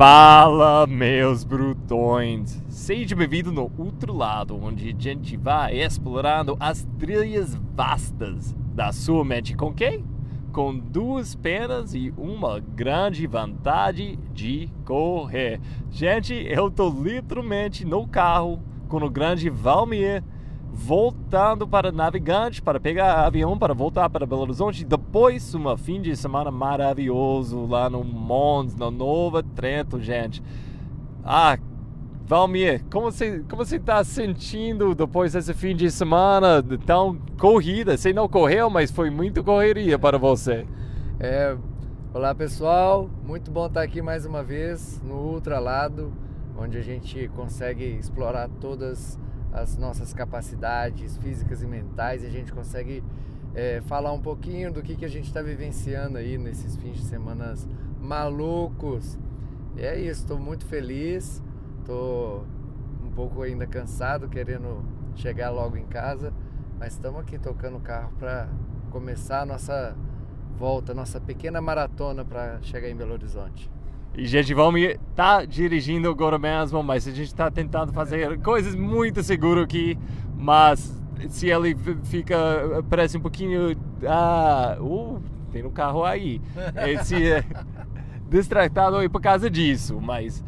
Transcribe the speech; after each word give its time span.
Fala, 0.00 0.86
meus 0.86 1.44
brutões! 1.44 2.58
Seja 2.70 3.14
bem-vindo 3.14 3.52
no 3.52 3.70
outro 3.76 4.16
lado, 4.16 4.58
onde 4.58 4.88
a 4.88 4.94
gente 4.98 5.36
vai 5.36 5.78
explorando 5.78 6.56
as 6.58 6.88
trilhas 6.98 7.54
vastas 7.76 8.56
da 8.74 8.92
sua 8.92 9.22
mente. 9.26 9.54
Com 9.54 9.74
quem? 9.74 10.02
Com 10.54 10.74
duas 10.74 11.34
pernas 11.34 11.92
e 11.92 12.14
uma 12.16 12.60
grande 12.60 13.26
vontade 13.26 14.18
de 14.32 14.70
correr. 14.86 15.60
Gente, 15.90 16.32
eu 16.32 16.70
tô 16.70 16.88
literalmente 16.88 17.84
no 17.84 18.08
carro 18.08 18.58
com 18.88 19.04
o 19.04 19.10
grande 19.10 19.50
Valmir 19.50 20.24
voltando 20.72 21.66
para 21.66 21.92
Navegante 21.92 22.62
para 22.62 22.80
pegar 22.80 23.26
avião 23.26 23.58
para 23.58 23.74
voltar 23.74 24.08
para 24.08 24.26
Belo 24.26 24.42
Horizonte 24.42 24.84
depois 24.84 25.54
um 25.54 25.76
fim 25.76 26.00
de 26.00 26.16
semana 26.16 26.50
maravilhoso 26.50 27.66
lá 27.66 27.90
no 27.90 28.04
Mons, 28.04 28.74
no 28.74 28.90
Nova 28.90 29.42
Trento, 29.42 30.00
gente. 30.00 30.42
Ah, 31.24 31.58
Valmir, 32.26 32.84
como 32.90 33.10
você 33.10 33.44
como 33.48 33.64
você 33.64 33.76
está 33.76 34.04
sentindo 34.04 34.94
depois 34.94 35.32
desse 35.32 35.52
fim 35.52 35.74
de 35.74 35.90
semana 35.90 36.62
tão 36.86 37.18
corrida? 37.38 37.96
Você 37.96 38.12
não 38.12 38.28
correu, 38.28 38.70
mas 38.70 38.90
foi 38.90 39.10
muito 39.10 39.42
correria 39.42 39.98
para 39.98 40.16
você. 40.16 40.64
É, 41.18 41.56
olá 42.14 42.32
pessoal, 42.34 43.10
muito 43.26 43.50
bom 43.50 43.66
estar 43.66 43.82
aqui 43.82 44.00
mais 44.00 44.24
uma 44.24 44.44
vez 44.44 45.02
no 45.02 45.16
Ultra 45.16 45.58
Lado, 45.58 46.12
onde 46.56 46.78
a 46.78 46.82
gente 46.82 47.28
consegue 47.34 47.84
explorar 47.84 48.48
todas 48.60 48.90
as 48.92 49.18
nossas 49.76 50.12
capacidades 50.14 51.16
físicas 51.18 51.62
e 51.62 51.66
mentais 51.66 52.22
e 52.22 52.26
a 52.26 52.30
gente 52.30 52.52
consegue 52.52 53.02
é, 53.54 53.80
falar 53.82 54.12
um 54.12 54.20
pouquinho 54.20 54.72
do 54.72 54.82
que, 54.82 54.96
que 54.96 55.04
a 55.04 55.08
gente 55.08 55.26
está 55.26 55.42
vivenciando 55.42 56.18
aí 56.18 56.38
nesses 56.38 56.76
fins 56.76 56.96
de 56.96 57.04
semana 57.04 57.54
malucos. 58.00 59.18
E 59.76 59.82
é 59.82 59.98
isso, 59.98 60.22
estou 60.22 60.38
muito 60.38 60.64
feliz, 60.66 61.42
estou 61.80 62.46
um 63.02 63.10
pouco 63.10 63.42
ainda 63.42 63.66
cansado, 63.66 64.28
querendo 64.28 64.84
chegar 65.16 65.50
logo 65.50 65.76
em 65.76 65.86
casa, 65.86 66.32
mas 66.78 66.92
estamos 66.92 67.20
aqui 67.20 67.38
tocando 67.38 67.76
o 67.76 67.80
carro 67.80 68.12
para 68.18 68.48
começar 68.90 69.42
a 69.42 69.46
nossa 69.46 69.96
volta, 70.56 70.94
nossa 70.94 71.20
pequena 71.20 71.60
maratona 71.60 72.24
para 72.24 72.60
chegar 72.62 72.88
em 72.88 72.96
Belo 72.96 73.12
Horizonte. 73.12 73.70
E 74.14 74.26
gente, 74.26 74.52
vamos 74.52 74.80
tá 75.14 75.44
dirigindo 75.44 76.08
agora 76.08 76.36
mesmo, 76.38 76.82
mas 76.82 77.06
a 77.06 77.12
gente 77.12 77.28
está 77.28 77.50
tentando 77.50 77.92
fazer 77.92 78.40
coisas 78.40 78.74
muito 78.74 79.22
seguro 79.22 79.62
aqui, 79.62 79.96
mas 80.36 81.00
se 81.28 81.48
ele 81.48 81.76
fica 82.04 82.36
parece 82.88 83.16
um 83.16 83.20
pouquinho 83.20 83.76
ah, 84.04 84.76
uh, 84.80 85.22
tem 85.52 85.64
um 85.64 85.70
carro 85.70 86.04
aí, 86.04 86.40
esse 86.88 87.30
é 87.30 87.44
distratado 88.28 88.96
aí 88.96 89.08
por 89.08 89.20
causa 89.20 89.48
disso, 89.48 90.00
mas 90.00 90.42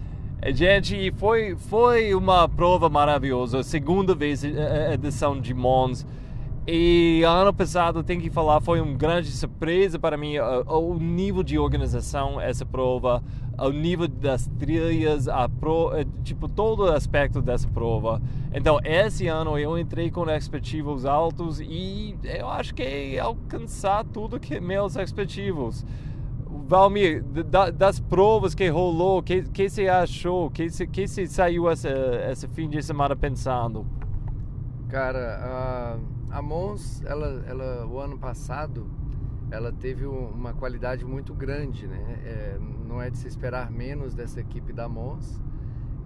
gente, 0.48 1.12
foi 1.12 1.54
foi 1.54 2.14
uma 2.14 2.48
prova 2.48 2.88
maravilhosa, 2.88 3.62
segunda 3.62 4.12
vez 4.12 4.44
a 4.44 4.92
edição 4.94 5.40
de 5.40 5.54
Mons 5.54 6.04
e 6.64 7.24
ano 7.24 7.52
passado, 7.52 8.04
tem 8.04 8.20
que 8.20 8.30
falar, 8.30 8.60
foi 8.60 8.80
uma 8.80 8.96
grande 8.96 9.32
surpresa 9.32 9.98
para 9.98 10.16
mim 10.16 10.38
o 10.38 10.94
nível 10.94 11.42
de 11.42 11.58
organização 11.58 12.40
essa 12.40 12.64
prova, 12.64 13.20
o 13.58 13.70
nível 13.70 14.06
das 14.06 14.46
trilhas, 14.60 15.26
a 15.26 15.48
pro, 15.48 15.92
eh, 15.92 16.06
tipo 16.22 16.48
todo 16.48 16.84
aspecto 16.84 17.42
dessa 17.42 17.66
prova. 17.66 18.22
Então, 18.54 18.78
esse 18.84 19.26
ano 19.26 19.58
eu 19.58 19.76
entrei 19.76 20.08
com 20.08 20.30
expectativos 20.30 21.04
altos 21.04 21.58
e 21.58 22.16
eu 22.22 22.48
acho 22.48 22.72
que 22.74 23.18
alcançar 23.18 24.04
tudo 24.04 24.38
que 24.38 24.60
meus 24.60 24.94
expectativos. 24.94 25.84
Valmir, 26.68 27.24
das 27.74 27.98
provas 27.98 28.54
que 28.54 28.68
rolou, 28.68 29.18
o 29.18 29.22
que, 29.22 29.42
que 29.42 29.68
você 29.68 29.88
achou? 29.88 30.46
O 30.46 30.50
que, 30.50 30.68
que 30.86 31.08
você 31.08 31.26
saiu 31.26 31.68
esse, 31.68 31.88
esse 32.30 32.46
fim 32.48 32.68
de 32.68 32.80
semana 32.82 33.16
pensando? 33.16 33.84
Cara, 34.88 35.98
uh 35.98 36.21
a 36.32 36.40
Mons, 36.40 37.02
ela, 37.04 37.44
ela, 37.46 37.86
o 37.86 37.98
ano 37.98 38.18
passado, 38.18 38.90
ela 39.50 39.70
teve 39.70 40.06
uma 40.06 40.54
qualidade 40.54 41.04
muito 41.04 41.34
grande, 41.34 41.86
né? 41.86 42.20
É, 42.24 42.58
não 42.88 43.02
é 43.02 43.10
de 43.10 43.18
se 43.18 43.28
esperar 43.28 43.70
menos 43.70 44.14
dessa 44.14 44.40
equipe 44.40 44.72
da 44.72 44.88
Mons. 44.88 45.38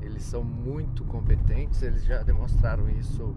Eles 0.02 0.24
são 0.24 0.42
muito 0.42 1.04
competentes, 1.04 1.80
eles 1.80 2.04
já 2.04 2.22
demonstraram 2.22 2.88
isso 2.90 3.36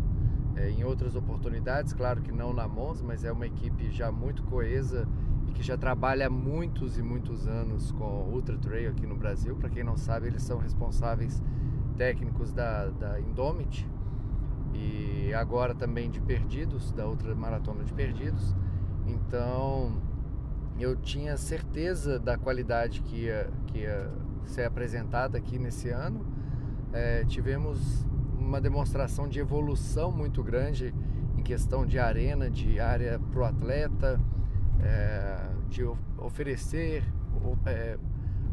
é, 0.56 0.70
em 0.72 0.84
outras 0.84 1.16
oportunidades, 1.16 1.94
claro 1.94 2.22
que 2.22 2.32
não 2.32 2.54
na 2.54 2.68
Mons, 2.68 3.04
mas 3.04 3.24
é 3.24 3.32
uma 3.32 3.46
equipe 3.46 3.92
já 3.92 4.12
muito 4.12 4.42
coesa 4.44 5.08
e 5.48 5.52
que 5.52 5.62
já 5.62 5.78
trabalha 5.78 6.26
há 6.26 6.30
muitos 6.30 6.98
e 6.98 7.04
muitos 7.04 7.48
anos 7.48 7.92
com 7.92 8.30
Ultra 8.32 8.58
Trail 8.58 8.90
aqui 8.90 9.06
no 9.06 9.16
Brasil. 9.16 9.56
Para 9.56 9.70
quem 9.70 9.84
não 9.84 9.96
sabe, 9.96 10.26
eles 10.26 10.42
são 10.42 10.58
responsáveis 10.58 11.42
técnicos 11.98 12.52
da, 12.52 12.88
da 12.88 13.20
Indomit, 13.20 13.88
e 14.80 15.34
agora 15.34 15.76
também 15.76 16.10
de 16.10 16.20
Perdidos, 16.20 16.92
da 16.92 17.06
outra 17.06 17.36
maratona 17.36 17.84
de 17.84 17.94
Perdidos. 17.94 18.56
Então 19.06 20.02
eu 20.80 20.96
tinha 20.96 21.36
certeza 21.38 22.18
da 22.18 22.38
qualidade 22.38 23.02
que 23.02 23.26
ia, 23.26 23.50
que 23.68 23.80
ia 23.80 24.10
ser 24.46 24.64
apresentada 24.64 25.38
aqui 25.38 25.60
nesse 25.60 25.90
ano. 25.90 26.26
É, 26.94 27.24
tivemos 27.26 28.06
uma 28.40 28.60
demonstração 28.62 29.28
de 29.28 29.40
evolução 29.40 30.12
muito 30.12 30.42
grande 30.42 30.94
em 31.38 31.44
questão 31.44 31.86
de 31.86 32.00
arena, 32.00 32.50
de 32.50 32.80
área 32.80 33.20
para 33.20 33.40
o 33.40 33.44
atleta, 33.44 34.20
é, 34.82 35.50
de 35.70 35.84
oferecer 36.18 37.04
é, 37.66 37.98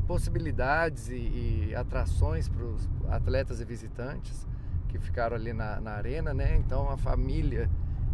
possibilidades 0.07 1.09
e, 1.09 1.69
e 1.71 1.75
atrações 1.75 2.49
para 2.49 2.65
os 2.65 2.89
atletas 3.09 3.61
e 3.61 3.65
visitantes 3.65 4.47
que 4.89 4.99
ficaram 4.99 5.37
ali 5.37 5.53
na, 5.53 5.81
na 5.81 5.93
arena, 5.93 6.33
né? 6.33 6.57
Então 6.57 6.91
a 6.91 6.97
família 6.97 7.71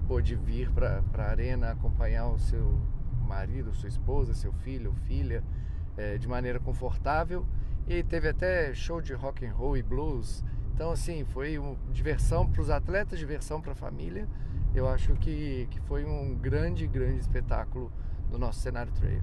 pôde 0.07 0.35
vir 0.35 0.71
para 0.71 1.03
a 1.19 1.23
arena 1.23 1.71
acompanhar 1.71 2.27
o 2.27 2.39
seu 2.39 2.81
marido, 3.27 3.73
sua 3.73 3.89
esposa, 3.89 4.35
seu 4.35 4.53
filho 4.53 4.93
filha 5.07 5.43
é, 5.97 6.19
de 6.19 6.29
maneira 6.29 6.59
confortável. 6.59 7.47
E 7.87 8.03
teve 8.03 8.29
até 8.29 8.73
show 8.75 9.01
de 9.01 9.13
rock 9.13 9.45
and 9.45 9.53
roll 9.53 9.77
e 9.77 9.83
blues. 9.83 10.45
Então 10.75 10.91
assim 10.91 11.25
foi 11.25 11.59
diversão 11.91 12.49
para 12.49 12.63
os 12.63 12.71
atletas, 12.71 13.19
diversão 13.19 13.61
para 13.61 13.73
a 13.73 13.75
família. 13.75 14.29
Eu 14.75 14.89
acho 14.89 15.15
que, 15.15 15.67
que 15.71 15.81
foi 15.81 16.05
um 16.05 16.35
grande, 16.35 16.87
grande 16.87 17.21
espetáculo 17.21 17.93
do 18.31 18.39
nosso 18.39 18.61
cenário 18.61 18.93
trail. 18.93 19.23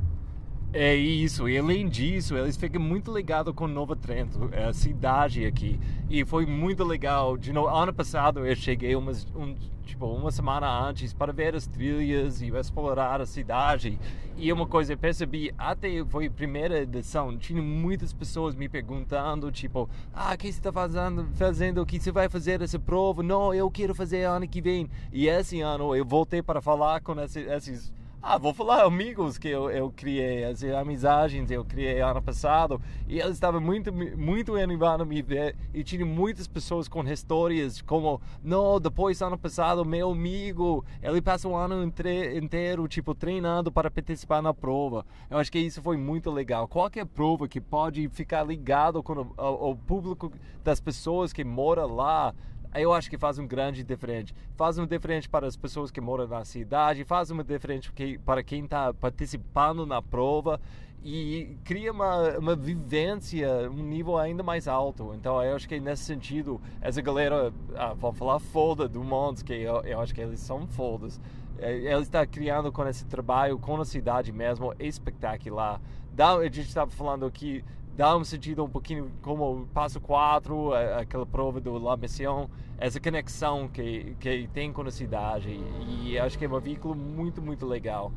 É 0.71 0.93
isso, 0.93 1.49
e 1.49 1.57
além 1.57 1.89
disso, 1.89 2.37
eles 2.37 2.55
ficam 2.55 2.79
muito 2.79 3.11
ligados 3.11 3.55
com 3.55 3.67
Nova 3.67 3.95
Trento, 3.95 4.49
é 4.51 4.65
a 4.65 4.73
cidade 4.73 5.43
aqui. 5.43 5.79
E 6.07 6.23
foi 6.23 6.45
muito 6.45 6.83
legal. 6.83 7.35
De 7.37 7.51
no 7.51 7.65
ano 7.65 7.91
passado 7.91 8.45
eu 8.45 8.55
cheguei 8.55 8.95
umas, 8.95 9.25
um, 9.35 9.55
tipo, 9.83 10.05
uma 10.05 10.31
semana 10.31 10.69
antes 10.87 11.11
para 11.11 11.33
ver 11.33 11.55
as 11.55 11.65
trilhas 11.65 12.39
e 12.43 12.49
explorar 12.55 13.19
a 13.19 13.25
cidade. 13.25 13.99
E 14.37 14.53
uma 14.53 14.67
coisa 14.67 14.93
eu 14.93 14.97
percebi, 14.97 15.51
até 15.57 16.05
foi 16.05 16.27
a 16.27 16.31
primeira 16.31 16.81
edição, 16.81 17.35
tinha 17.35 17.63
muitas 17.63 18.13
pessoas 18.13 18.53
me 18.53 18.69
perguntando, 18.69 19.51
tipo, 19.51 19.89
ah, 20.13 20.35
o 20.35 20.37
que 20.37 20.51
você 20.51 20.59
está 20.59 20.71
fazendo, 20.71 21.27
fazendo, 21.33 21.83
que 21.83 21.99
você 21.99 22.11
vai 22.11 22.29
fazer 22.29 22.61
essa 22.61 22.77
prova? 22.77 23.23
Não, 23.23 23.55
eu 23.55 23.71
quero 23.71 23.95
fazer 23.95 24.23
ano 24.25 24.47
que 24.47 24.61
vem. 24.61 24.87
E 25.11 25.27
esse 25.27 25.61
ano 25.61 25.95
eu 25.95 26.05
voltei 26.05 26.43
para 26.43 26.61
falar 26.61 27.01
com 27.01 27.15
esses 27.19 27.91
ah, 28.21 28.37
vou 28.37 28.53
falar 28.53 28.83
amigos 28.83 29.37
que 29.37 29.47
eu, 29.47 29.71
eu 29.71 29.91
criei, 29.91 30.43
as 30.43 30.61
amizades 30.63 31.49
eu 31.49 31.63
criei 31.63 32.01
ano 32.01 32.21
passado 32.21 32.81
e 33.07 33.17
eles 33.19 33.33
estavam 33.33 33.61
muito 33.61 33.93
muito 33.93 34.55
animados 34.55 35.07
me 35.07 35.21
ver 35.21 35.55
e 35.73 35.83
tinha 35.83 36.05
muitas 36.05 36.45
pessoas 36.45 36.89
com 36.89 37.01
histórias 37.03 37.81
como 37.81 38.21
não, 38.43 38.77
depois 38.79 39.21
ano 39.21 39.37
passado 39.37 39.85
meu 39.85 40.11
amigo 40.11 40.83
ele 41.01 41.21
passou 41.21 41.53
o 41.53 41.55
ano 41.55 41.81
inteiro 41.83 42.87
tipo 42.89 43.15
treinando 43.15 43.71
para 43.71 43.89
participar 43.89 44.41
na 44.41 44.53
prova. 44.53 45.05
Eu 45.29 45.37
acho 45.37 45.51
que 45.51 45.59
isso 45.59 45.81
foi 45.81 45.97
muito 45.97 46.29
legal. 46.29 46.67
Qualquer 46.67 47.05
prova 47.05 47.47
que 47.47 47.61
pode 47.61 48.09
ficar 48.09 48.43
ligado 48.43 49.01
com 49.01 49.13
o, 49.13 49.33
o, 49.37 49.71
o 49.71 49.75
público 49.75 50.31
das 50.63 50.79
pessoas 50.79 51.31
que 51.31 51.43
moram 51.43 51.95
lá 51.95 52.33
eu 52.75 52.93
acho 52.93 53.09
que 53.09 53.17
faz 53.17 53.39
um 53.39 53.47
grande 53.47 53.83
diferente. 53.83 54.33
Faz 54.55 54.77
um 54.77 54.85
diferente 54.85 55.27
para 55.27 55.47
as 55.47 55.55
pessoas 55.55 55.91
que 55.91 55.99
moram 55.99 56.27
na 56.27 56.45
cidade, 56.45 57.03
faz 57.03 57.31
uma 57.31 57.43
diferente 57.43 57.91
para 58.25 58.43
quem 58.43 58.65
está 58.65 58.93
participando 58.93 59.85
na 59.85 60.01
prova 60.01 60.59
e 61.03 61.57
cria 61.63 61.91
uma, 61.91 62.37
uma 62.37 62.55
vivência, 62.55 63.69
um 63.71 63.83
nível 63.83 64.17
ainda 64.17 64.43
mais 64.43 64.67
alto. 64.67 65.13
Então 65.15 65.41
eu 65.41 65.55
acho 65.55 65.67
que 65.67 65.79
nesse 65.79 66.03
sentido, 66.03 66.61
essa 66.81 67.01
galera, 67.01 67.53
ah, 67.75 67.95
falar 68.13 68.39
foda 68.39 68.87
do 68.87 69.03
Montes, 69.03 69.41
que 69.41 69.53
eu, 69.53 69.81
eu 69.81 69.99
acho 69.99 70.13
que 70.13 70.21
eles 70.21 70.39
são 70.39 70.67
fodas. 70.67 71.19
É, 71.57 71.73
Ele 71.73 72.01
está 72.01 72.25
criando 72.25 72.71
com 72.71 72.87
esse 72.87 73.05
trabalho, 73.05 73.57
com 73.59 73.79
a 73.79 73.85
cidade 73.85 74.31
mesmo, 74.31 74.73
espetacular. 74.79 75.81
a 76.17 76.43
gente 76.43 76.61
estava 76.61 76.89
falando 76.89 77.25
aqui 77.25 77.63
dá 77.99 78.15
um 78.15 78.23
sentido 78.23 78.63
um 78.63 78.69
pouquinho 78.69 79.11
como 79.21 79.67
passo 79.73 79.99
4, 79.99 80.73
aquela 80.97 81.25
prova 81.25 81.59
do 81.59 81.77
La 81.77 81.97
Mission, 81.97 82.47
essa 82.77 82.97
conexão 82.97 83.67
que, 83.67 84.15
que 84.21 84.47
tem 84.53 84.71
com 84.71 84.83
a 84.83 84.89
cidade. 84.89 85.59
E 86.05 86.17
acho 86.17 86.39
que 86.39 86.45
é 86.45 86.47
um 86.47 86.57
veículo 86.61 86.95
muito, 86.95 87.41
muito 87.41 87.65
legal. 87.65 88.09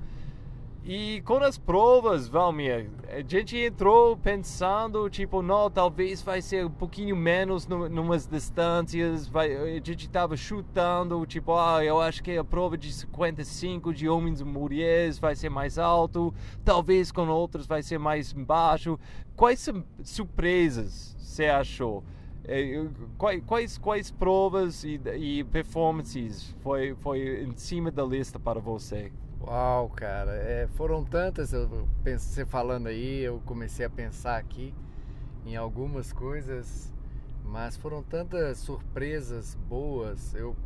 E 0.84 1.20
com 1.20 1.36
as 1.36 1.56
provas, 1.56 2.26
Valmir, 2.26 2.90
a 3.08 3.22
gente 3.22 3.56
entrou 3.56 4.16
pensando, 4.16 5.08
tipo, 5.08 5.40
não, 5.40 5.70
talvez 5.70 6.20
vai 6.22 6.42
ser 6.42 6.66
um 6.66 6.70
pouquinho 6.70 7.14
menos 7.14 7.68
no, 7.68 7.88
numas 7.88 8.26
distâncias, 8.26 9.28
vai, 9.28 9.54
a 9.54 9.74
gente 9.74 10.06
estava 10.06 10.36
chutando, 10.36 11.24
tipo, 11.24 11.56
ah, 11.56 11.84
eu 11.84 12.00
acho 12.00 12.20
que 12.20 12.36
a 12.36 12.42
prova 12.42 12.76
de 12.76 12.92
55 12.92 13.94
de 13.94 14.08
homens 14.08 14.40
e 14.40 14.44
mulheres 14.44 15.20
vai 15.20 15.36
ser 15.36 15.50
mais 15.50 15.78
alto, 15.78 16.34
talvez 16.64 17.12
com 17.12 17.28
outras 17.28 17.64
vai 17.64 17.80
ser 17.80 17.98
mais 17.98 18.32
baixo. 18.32 18.98
Quais 19.36 19.68
surpresas 20.02 21.14
você 21.16 21.46
achou? 21.46 22.02
É, 22.44 22.88
quais, 23.46 23.78
quais 23.78 24.10
provas 24.10 24.82
e, 24.82 25.00
e 25.14 25.44
performances 25.44 26.52
foi, 26.60 26.96
foi 26.96 27.44
em 27.44 27.56
cima 27.56 27.88
da 27.88 28.02
lista 28.02 28.40
para 28.40 28.58
você? 28.58 29.12
Uau, 29.44 29.88
cara, 29.88 30.36
é, 30.36 30.68
foram 30.68 31.04
tantas, 31.04 31.52
eu 31.52 31.88
penso, 32.04 32.26
você 32.26 32.46
falando 32.46 32.86
aí, 32.86 33.22
eu 33.22 33.42
comecei 33.44 33.84
a 33.84 33.90
pensar 33.90 34.36
aqui 34.36 34.72
em 35.44 35.56
algumas 35.56 36.12
coisas, 36.12 36.94
mas 37.44 37.76
foram 37.76 38.04
tantas 38.04 38.58
surpresas 38.58 39.56
boas. 39.68 40.32
Eu, 40.36 40.56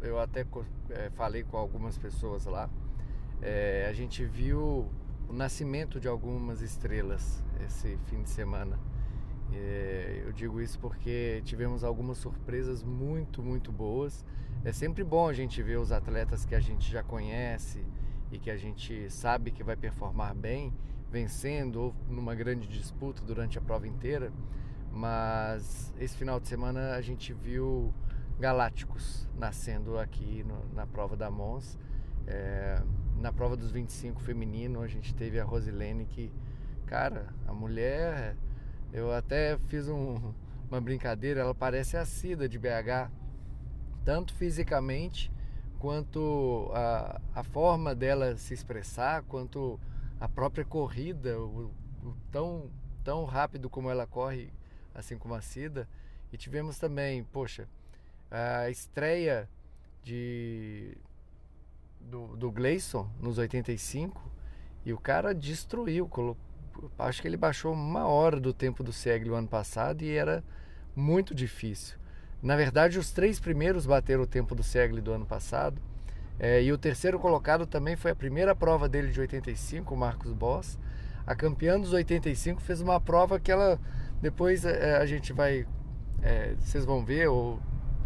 eu 0.00 0.20
até 0.20 0.46
é, 0.90 1.10
falei 1.10 1.42
com 1.42 1.56
algumas 1.56 1.98
pessoas 1.98 2.46
lá. 2.46 2.70
É, 3.42 3.88
a 3.90 3.92
gente 3.92 4.24
viu 4.24 4.88
o 5.28 5.32
nascimento 5.32 5.98
de 5.98 6.06
algumas 6.06 6.62
estrelas 6.62 7.42
esse 7.66 7.98
fim 8.06 8.22
de 8.22 8.30
semana. 8.30 8.78
É, 9.52 10.22
eu 10.24 10.32
digo 10.32 10.60
isso 10.60 10.78
porque 10.78 11.42
tivemos 11.44 11.82
algumas 11.82 12.18
surpresas 12.18 12.80
muito, 12.80 13.42
muito 13.42 13.72
boas. 13.72 14.24
É 14.64 14.72
sempre 14.72 15.02
bom 15.02 15.28
a 15.28 15.32
gente 15.32 15.60
ver 15.64 15.80
os 15.80 15.90
atletas 15.90 16.44
que 16.44 16.54
a 16.54 16.60
gente 16.60 16.90
já 16.90 17.02
conhece 17.02 17.84
e 18.34 18.38
que 18.38 18.50
a 18.50 18.56
gente 18.56 19.08
sabe 19.10 19.52
que 19.52 19.62
vai 19.62 19.76
performar 19.76 20.34
bem, 20.34 20.74
vencendo 21.10 21.76
ou 21.76 21.94
numa 22.08 22.34
grande 22.34 22.66
disputa 22.66 23.22
durante 23.22 23.56
a 23.56 23.60
prova 23.60 23.86
inteira. 23.86 24.32
Mas 24.90 25.94
esse 25.98 26.16
final 26.16 26.40
de 26.40 26.48
semana 26.48 26.94
a 26.94 27.00
gente 27.00 27.32
viu 27.32 27.94
galácticos 28.38 29.28
nascendo 29.38 29.98
aqui 29.98 30.44
no, 30.44 30.74
na 30.74 30.84
prova 30.84 31.16
da 31.16 31.30
Mons. 31.30 31.78
É, 32.26 32.82
na 33.20 33.32
prova 33.32 33.56
dos 33.56 33.70
25 33.70 34.20
feminino, 34.20 34.80
a 34.80 34.88
gente 34.88 35.14
teve 35.14 35.38
a 35.38 35.44
Rosilene 35.44 36.04
que, 36.04 36.32
cara, 36.86 37.32
a 37.46 37.52
mulher, 37.52 38.36
eu 38.92 39.12
até 39.12 39.56
fiz 39.68 39.88
um, 39.88 40.32
uma 40.68 40.80
brincadeira, 40.80 41.40
ela 41.40 41.54
parece 41.54 41.96
a 41.96 42.04
Cida 42.04 42.48
de 42.48 42.58
BH, 42.58 43.10
tanto 44.04 44.34
fisicamente 44.34 45.30
quanto 45.78 46.70
a, 46.72 47.20
a 47.34 47.42
forma 47.42 47.94
dela 47.94 48.36
se 48.36 48.54
expressar, 48.54 49.22
quanto 49.22 49.78
a 50.20 50.28
própria 50.28 50.64
corrida, 50.64 51.38
o, 51.38 51.70
o 52.02 52.14
tão, 52.30 52.70
tão 53.02 53.24
rápido 53.24 53.68
como 53.68 53.90
ela 53.90 54.06
corre, 54.06 54.52
assim 54.94 55.18
como 55.18 55.34
a 55.34 55.40
Cida. 55.40 55.88
E 56.32 56.36
tivemos 56.36 56.78
também, 56.78 57.22
poxa, 57.24 57.68
a 58.30 58.68
estreia 58.70 59.48
de 60.02 60.96
do, 62.00 62.36
do 62.36 62.50
Gleison 62.50 63.08
nos 63.20 63.38
85 63.38 64.20
e 64.84 64.92
o 64.92 64.98
cara 64.98 65.34
destruiu, 65.34 66.06
colocou, 66.06 66.42
acho 66.98 67.22
que 67.22 67.28
ele 67.28 67.36
baixou 67.36 67.72
uma 67.72 68.06
hora 68.06 68.38
do 68.38 68.52
tempo 68.52 68.82
do 68.82 68.92
Segre 68.92 69.30
o 69.30 69.34
ano 69.34 69.48
passado 69.48 70.02
e 70.02 70.10
era 70.10 70.44
muito 70.94 71.34
difícil. 71.34 71.96
Na 72.44 72.56
verdade, 72.56 72.98
os 72.98 73.10
três 73.10 73.40
primeiros 73.40 73.86
bateram 73.86 74.24
o 74.24 74.26
tempo 74.26 74.54
do 74.54 74.62
Segli 74.62 75.00
do 75.00 75.10
ano 75.10 75.24
passado. 75.24 75.80
É, 76.38 76.62
e 76.62 76.70
o 76.70 76.76
terceiro 76.76 77.18
colocado 77.18 77.66
também 77.66 77.96
foi 77.96 78.10
a 78.10 78.14
primeira 78.14 78.54
prova 78.54 78.86
dele 78.86 79.10
de 79.10 79.18
85, 79.18 79.94
o 79.94 79.96
Marcos 79.96 80.30
Boss. 80.34 80.78
A 81.26 81.34
campeã 81.34 81.80
dos 81.80 81.94
85 81.94 82.60
fez 82.60 82.82
uma 82.82 83.00
prova 83.00 83.40
que 83.40 83.50
ela 83.50 83.80
depois 84.20 84.66
é, 84.66 84.98
a 84.98 85.06
gente 85.06 85.32
vai, 85.32 85.66
é, 86.20 86.54
vocês 86.60 86.84
vão 86.84 87.02
ver 87.02 87.28
ou 87.28 87.58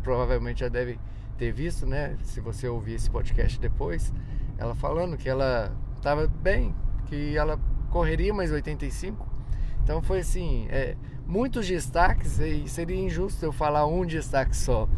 provavelmente 0.04 0.60
já 0.60 0.68
devem 0.68 1.00
ter 1.36 1.50
visto, 1.50 1.84
né? 1.84 2.16
Se 2.22 2.40
você 2.40 2.68
ouvir 2.68 2.94
esse 2.94 3.10
podcast 3.10 3.58
depois, 3.58 4.12
ela 4.56 4.76
falando 4.76 5.16
que 5.16 5.28
ela 5.28 5.76
estava 5.96 6.28
bem, 6.28 6.72
que 7.06 7.36
ela 7.36 7.58
correria 7.90 8.32
mais 8.32 8.52
85. 8.52 9.28
Então 9.82 10.00
foi 10.00 10.20
assim, 10.20 10.68
é, 10.70 10.96
muitos 11.28 11.68
destaques 11.68 12.40
e 12.40 12.66
seria 12.66 12.98
injusto 12.98 13.44
eu 13.44 13.52
falar 13.52 13.86
um 13.86 14.04
destaque 14.06 14.56
só. 14.56 14.88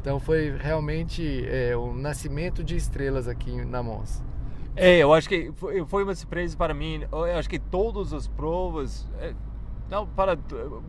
Então 0.00 0.18
foi 0.18 0.56
realmente 0.56 1.44
é, 1.46 1.74
nascimento 1.94 2.64
de 2.64 2.74
estrelas 2.74 3.28
aqui 3.28 3.64
na 3.64 3.82
Mons. 3.82 4.22
É, 4.76 4.98
eu 4.98 5.12
acho 5.14 5.28
que 5.28 5.52
foi 5.86 6.02
uma 6.02 6.14
surpresa 6.14 6.56
para 6.56 6.74
mim. 6.74 7.02
Eu 7.12 7.38
acho 7.38 7.48
que 7.48 7.58
todas 7.58 8.12
as 8.12 8.26
provas, 8.26 9.08
é, 9.20 9.32
não 9.88 10.06
para 10.06 10.36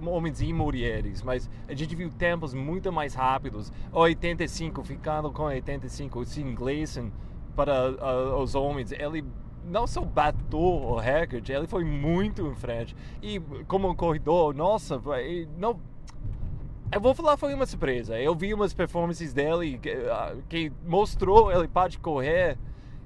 homens 0.05 0.41
e 0.41 0.51
mulheres, 0.51 1.21
mas 1.21 1.49
a 1.67 1.73
gente 1.75 1.95
viu 1.95 2.09
tempos 2.09 2.53
muito 2.53 2.91
mais 2.91 3.13
rápidos. 3.13 3.71
85, 3.91 4.83
ficando 4.83 5.31
com 5.31 5.43
85, 5.43 6.19
o 6.19 6.25
Sim 6.25 6.55
Gleason 6.55 7.11
para 7.55 7.91
uh, 7.91 8.41
os 8.41 8.55
homens, 8.55 8.91
ele 8.91 9.23
não 9.69 9.87
só 9.87 10.01
bateu 10.01 10.59
o 10.59 10.95
recorde, 10.97 11.51
ele 11.51 11.67
foi 11.67 11.83
muito 11.83 12.45
em 12.47 12.55
frente. 12.55 12.95
E 13.21 13.39
como 13.67 13.89
um 13.89 13.95
corredor, 13.95 14.53
nossa, 14.53 15.01
não. 15.57 15.79
Eu 16.91 17.01
vou 17.01 17.13
falar 17.15 17.35
foi 17.35 17.53
uma 17.53 17.65
surpresa. 17.65 18.19
Eu 18.19 18.35
vi 18.35 18.53
umas 18.53 18.73
performances 18.73 19.33
dele 19.33 19.77
que, 19.79 19.89
ah, 19.89 20.35
que 20.47 20.71
mostrou 20.85 21.51
ele 21.51 21.67
pode 21.67 21.97
correr, 21.97 22.57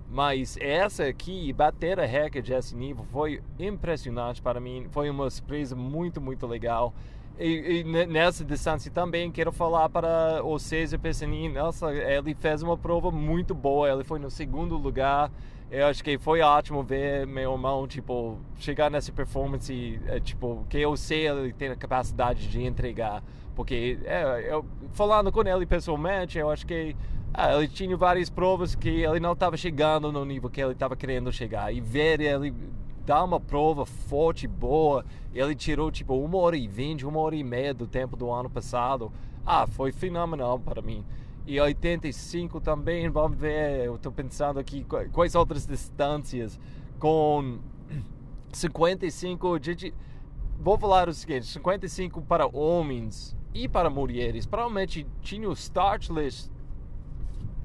mas 0.09 0.57
essa 0.59 1.06
aqui, 1.06 1.51
bater 1.53 2.00
a 2.00 2.06
recorde 2.06 2.53
esse 2.53 2.75
nível, 2.75 3.05
foi 3.12 3.41
impressionante 3.57 4.41
para 4.41 4.59
mim. 4.59 4.88
Foi 4.91 5.09
uma 5.09 5.29
surpresa 5.29 5.75
muito, 5.75 6.19
muito 6.19 6.45
legal. 6.45 6.94
E, 7.39 7.79
e, 7.79 7.83
nessa 8.05 8.44
distância 8.44 8.91
também 8.91 9.31
quero 9.31 9.50
falar 9.53 9.88
para 9.88 10.44
o 10.44 10.59
César 10.59 11.00
Pessanini. 11.00 11.53
Nossa, 11.53 11.89
ele 11.94 12.35
fez 12.35 12.62
uma 12.62 12.77
prova 12.77 13.09
muito 13.12 13.55
boa. 13.55 13.89
Ele 13.89 14.03
foi 14.03 14.19
no 14.19 14.29
segundo 14.29 14.75
lugar 14.75 15.31
eu 15.71 15.86
acho 15.86 16.04
que 16.04 16.18
foi 16.18 16.42
ótimo 16.42 16.83
ver 16.83 17.27
meu 17.27 17.51
irmão, 17.51 17.88
tipo, 17.88 18.38
chegar 18.57 18.89
nessa 18.89 19.12
performance, 19.12 20.00
é, 20.07 20.19
tipo, 20.19 20.66
que 20.68 20.80
eu 20.80 20.98
sei 20.98 21.27
ele 21.27 21.54
tem 21.54 21.69
a 21.69 21.75
capacidade 21.75 22.48
de 22.48 22.63
entregar. 22.63 23.24
Porque, 23.56 24.00
é, 24.04 24.51
eu, 24.51 24.66
falando 24.94 25.31
com 25.31 25.42
ele 25.48 25.66
pessoalmente, 25.66 26.39
eu 26.39 26.50
acho 26.50 26.66
que 26.66 26.95
ah, 27.33 27.56
ele 27.56 27.68
tinha 27.68 27.95
várias 27.95 28.30
provas 28.30 28.74
que 28.74 28.89
ele 28.89 29.19
não 29.19 29.33
estava 29.33 29.56
chegando 29.57 30.12
no 30.12 30.25
nível 30.25 30.50
que 30.50 30.60
ele 30.60 30.71
estava 30.71 30.95
querendo 30.95 31.31
chegar. 31.31 31.72
E 31.72 31.80
ver 31.80 32.19
ele 32.19 32.51
dar 33.06 33.24
uma 33.24 33.39
prova 33.39 33.86
forte, 33.86 34.48
boa, 34.48 35.06
ele 35.33 35.54
tirou, 35.54 35.92
tipo, 35.92 36.15
uma 36.15 36.38
hora 36.39 36.57
e 36.57 36.68
vinte, 36.68 37.06
uma 37.06 37.19
hora 37.19 37.36
e 37.36 37.43
meia 37.43 37.74
do 37.74 37.86
tempo 37.86 38.17
do 38.17 38.32
ano 38.32 38.50
passado. 38.50 39.12
Ah, 39.46 39.67
foi 39.67 39.91
fenomenal 39.91 40.60
para 40.60 40.82
mim 40.82 41.05
e 41.50 41.60
85 41.60 42.62
também, 42.62 43.10
vamos 43.10 43.36
ver, 43.36 43.84
eu 43.84 43.96
estou 43.96 44.12
pensando 44.12 44.60
aqui 44.60 44.86
quais 45.12 45.34
outras 45.34 45.65
distâncias 45.65 46.60
com 47.00 47.58
55, 48.53 49.58
gente, 49.60 49.91
vou 50.60 50.77
falar 50.77 51.10
o 51.10 51.13
seguinte, 51.13 51.48
55 51.48 52.22
para 52.22 52.46
homens 52.46 53.36
e 53.51 53.68
para 53.68 53.89
mulheres, 53.89 54.46
provavelmente 54.46 55.08
tinha 55.24 55.50
o 55.50 55.53
start 55.53 56.10
list, 56.10 56.51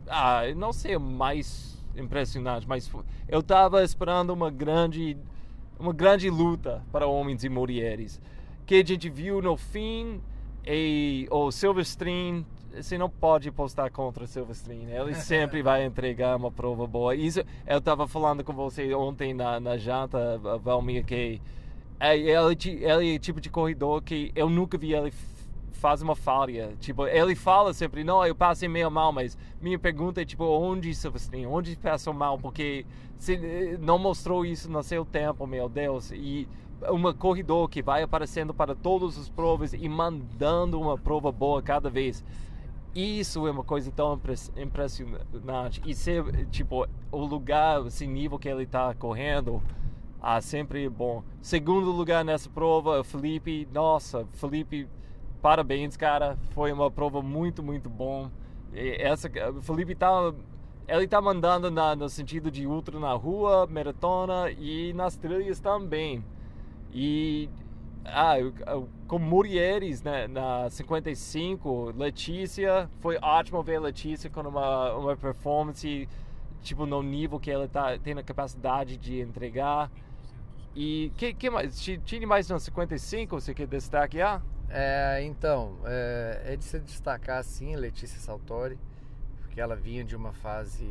ah, 0.09 0.45
não 0.57 0.73
sei 0.73 0.97
mais 0.97 1.79
impressionante, 1.95 2.67
mas 2.67 2.91
eu 3.29 3.41
estava 3.41 3.85
esperando 3.85 4.31
uma 4.31 4.51
grande, 4.51 5.15
uma 5.79 5.93
grande 5.93 6.31
luta 6.31 6.83
para 6.91 7.07
homens 7.07 7.45
e 7.45 7.51
mulheres, 7.51 8.19
que 8.65 8.77
a 8.77 8.83
gente 8.83 9.11
viu 9.11 9.43
no 9.43 9.59
fim, 9.59 10.23
e 10.67 11.29
o 11.31 11.51
Silverstream 11.51 12.47
você 12.83 12.99
não 12.99 13.09
pode 13.09 13.51
postar 13.51 13.91
contra 13.91 14.25
o 14.25 14.27
Silverstream. 14.27 14.89
Ele 14.89 15.15
sempre 15.17 15.63
vai 15.63 15.85
entregar 15.85 16.37
uma 16.37 16.51
prova 16.51 16.87
boa. 16.87 17.15
Isso 17.15 17.41
eu 17.67 17.79
estava 17.79 18.07
falando 18.07 18.43
com 18.43 18.53
você 18.53 18.95
ontem 18.95 19.35
na, 19.35 19.59
na 19.61 19.77
janta, 19.77 20.39
Valmir, 20.63 21.05
que 21.05 21.41
é, 22.01 22.17
ele, 22.17 22.31
ele 22.31 23.15
é 23.15 23.17
o 23.17 23.19
tipo 23.19 23.41
de 23.41 23.49
corredor 23.49 24.03
que 24.03 24.33
eu 24.35 24.49
nunca 24.49 24.77
vi 24.77 24.93
ele 24.93 25.13
faz 25.73 26.01
uma 26.01 26.17
falha. 26.17 26.73
Tipo, 26.81 27.07
ele 27.07 27.35
fala 27.35 27.75
sempre, 27.75 28.03
não, 28.03 28.25
eu 28.25 28.35
passei 28.35 28.69
meio 28.69 28.91
mal, 28.91 29.13
mas 29.13 29.37
minha 29.61 29.79
pergunta 29.79 30.23
é, 30.23 30.25
tipo, 30.25 30.45
onde 30.45 30.95
Silverstream? 30.95 31.53
Onde 31.53 31.77
passou 31.77 32.15
mal? 32.15 32.39
Porque 32.39 32.87
se 33.19 33.77
não 33.81 33.99
mostrou 33.99 34.47
isso 34.47 34.71
no 34.71 34.83
seu 34.83 35.05
tempo, 35.05 35.47
meu 35.47 35.69
Deus. 35.69 36.11
E 36.11 36.49
uma 36.89 37.13
corredor 37.13 37.69
que 37.69 37.83
vai 37.83 38.03
aparecendo 38.03 38.53
para 38.55 38.75
todas 38.75 39.19
as 39.19 39.29
provas 39.29 39.73
e 39.73 39.89
mandando 39.89 40.81
uma 40.81 40.97
prova 40.97 41.31
boa 41.31 41.63
cada 41.63 41.91
vez. 41.91 42.25
Isso 42.95 43.47
é 43.47 43.51
uma 43.51 43.65
coisa 43.65 43.91
tão 43.91 44.21
impressionante. 44.57 45.83
E 45.85 45.95
ser, 45.95 46.47
tipo, 46.47 46.87
o 47.11 47.19
lugar, 47.19 47.85
esse 47.87 48.07
nível 48.07 48.39
que 48.39 48.49
ele 48.49 48.63
está 48.63 48.95
correndo, 48.95 49.61
ah, 50.23 50.41
sempre 50.41 50.89
bom. 50.89 51.25
Segundo 51.43 51.91
lugar 51.91 52.25
nessa 52.25 52.49
prova, 52.49 53.03
Felipe. 53.03 53.69
Nossa, 53.73 54.27
Felipe, 54.35 54.89
parabéns, 55.43 55.97
cara. 55.97 56.39
Foi 56.51 56.73
uma 56.73 56.91
prova 56.91 57.21
muito, 57.21 57.63
muito 57.63 57.91
bom. 57.91 58.31
E 58.73 58.97
essa, 59.01 59.29
Felipe 59.63 59.95
tá 59.95 60.33
ele 60.87 61.05
está 61.05 61.21
mandando 61.21 61.71
na, 61.71 61.97
no 61.97 62.09
sentido 62.09 62.51
de 62.51 62.67
ultra 62.67 62.99
na 63.01 63.13
rua, 63.15 63.67
maratona 63.67 64.51
e 64.51 64.93
nas 64.93 65.17
trilhas 65.17 65.59
também. 65.59 66.23
E 66.93 67.49
ah, 68.05 68.37
com 69.09 69.19
mulheres 69.19 70.03
né, 70.03 70.27
na 70.27 70.69
55, 70.69 71.93
Letícia, 71.97 72.89
foi 73.01 73.19
ótimo 73.23 73.63
ver 73.63 73.81
Letícia 73.81 74.29
com 74.29 74.43
uma, 74.43 74.95
uma 74.95 75.17
performance 75.17 76.09
tipo 76.63 76.87
no 76.87 77.03
nível 77.03 77.39
que 77.39 77.51
ela 77.51 77.69
tá, 77.69 77.99
tem 77.99 78.19
a 78.19 78.23
capacidade 78.23 78.97
de 78.97 79.21
entregar. 79.21 79.91
E 80.75 81.13
que, 81.17 81.33
que 81.33 81.49
mais? 81.51 81.81
Tinha 81.81 82.27
mais 82.27 82.49
no 82.49 82.59
55, 82.59 83.41
você 83.41 83.55
quer 83.55 83.67
destacar? 83.67 84.43
É, 84.69 85.23
então, 85.23 85.77
é, 85.85 86.43
é 86.47 86.57
de 86.57 86.65
se 86.65 86.81
destacar 86.81 87.45
sim 87.45 87.77
Letícia 87.77 88.19
Saltori, 88.19 88.77
porque 89.41 89.61
ela 89.61 89.77
vinha 89.77 90.03
de 90.03 90.17
uma 90.17 90.33
fase, 90.33 90.89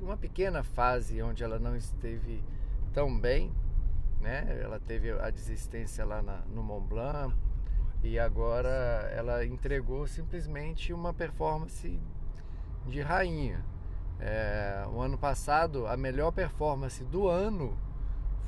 uma 0.00 0.16
pequena 0.16 0.62
fase 0.62 1.20
onde 1.20 1.44
ela 1.44 1.58
não 1.58 1.76
esteve 1.76 2.42
tão 2.94 3.18
bem, 3.18 3.52
né? 4.22 4.60
Ela 4.62 4.78
teve 4.78 5.10
a 5.10 5.28
desistência 5.28 6.04
lá 6.04 6.22
na, 6.22 6.38
no 6.46 6.62
Mont 6.62 6.86
Blanc 6.86 7.34
e 8.02 8.18
agora 8.18 8.70
ela 9.14 9.44
entregou 9.44 10.06
simplesmente 10.06 10.92
uma 10.92 11.12
performance 11.12 12.00
de 12.86 13.00
rainha. 13.00 13.64
É, 14.18 14.84
o 14.88 15.00
ano 15.00 15.18
passado, 15.18 15.86
a 15.86 15.96
melhor 15.96 16.30
performance 16.30 17.04
do 17.04 17.28
ano 17.28 17.76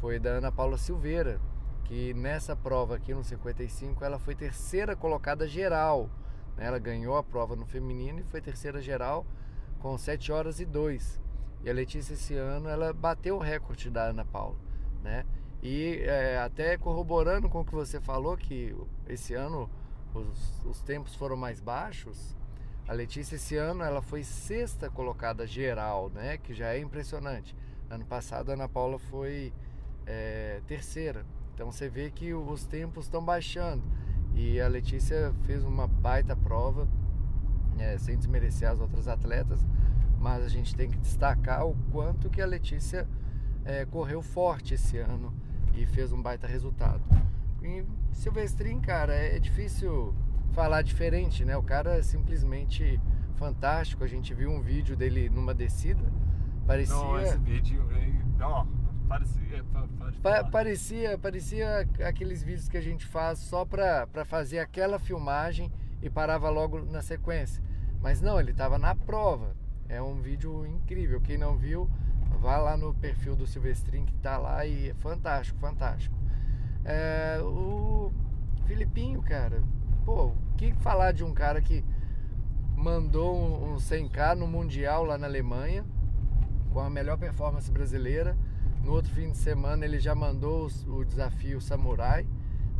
foi 0.01 0.21
da 0.21 0.31
Ana 0.31 0.53
Paula 0.53 0.79
Silveira, 0.79 1.41
que 1.85 2.15
nessa 2.15 2.55
prova 2.55 2.95
aqui 2.95 3.13
no 3.13 3.25
55 3.25 4.05
ela 4.05 4.19
foi 4.19 4.35
terceira 4.35 4.95
colocada 4.95 5.47
geral. 5.49 6.09
Né? 6.57 6.67
Ela 6.67 6.79
ganhou 6.79 7.17
a 7.17 7.23
prova 7.23 7.57
no 7.57 7.67
feminino 7.67 8.21
e 8.21 8.25
foi 8.25 8.41
terceira 8.41 8.81
geral 8.81 9.27
com 9.81 9.99
7 9.99 10.31
horas 10.31 10.61
e 10.61 10.65
2. 10.65 11.21
E 11.65 11.71
a 11.71 11.73
Letícia 11.73 12.15
esse 12.15 12.35
ano 12.35 12.69
ela 12.69 12.93
bateu 12.93 13.37
o 13.37 13.41
recorde 13.41 13.91
da 13.91 14.05
Ana 14.05 14.25
Paula, 14.25 14.57
né? 15.03 15.25
E 15.65 16.03
é, 16.03 16.39
até 16.39 16.77
corroborando 16.77 17.49
com 17.49 17.63
o 17.63 17.65
que 17.65 17.75
você 17.75 17.99
falou, 17.99 18.37
que 18.37 18.77
esse 19.09 19.33
ano 19.33 19.71
os, 20.13 20.63
os, 20.67 20.83
tempos 20.83 21.15
foram 21.15 21.39
mais 21.39 21.59
baixos, 21.59 22.37
a 22.87 22.93
Letícia 22.93 23.37
esse 23.37 23.57
ano 23.57 23.83
ela 23.83 24.03
foi 24.03 24.23
sexta 24.23 24.91
colocada 24.91 25.47
geral, 25.47 26.11
né? 26.11 26.37
Que 26.37 26.53
já 26.53 26.75
é 26.75 26.79
impressionante. 26.79 27.57
Ano 27.89 28.05
passado 28.05 28.51
a 28.51 28.53
Ana 28.53 28.69
Paula 28.69 28.99
foi 28.99 29.55
é, 30.07 30.61
terceira. 30.67 31.25
Então 31.55 31.73
você 31.73 31.89
vê 31.89 32.11
que 32.11 32.35
os 32.35 32.67
tempos 32.67 33.07
estão 33.07 33.25
baixando. 33.25 33.83
E 34.35 34.61
a 34.61 34.69
Letícia 34.69 35.33
fez 35.45 35.65
uma 35.65 35.87
baita 35.87 36.37
prova, 36.37 36.87
é, 37.79 37.97
sem 37.97 38.19
desmerecer 38.19 38.69
as 38.69 38.81
outras 38.81 39.09
atletas, 39.09 39.65
mas 40.19 40.45
a 40.45 40.49
gente 40.49 40.75
tem 40.77 40.91
que 40.91 40.99
destacar 40.99 41.67
o 41.67 41.75
quanto 41.91 42.29
que 42.29 42.43
a 42.43 42.47
Letícia 42.47 43.09
é, 43.65 43.87
correu 43.87 44.21
forte 44.21 44.75
esse 44.75 44.99
ano 44.99 45.33
e 45.77 45.87
fez 45.87 46.13
um 46.13 46.21
baita 46.21 46.47
resultado. 46.47 47.03
E 47.63 47.85
Silvestrin, 48.13 48.81
cara, 48.81 49.15
é 49.15 49.39
difícil 49.39 50.15
falar 50.53 50.83
diferente, 50.83 51.45
né? 51.45 51.57
O 51.57 51.63
cara 51.63 51.97
é 51.97 52.03
simplesmente 52.03 53.01
fantástico. 53.37 54.05
A 54.05 54.07
gente 54.07 54.33
viu 54.35 54.51
um 54.51 54.61
vídeo 54.61 54.97
dele 54.97 55.29
numa 55.29 55.55
descida. 55.55 56.05
Parecia. 56.67 56.95
Não, 56.95 57.19
esse 57.21 57.39
vídeo. 57.39 57.83
Não, 58.39 58.69
parecia. 59.09 59.65
Pa 60.23 60.45
parecia, 60.45 61.19
parecia 61.19 61.87
aqueles 62.07 62.43
vídeos 62.43 62.69
que 62.69 62.77
a 62.77 62.83
gente 62.83 63.07
faz 63.07 63.39
só 63.39 63.65
pra 63.65 64.07
fazer 64.25 64.59
aquela 64.59 64.99
filmagem 64.99 65.71
e 66.03 66.09
parava 66.09 66.49
logo 66.51 66.85
na 66.85 67.03
sequência. 67.03 67.63
Mas 68.01 68.21
não, 68.21 68.39
ele 68.39 68.51
estava 68.51 68.79
na 68.79 68.95
prova. 68.95 69.57
É 69.89 70.01
um 70.01 70.21
vídeo 70.21 70.67
incrível. 70.67 71.21
Quem 71.21 71.39
não 71.39 71.57
viu, 71.57 71.91
Vá 72.41 72.59
lá 72.59 72.77
no 72.77 72.95
perfil 72.95 73.35
do 73.35 73.47
Silvestrin 73.47 74.05
que 74.05 74.15
tá 74.17 74.37
lá 74.37 74.67
e 74.67 74.91
é 74.91 74.95
fantástico, 74.95 75.59
fantástico. 75.59 76.15
É, 76.85 77.39
o 77.41 78.13
Filipinho, 78.67 79.23
cara, 79.23 79.63
pô, 80.05 80.27
o 80.27 80.37
que 80.57 80.73
falar 80.75 81.13
de 81.13 81.25
um 81.25 81.33
cara 81.33 81.61
que 81.61 81.85
mandou 82.77 83.35
um, 83.35 83.75
um 83.75 83.77
100k 83.77 84.35
no 84.35 84.47
Mundial 84.47 85.05
lá 85.05 85.17
na 85.17 85.27
Alemanha, 85.27 85.85
com 86.73 86.81
a 86.81 86.91
melhor 86.91 87.17
performance 87.17 87.71
brasileira. 87.71 88.37
No 88.83 88.93
outro 88.93 89.11
fim 89.13 89.31
de 89.31 89.39
semana 89.39 89.85
ele 89.85 89.99
já 89.99 90.15
mandou 90.15 90.69
o, 90.87 91.05
desafio 91.05 91.61
Samurai 91.61 92.27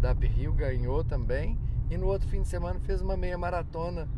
da 0.01 0.13
Rio, 0.13 0.53
ganhou 0.53 1.03
também. 1.03 1.59
E 1.91 1.97
no 1.97 2.07
outro 2.07 2.29
fim 2.29 2.43
de 2.43 2.49
semana 2.49 2.79
fez 2.81 3.01
uma 3.01 3.17
meia 3.17 3.39
maratona 3.39 4.09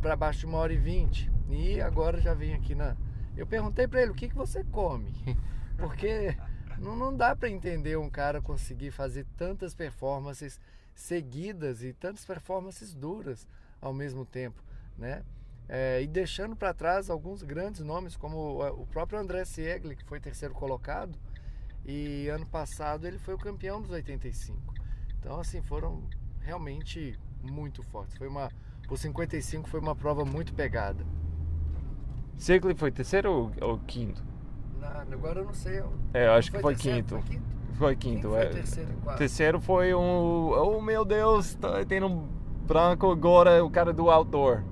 para 0.00 0.14
baixo 0.14 0.40
de 0.40 0.46
uma 0.46 0.58
hora 0.58 0.72
e 0.72 0.76
vinte. 0.76 1.30
E 1.48 1.80
agora 1.80 2.20
já 2.20 2.32
vem 2.32 2.54
aqui 2.54 2.74
na, 2.74 2.96
eu 3.40 3.46
perguntei 3.46 3.88
para 3.88 4.02
ele 4.02 4.10
o 4.10 4.14
que, 4.14 4.28
que 4.28 4.34
você 4.34 4.62
come, 4.64 5.12
porque 5.78 6.36
não, 6.78 6.94
não 6.94 7.16
dá 7.16 7.34
para 7.34 7.48
entender 7.48 7.96
um 7.96 8.10
cara 8.10 8.40
conseguir 8.40 8.90
fazer 8.90 9.26
tantas 9.36 9.74
performances 9.74 10.60
seguidas 10.94 11.82
e 11.82 11.92
tantas 11.92 12.24
performances 12.24 12.92
duras 12.92 13.46
ao 13.80 13.92
mesmo 13.92 14.26
tempo, 14.26 14.62
né? 14.96 15.22
É, 15.68 16.02
e 16.02 16.06
deixando 16.06 16.56
para 16.56 16.74
trás 16.74 17.08
alguns 17.08 17.42
grandes 17.42 17.80
nomes, 17.80 18.16
como 18.16 18.60
o 18.72 18.86
próprio 18.88 19.18
André 19.18 19.44
Siegler, 19.44 19.96
que 19.96 20.04
foi 20.04 20.18
terceiro 20.18 20.52
colocado, 20.52 21.16
e 21.84 22.28
ano 22.28 22.44
passado 22.44 23.06
ele 23.06 23.18
foi 23.18 23.34
o 23.34 23.38
campeão 23.38 23.80
dos 23.80 23.90
85. 23.90 24.74
Então, 25.18 25.38
assim, 25.38 25.62
foram 25.62 26.02
realmente 26.40 27.18
muito 27.40 27.82
fortes. 27.84 28.16
Foi 28.16 28.26
uma, 28.26 28.50
o 28.88 28.96
55 28.96 29.68
foi 29.68 29.80
uma 29.80 29.94
prova 29.94 30.24
muito 30.24 30.52
pegada. 30.52 31.06
Ziggler 32.40 32.74
foi 32.74 32.90
terceiro 32.90 33.30
ou, 33.30 33.52
ou 33.60 33.78
quinto? 33.86 34.22
Não, 34.80 34.88
agora 34.88 35.40
eu 35.40 35.44
não 35.44 35.52
sei. 35.52 35.82
É, 36.14 36.26
eu 36.26 36.32
acho 36.32 36.50
foi 36.50 36.58
que 36.58 36.62
foi 36.62 36.74
terceiro, 36.74 36.98
quinto. 36.98 37.14
Foi 37.14 37.22
quinto. 37.22 37.50
Foi 37.74 37.96
quinto, 37.96 38.28
foi 38.28 38.40
é. 38.40 38.46
Terceiro, 38.46 38.90
terceiro 39.18 39.60
foi 39.60 39.94
um. 39.94 40.50
Oh 40.50 40.80
meu 40.80 41.04
Deus, 41.04 41.54
tá, 41.54 41.84
tem 41.84 42.02
um 42.02 42.26
branco 42.66 43.10
agora, 43.10 43.64
o 43.64 43.70
cara 43.70 43.92
do 43.92 44.10
autor. 44.10 44.64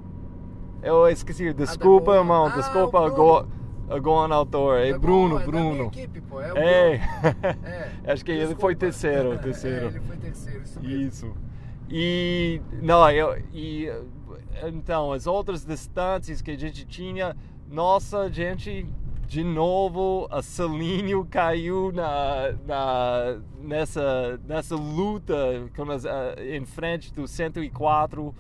Eu 0.83 1.09
esqueci, 1.09 1.53
desculpa, 1.53 2.13
ah, 2.13 2.19
irmão, 2.19 2.47
ah, 2.47 2.57
desculpa 2.57 3.05
agora. 3.05 3.47
Agora 3.91 4.35
autor, 4.35 4.79
é 4.81 4.99
Bruno, 4.99 5.41
é 5.41 5.45
Bruno. 5.45 5.87
Equipe, 5.87 6.21
pô, 6.21 6.43
é, 6.43 6.51
é. 6.59 6.95
é. 8.05 8.13
Acho 8.13 8.23
que 8.23 8.33
desculpa. 8.33 8.53
ele 8.53 8.55
foi 8.55 8.77
terceiro, 8.77 9.39
terceiro. 9.39 9.87
É, 9.87 9.89
ele 9.89 10.01
foi 10.01 10.17
terceiro, 10.17 10.63
isso. 10.63 10.85
Isso. 10.85 11.37
E 11.91 12.61
não, 12.83 13.11
eu 13.11 13.43
e 13.53 13.91
então 14.67 15.13
as 15.13 15.27
outras 15.27 15.65
distâncias 15.65 16.43
que 16.43 16.51
a 16.51 16.59
gente 16.59 16.85
tinha 16.85 17.35
nossa, 17.71 18.31
gente, 18.31 18.87
de 19.27 19.45
novo 19.45 20.27
a 20.31 20.41
Celínio 20.41 21.27
caiu 21.31 21.93
na, 21.93 22.53
na, 22.67 23.39
nessa, 23.61 24.41
nessa 24.47 24.75
luta 24.75 25.35
com 25.77 25.91
as, 25.91 26.05
uh, 26.05 26.09
em 26.39 26.65
frente 26.65 27.13
do 27.13 27.29
104 27.29 28.35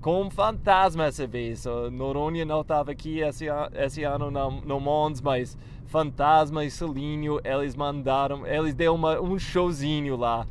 com 0.00 0.22
um 0.22 0.30
fantasma 0.30 1.06
essa 1.06 1.26
vez. 1.26 1.64
O 1.66 1.90
Noronha 1.90 2.44
não 2.44 2.60
estava 2.60 2.90
aqui 2.90 3.20
esse, 3.20 3.46
esse 3.74 4.02
ano 4.02 4.30
no, 4.30 4.60
no 4.60 4.80
Mons, 4.80 5.20
mas 5.20 5.56
Fantasma 5.86 6.64
e 6.64 6.70
Celínio, 6.70 7.40
eles 7.44 7.74
mandaram, 7.74 8.46
eles 8.46 8.74
deu 8.74 8.94
uma, 8.94 9.20
um 9.20 9.38
showzinho 9.38 10.16
lá. 10.16 10.46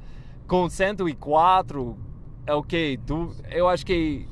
Com 0.48 0.70
104, 0.70 1.98
é 2.46 2.54
ok, 2.54 3.00
tu, 3.06 3.32
eu 3.50 3.68
acho 3.68 3.86
que 3.86 4.28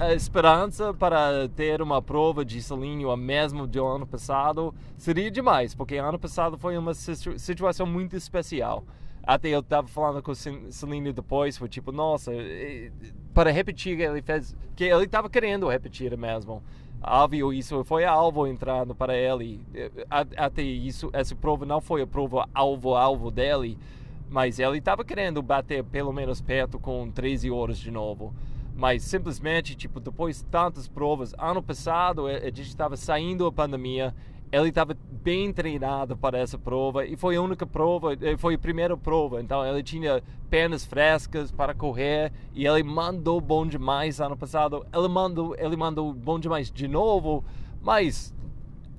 a 0.00 0.14
esperança 0.14 0.94
para 0.94 1.48
ter 1.48 1.82
uma 1.82 2.00
prova 2.00 2.44
de 2.44 2.62
Selinho 2.62 3.10
a 3.10 3.16
mesmo 3.16 3.66
do 3.66 3.84
ano 3.84 4.06
passado 4.06 4.72
seria 4.96 5.28
demais, 5.28 5.74
porque 5.74 5.96
ano 5.96 6.18
passado 6.18 6.56
foi 6.56 6.78
uma 6.78 6.94
situação 6.94 7.84
muito 7.84 8.14
especial. 8.14 8.84
Até 9.24 9.48
eu 9.48 9.58
estava 9.58 9.88
falando 9.88 10.22
com 10.22 10.30
o 10.30 10.34
Selinho 10.34 11.12
depois, 11.12 11.58
foi 11.58 11.68
tipo, 11.68 11.90
nossa, 11.90 12.30
para 13.34 13.50
repetir, 13.50 14.00
ele 14.00 14.22
fez, 14.22 14.56
que 14.76 14.84
ele 14.84 15.04
estava 15.04 15.28
querendo 15.28 15.68
repetir 15.68 16.16
mesmo. 16.16 16.62
Óbvio, 17.02 17.52
isso 17.52 17.82
foi 17.82 18.04
alvo 18.04 18.46
entrando 18.46 18.94
para 18.94 19.16
ele. 19.16 19.60
Até 20.36 20.62
isso, 20.62 21.10
essa 21.12 21.34
prova 21.34 21.66
não 21.66 21.80
foi 21.80 22.02
a 22.02 22.06
prova 22.06 22.48
alvo-alvo 22.54 23.32
dele, 23.32 23.76
mas 24.30 24.60
ele 24.60 24.78
estava 24.78 25.04
querendo 25.04 25.42
bater 25.42 25.82
pelo 25.82 26.12
menos 26.12 26.40
perto 26.40 26.78
com 26.78 27.10
13 27.10 27.50
horas 27.50 27.78
de 27.78 27.90
novo 27.90 28.32
mas 28.78 29.02
simplesmente, 29.02 29.74
tipo, 29.74 29.98
depois 29.98 30.38
de 30.38 30.44
tantas 30.44 30.86
provas, 30.86 31.34
ano 31.36 31.60
passado 31.60 32.28
a 32.28 32.44
gente 32.44 32.62
estava 32.62 32.96
saindo 32.96 33.44
da 33.44 33.50
pandemia, 33.50 34.14
ele 34.52 34.68
estava 34.68 34.96
bem 35.10 35.52
treinado 35.52 36.16
para 36.16 36.38
essa 36.38 36.56
prova 36.56 37.04
e 37.04 37.16
foi 37.16 37.34
a 37.34 37.42
única 37.42 37.66
prova, 37.66 38.14
eh, 38.14 38.36
foi 38.36 38.54
a 38.54 38.58
primeira 38.58 38.96
prova, 38.96 39.40
então 39.40 39.66
ele 39.66 39.82
tinha 39.82 40.22
pernas 40.48 40.84
frescas 40.84 41.50
para 41.50 41.74
correr 41.74 42.32
e 42.54 42.68
ele 42.68 42.84
mandou 42.84 43.40
bom 43.40 43.66
demais 43.66 44.20
ano 44.20 44.36
passado, 44.36 44.86
ele 44.94 45.08
mandou, 45.08 45.56
ele 45.58 45.76
mandou 45.76 46.14
bom 46.14 46.38
demais 46.38 46.70
de 46.70 46.86
novo, 46.86 47.44
mas 47.82 48.32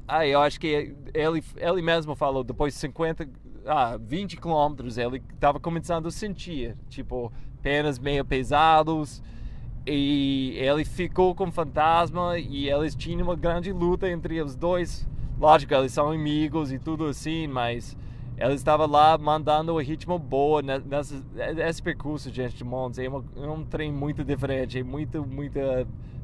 aí 0.06 0.32
eu 0.32 0.42
acho 0.42 0.60
que 0.60 0.94
ele, 1.14 1.42
ele 1.56 1.82
mesmo 1.82 2.18
falou, 2.18 2.44
depois 2.44 2.74
de 2.74 2.82
50, 2.82 3.30
ah, 3.66 3.98
20 3.98 4.36
quilômetros, 4.36 4.98
ele 4.98 5.24
estava 5.34 5.58
começando 5.58 6.08
a 6.08 6.12
sentir, 6.12 6.76
tipo, 6.90 7.32
pernas 7.62 7.98
meio 7.98 8.26
pesados, 8.26 9.24
e 9.90 10.58
ele 10.58 10.86
ficou 10.86 11.34
com 11.34 11.46
o 11.46 11.52
fantasma 11.52 12.38
e 12.38 12.70
eles 12.70 12.94
tinham 12.94 13.24
uma 13.24 13.36
grande 13.36 13.72
luta 13.72 14.10
entre 14.10 14.42
os 14.42 14.56
dois. 14.56 15.08
Lógico, 15.40 15.74
eles 15.74 15.92
são 15.92 16.12
amigos 16.12 16.72
e 16.72 16.78
tudo 16.78 17.06
assim, 17.06 17.48
mas 17.48 17.98
ele 18.38 18.54
estava 18.54 18.86
lá 18.86 19.18
mandando 19.18 19.74
o 19.74 19.80
ritmo 19.80 20.20
boa 20.20 20.62
nessa, 20.62 21.16
esse 21.68 21.82
percurso 21.82 22.30
de 22.30 22.64
Montes. 22.64 23.00
É, 23.00 23.10
uma, 23.10 23.24
é 23.36 23.48
um 23.48 23.64
trem 23.64 23.92
muito 23.92 24.24
diferente, 24.24 24.78
é 24.78 24.84
muito, 24.84 25.26
muito 25.26 25.60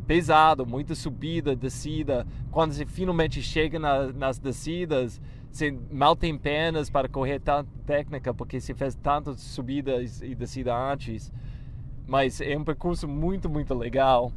pesado, 0.05 0.65
muita 0.65 0.93
subida, 0.93 1.55
descida. 1.55 2.27
Quando 2.51 2.72
você 2.72 2.86
finalmente 2.86 3.41
chega 3.41 3.79
na, 3.79 4.13
nas 4.13 4.38
descidas, 4.38 5.19
você 5.51 5.75
mal 5.91 6.15
tem 6.15 6.38
pernas 6.38 6.89
para 6.89 7.10
correr 7.10 7.39
tanta 7.39 7.69
técnica, 7.86 8.34
porque 8.34 8.60
você 8.60 8.75
fez 8.75 8.95
tantas 8.95 9.39
subidas 9.39 10.22
e 10.22 10.36
descidas 10.36 10.74
antes 10.74 11.31
mas 12.07 12.41
é 12.41 12.57
um 12.57 12.63
percurso 12.63 13.07
muito, 13.07 13.50
muito 13.50 13.74
legal. 13.74 14.31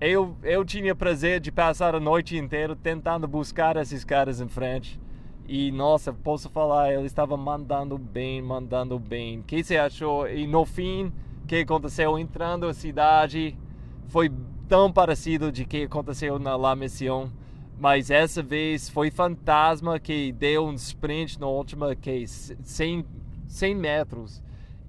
Eu, 0.00 0.34
eu 0.42 0.64
tinha 0.64 0.94
prazer 0.94 1.40
de 1.40 1.52
passar 1.52 1.94
a 1.94 2.00
noite 2.00 2.36
inteira 2.36 2.74
tentando 2.74 3.28
buscar 3.28 3.76
esses 3.76 4.04
caras 4.04 4.40
em 4.40 4.48
frente. 4.48 4.98
E 5.46 5.70
nossa, 5.72 6.12
posso 6.12 6.48
falar, 6.48 6.92
ele 6.94 7.06
estava 7.06 7.36
mandando 7.36 7.98
bem, 7.98 8.40
mandando 8.40 8.98
bem. 8.98 9.40
O 9.40 9.42
que 9.42 9.62
você 9.62 9.76
achou? 9.76 10.28
E 10.28 10.46
no 10.46 10.64
fim, 10.64 11.12
o 11.42 11.46
que 11.46 11.56
aconteceu 11.56 12.18
entrando 12.18 12.66
na 12.66 12.72
cidade 12.72 13.58
foi 14.06 14.30
tão 14.68 14.92
parecido 14.92 15.50
de 15.50 15.64
que 15.64 15.82
aconteceu 15.82 16.38
na 16.38 16.56
La 16.56 16.74
Mission. 16.76 17.28
Mas 17.78 18.10
essa 18.10 18.42
vez 18.42 18.88
foi 18.88 19.10
Fantasma 19.10 19.98
que 19.98 20.32
deu 20.32 20.66
um 20.66 20.74
sprint 20.74 21.40
na 21.40 21.46
última 21.46 21.96
que 21.96 22.26
100, 22.26 23.04
100 23.48 23.74
metros. 23.74 24.42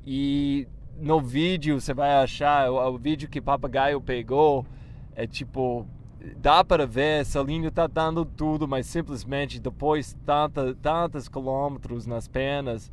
E 0.05 0.67
no 1.01 1.19
vídeo 1.19 1.81
você 1.81 1.93
vai 1.93 2.13
achar, 2.13 2.71
o, 2.71 2.93
o 2.93 2.97
vídeo 2.97 3.27
que 3.27 3.41
Papagaio 3.41 3.99
pegou, 3.99 4.65
é 5.15 5.25
tipo, 5.25 5.85
dá 6.37 6.63
para 6.63 6.85
ver, 6.85 7.25
Salinho 7.25 7.71
tá 7.71 7.87
dando 7.87 8.23
tudo, 8.23 8.67
mas 8.67 8.85
simplesmente 8.85 9.59
depois 9.59 10.15
tanta, 10.25 10.75
tantos 10.75 11.27
quilômetros 11.27 12.05
nas 12.05 12.27
pernas, 12.27 12.91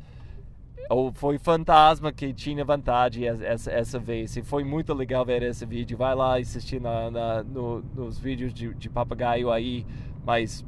ou 0.89 1.13
foi 1.13 1.37
Fantasma 1.37 2.11
que 2.11 2.33
tinha 2.33 2.65
vantagem 2.65 3.27
essa, 3.27 3.71
essa 3.71 3.99
vez. 3.99 4.35
E 4.35 4.41
foi 4.41 4.63
muito 4.63 4.91
legal 4.91 5.23
ver 5.23 5.43
esse 5.43 5.63
vídeo. 5.63 5.95
Vai 5.95 6.15
lá 6.15 6.39
assistir 6.39 6.81
na, 6.81 7.11
na 7.11 7.43
no, 7.43 7.83
nos 7.95 8.17
vídeos 8.17 8.51
de, 8.51 8.73
de 8.73 8.89
Papagaio 8.89 9.51
aí, 9.51 9.85
mas 10.25 10.65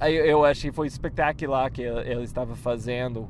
eu 0.00 0.44
achei 0.44 0.70
que 0.70 0.76
foi 0.76 0.88
espetacular 0.88 1.70
que 1.70 1.82
ele, 1.82 2.00
ele 2.10 2.22
estava 2.24 2.56
fazendo. 2.56 3.28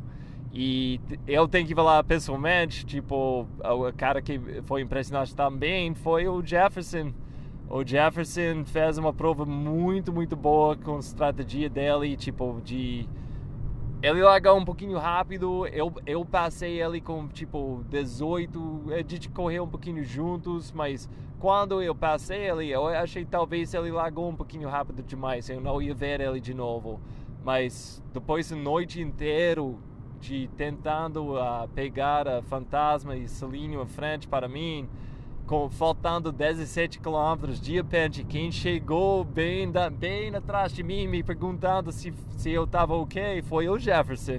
E 0.53 1.01
eu 1.27 1.49
tenho 1.49 1.67
que 1.67 1.75
falar 1.75 2.05
pessoalmente, 2.05 2.85
tipo, 2.85 3.47
o 3.65 3.93
cara 3.97 4.21
que 4.21 4.39
foi 4.65 4.83
impressionante 4.83 5.35
também 5.35 5.95
foi 5.95 6.29
o 6.29 6.45
Jefferson. 6.45 7.13
O 7.71 7.83
Jefferson 7.83 8.63
fez 8.67 8.99
uma 8.99 9.15
prova 9.15 9.47
muito, 9.47 10.13
muito 10.13 10.37
boa 10.37 10.77
com 10.77 10.97
a 10.97 10.99
estratégia 10.99 11.71
dele, 11.71 12.17
tipo, 12.17 12.61
de... 12.63 13.09
Ele 14.03 14.21
largou 14.21 14.59
um 14.59 14.65
pouquinho 14.65 14.99
rápido, 14.99 15.67
eu, 15.69 15.91
eu 16.05 16.23
passei 16.25 16.83
ele 16.83 17.01
com, 17.01 17.29
tipo, 17.29 17.83
18, 17.89 18.83
a 18.91 18.97
gente 18.99 19.31
correu 19.31 19.65
um 19.65 19.69
pouquinho 19.69 20.05
juntos, 20.05 20.71
mas 20.73 21.09
quando 21.39 21.81
eu 21.81 21.95
passei 21.95 22.51
ele, 22.51 22.69
eu 22.69 22.89
achei 22.89 23.25
talvez 23.25 23.73
ele 23.73 23.93
largou 23.93 24.29
um 24.29 24.35
pouquinho 24.35 24.69
rápido 24.69 25.03
demais, 25.03 25.49
eu 25.49 25.61
não 25.61 25.81
ia 25.81 25.95
ver 25.95 26.21
ele 26.21 26.41
de 26.41 26.53
novo. 26.53 27.01
Mas 27.45 28.03
depois 28.13 28.53
a 28.53 28.57
noite 28.57 29.01
inteira 29.01 29.63
de 30.23 30.49
tentando 30.57 31.35
uh, 31.35 31.69
pegar 31.75 32.29
a 32.29 32.41
Fantasma 32.43 33.17
e 33.17 33.27
Selinho 33.27 33.81
à 33.81 33.87
frente 33.87 34.29
para 34.29 34.47
mim, 34.47 34.89
com, 35.49 35.69
faltando 35.69 36.31
17 36.31 37.01
quilômetros 37.01 37.61
de 37.61 37.73
repente, 37.75 38.23
quem 38.23 38.53
chegou 38.53 39.25
bem, 39.25 39.71
da, 39.71 39.91
bem 39.91 40.33
atrás 40.33 40.73
de 40.73 40.85
mim 40.85 41.09
me 41.09 41.25
perguntando 41.25 41.91
se, 41.91 42.15
se 42.37 42.51
eu 42.51 42.63
estava 42.65 42.95
ok 42.95 43.43
foi 43.43 43.69
o 43.69 43.77
Jefferson. 43.77 44.39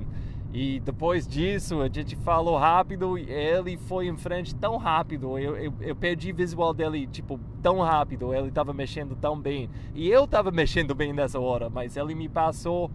E 0.54 0.80
depois 0.80 1.28
disso 1.28 1.82
a 1.82 1.90
gente 1.90 2.16
falou 2.16 2.58
rápido 2.58 3.18
e 3.18 3.30
ele 3.30 3.76
foi 3.76 4.08
em 4.08 4.16
frente 4.16 4.56
tão 4.56 4.78
rápido. 4.78 5.38
Eu, 5.38 5.58
eu, 5.58 5.74
eu 5.82 5.96
perdi 5.96 6.32
visual 6.32 6.74
dele, 6.74 7.08
tipo, 7.08 7.40
tão 7.62 7.80
rápido. 7.80 8.34
Ele 8.34 8.50
estava 8.50 8.72
mexendo 8.72 9.16
tão 9.16 9.38
bem. 9.38 9.68
E 9.96 10.08
eu 10.08 10.26
estava 10.26 10.52
mexendo 10.52 10.94
bem 10.94 11.12
nessa 11.12 11.40
hora, 11.40 11.72
mas 11.72 11.98
ele 11.98 12.14
me 12.14 12.30
passou 12.30 12.92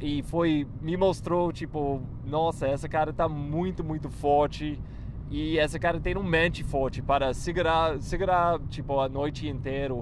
e 0.00 0.22
foi 0.22 0.66
me 0.80 0.96
mostrou 0.96 1.52
tipo 1.52 2.00
nossa 2.24 2.66
essa 2.66 2.88
cara 2.88 3.12
tá 3.12 3.28
muito 3.28 3.82
muito 3.82 4.08
forte. 4.08 4.80
E 5.30 5.58
essa 5.58 5.78
cara 5.78 6.00
tem 6.00 6.16
um 6.16 6.22
mente 6.22 6.64
forte 6.64 7.02
para 7.02 7.34
segurar 7.34 8.00
segurar 8.00 8.58
tipo 8.70 8.98
a 8.98 9.08
noite 9.08 9.46
inteira 9.46 9.94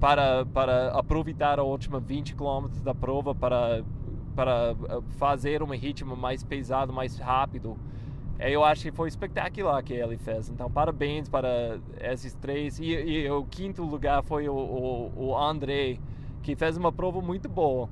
para 0.00 0.46
para 0.46 0.90
aproveitar 0.92 1.58
a 1.58 1.62
última 1.62 2.00
20 2.00 2.34
km 2.34 2.68
da 2.82 2.94
prova 2.94 3.34
para 3.34 3.82
para 4.34 4.74
eh, 4.88 5.00
fazer 5.18 5.62
um 5.62 5.70
ritmo 5.70 6.16
mais 6.16 6.42
pesado 6.42 6.92
mais 6.92 7.18
rápido. 7.18 7.76
Eu 8.38 8.64
acho 8.64 8.82
que 8.82 8.90
foi 8.90 9.08
espetacular 9.08 9.82
que 9.82 9.92
ele 9.92 10.16
fez. 10.16 10.48
Então 10.48 10.70
parabéns 10.70 11.28
para 11.28 11.78
esses 12.00 12.34
três. 12.34 12.78
E, 12.80 12.86
e 12.86 13.30
o 13.30 13.44
quinto 13.44 13.82
lugar 13.82 14.22
foi 14.24 14.48
o, 14.48 14.54
o, 14.54 15.12
o 15.28 15.38
André 15.38 15.98
que 16.42 16.56
fez 16.56 16.76
uma 16.76 16.92
prova 16.92 17.20
muito 17.20 17.48
boa 17.48 17.88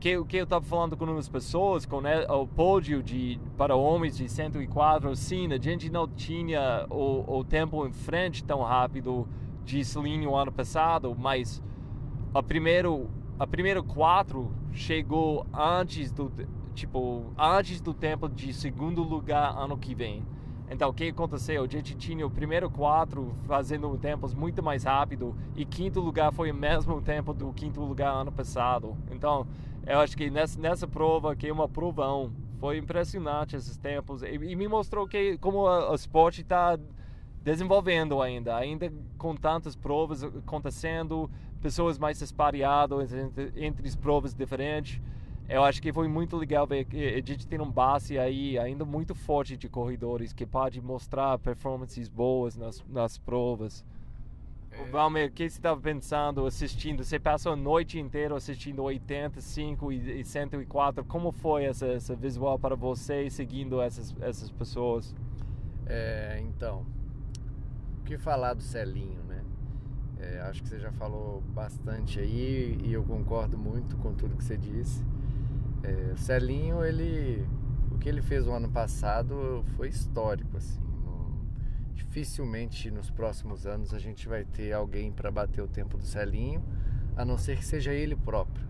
que, 0.00 0.24
que 0.24 0.36
eu 0.38 0.44
estava 0.44 0.64
falando 0.64 0.96
com 0.96 1.04
umas 1.04 1.28
pessoas, 1.28 1.84
com 1.84 2.00
né, 2.00 2.24
o 2.26 2.46
pódio 2.46 3.02
de, 3.02 3.38
para 3.56 3.76
homens 3.76 4.16
de 4.16 4.26
104, 4.26 5.14
sim, 5.14 5.52
a 5.52 5.58
gente 5.58 5.90
não 5.90 6.08
tinha 6.08 6.86
o, 6.88 7.38
o 7.38 7.44
tempo 7.44 7.86
em 7.86 7.92
frente 7.92 8.42
tão 8.42 8.62
rápido 8.62 9.28
de 9.64 9.84
Celinho 9.84 10.34
ano 10.34 10.50
passado, 10.50 11.14
mas 11.18 11.62
a 12.32 12.42
primeiro, 12.42 13.10
a 13.38 13.46
primeiro 13.46 13.84
quatro 13.84 14.50
chegou 14.72 15.46
antes 15.52 16.10
do, 16.12 16.32
tipo, 16.74 17.26
antes 17.36 17.80
do 17.82 17.92
tempo 17.92 18.26
de 18.26 18.54
segundo 18.54 19.02
lugar 19.02 19.54
ano 19.54 19.76
que 19.76 19.94
vem. 19.94 20.24
Então, 20.70 20.90
o 20.90 20.92
que 20.92 21.08
aconteceu? 21.08 21.64
A 21.64 21.66
gente 21.66 21.94
tinha 21.94 22.26
o 22.26 22.30
primeiro 22.30 22.70
quatro 22.70 23.34
fazendo 23.46 23.96
tempos 23.96 24.34
muito 24.34 24.62
mais 24.62 24.84
rápido 24.84 25.34
e 25.56 25.64
quinto 25.64 26.00
lugar 26.00 26.32
foi 26.32 26.50
o 26.50 26.54
mesmo 26.54 27.00
tempo 27.02 27.32
do 27.32 27.52
quinto 27.52 27.80
lugar 27.80 28.12
ano 28.12 28.30
passado. 28.30 28.96
Então, 29.10 29.46
eu 29.86 29.98
acho 30.00 30.16
que 30.16 30.28
nessa, 30.28 30.60
nessa 30.60 30.86
prova, 30.86 31.34
que 31.34 31.46
é 31.46 31.52
uma 31.52 31.68
provão, 31.68 32.30
foi 32.60 32.76
impressionante 32.76 33.56
esses 33.56 33.76
tempos 33.76 34.22
e, 34.22 34.34
e 34.34 34.56
me 34.56 34.68
mostrou 34.68 35.08
que 35.08 35.38
como 35.38 35.60
o 35.60 35.94
esporte 35.94 36.42
está 36.42 36.78
desenvolvendo 37.42 38.20
ainda, 38.20 38.54
ainda 38.56 38.92
com 39.16 39.34
tantas 39.34 39.74
provas 39.74 40.22
acontecendo, 40.22 41.30
pessoas 41.62 41.98
mais 41.98 42.20
espalhadas 42.20 43.12
entre, 43.12 43.52
entre 43.56 43.88
as 43.88 43.96
provas 43.96 44.34
diferentes 44.34 45.00
eu 45.48 45.64
acho 45.64 45.80
que 45.80 45.92
foi 45.92 46.06
muito 46.08 46.36
legal 46.36 46.66
ver 46.66 46.84
que 46.84 47.08
a 47.08 47.22
gente 47.24 47.46
tem 47.46 47.58
um 47.58 47.70
base 47.70 48.18
aí 48.18 48.58
ainda 48.58 48.84
muito 48.84 49.14
forte 49.14 49.56
de 49.56 49.68
corredores 49.68 50.32
que 50.32 50.44
pode 50.44 50.80
mostrar 50.80 51.38
performances 51.38 52.08
boas 52.08 52.54
nas, 52.54 52.84
nas 52.86 53.16
provas. 53.16 53.82
É. 54.70 54.84
Valmer, 54.90 55.30
o 55.30 55.32
que 55.32 55.48
você 55.48 55.56
estava 55.56 55.80
pensando 55.80 56.44
assistindo? 56.46 57.02
Você 57.02 57.18
passou 57.18 57.52
a 57.52 57.56
noite 57.56 57.98
inteira 57.98 58.36
assistindo 58.36 58.82
85 58.82 59.90
e, 59.90 60.20
e 60.20 60.24
104. 60.24 61.02
Como 61.06 61.32
foi 61.32 61.64
essa, 61.64 61.86
essa 61.86 62.14
visual 62.14 62.58
para 62.58 62.76
você 62.76 63.30
seguindo 63.30 63.80
essas, 63.80 64.14
essas 64.20 64.50
pessoas? 64.50 65.14
É, 65.86 66.38
então, 66.42 66.84
o 68.00 68.04
que 68.04 68.18
falar 68.18 68.52
do 68.52 68.62
Celinho, 68.62 69.22
né? 69.24 69.42
É, 70.20 70.40
acho 70.40 70.62
que 70.62 70.68
você 70.68 70.78
já 70.78 70.92
falou 70.92 71.40
bastante 71.54 72.20
aí 72.20 72.78
e 72.84 72.92
eu 72.92 73.02
concordo 73.04 73.56
muito 73.56 73.96
com 73.96 74.12
tudo 74.12 74.36
que 74.36 74.44
você 74.44 74.58
disse. 74.58 75.02
É, 75.88 76.16
Celinho, 76.16 76.84
ele, 76.84 77.46
o 77.90 77.98
que 77.98 78.08
ele 78.08 78.20
fez 78.20 78.46
o 78.46 78.52
ano 78.52 78.68
passado 78.68 79.64
foi 79.74 79.88
histórico, 79.88 80.58
assim. 80.58 80.80
No, 81.02 81.40
dificilmente 81.94 82.90
nos 82.90 83.10
próximos 83.10 83.66
anos 83.66 83.94
a 83.94 83.98
gente 83.98 84.28
vai 84.28 84.44
ter 84.44 84.72
alguém 84.72 85.10
para 85.10 85.30
bater 85.30 85.62
o 85.62 85.68
tempo 85.68 85.96
do 85.96 86.04
Celinho, 86.04 86.62
a 87.16 87.24
não 87.24 87.38
ser 87.38 87.56
que 87.56 87.64
seja 87.64 87.92
ele 87.94 88.14
próprio, 88.14 88.66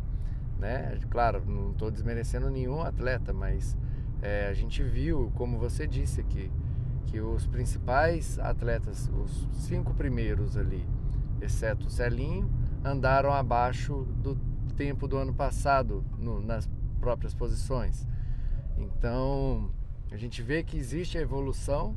né? 0.59 0.97
Claro, 1.11 1.45
não 1.45 1.73
estou 1.73 1.91
desmerecendo 1.91 2.49
nenhum 2.51 2.83
atleta, 2.83 3.33
mas 3.33 3.77
é, 4.23 4.47
a 4.49 4.55
gente 4.55 4.81
viu, 4.83 5.33
como 5.35 5.59
você 5.59 5.89
disse 5.89 6.21
aqui, 6.21 6.53
que 7.07 7.21
os 7.21 7.47
principais 7.49 8.39
atletas, 8.39 9.11
os 9.13 9.49
cinco 9.67 9.93
primeiros 9.93 10.57
ali, 10.57 10.87
exceto 11.41 11.89
o 11.89 11.91
Celinho, 11.91 12.49
andaram 12.85 13.33
abaixo 13.33 14.07
do 14.23 14.37
tempo 14.77 15.09
do 15.09 15.17
ano 15.17 15.35
passado 15.35 16.05
no, 16.17 16.41
nas 16.41 16.69
próprias 16.99 17.35
posições. 17.35 18.07
Então, 18.77 19.71
a 20.11 20.17
gente 20.17 20.43
vê 20.43 20.63
que 20.63 20.77
existe 20.77 21.19
a 21.19 21.21
evolução, 21.21 21.97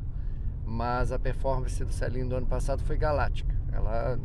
mas 0.65 1.11
a 1.11 1.19
performance 1.19 1.83
do 1.83 1.91
Celinho 1.91 2.29
do 2.29 2.35
ano 2.35 2.47
passado 2.47 2.81
foi 2.83 2.97
galáctica. 2.97 3.55
Ela 3.71 4.19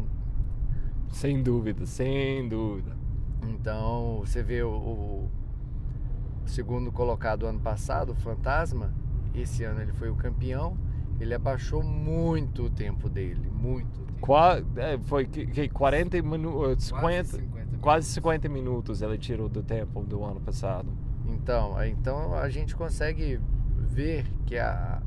sem 1.11 1.43
dúvida, 1.43 1.87
sem 1.87 2.49
dúvida. 2.49 2.97
Então, 3.43 4.21
você 4.21 4.43
vê 4.43 4.63
o, 4.63 4.71
o 4.71 5.31
segundo 6.47 6.91
colocado 6.93 7.41
do 7.41 7.47
ano 7.47 7.61
passado, 7.61 8.11
o 8.13 8.15
Fantasma, 8.17 8.93
esse 9.35 9.65
ano 9.65 9.81
ele 9.81 9.93
foi 9.93 10.11
o 10.11 10.17
campeão 10.17 10.77
ele 11.21 11.35
abaixou 11.35 11.83
muito 11.83 12.65
o 12.65 12.71
tempo 12.71 13.09
dele, 13.09 13.51
muito. 13.51 14.01
Tempo. 14.01 14.21
Qua, 14.21 14.63
é, 14.77 14.99
foi 14.99 15.27
que, 15.27 15.47
que 15.47 15.69
40 15.69 16.23
minutos, 16.23 16.87
50, 16.87 17.01
Quase 17.01 17.31
50 17.31 17.41
minutos. 17.41 17.56
Quase 17.81 18.09
50 18.09 18.49
minutos 18.49 19.03
ele 19.03 19.19
tirou 19.19 19.49
do 19.49 19.63
tempo 19.63 20.03
do 20.03 20.25
ano 20.25 20.41
passado. 20.41 20.89
Então, 21.27 21.83
então 21.85 22.35
a 22.35 22.49
gente 22.49 22.75
consegue 22.75 23.41
ver 23.79 24.27
que 24.45 24.59
a, 24.59 25.03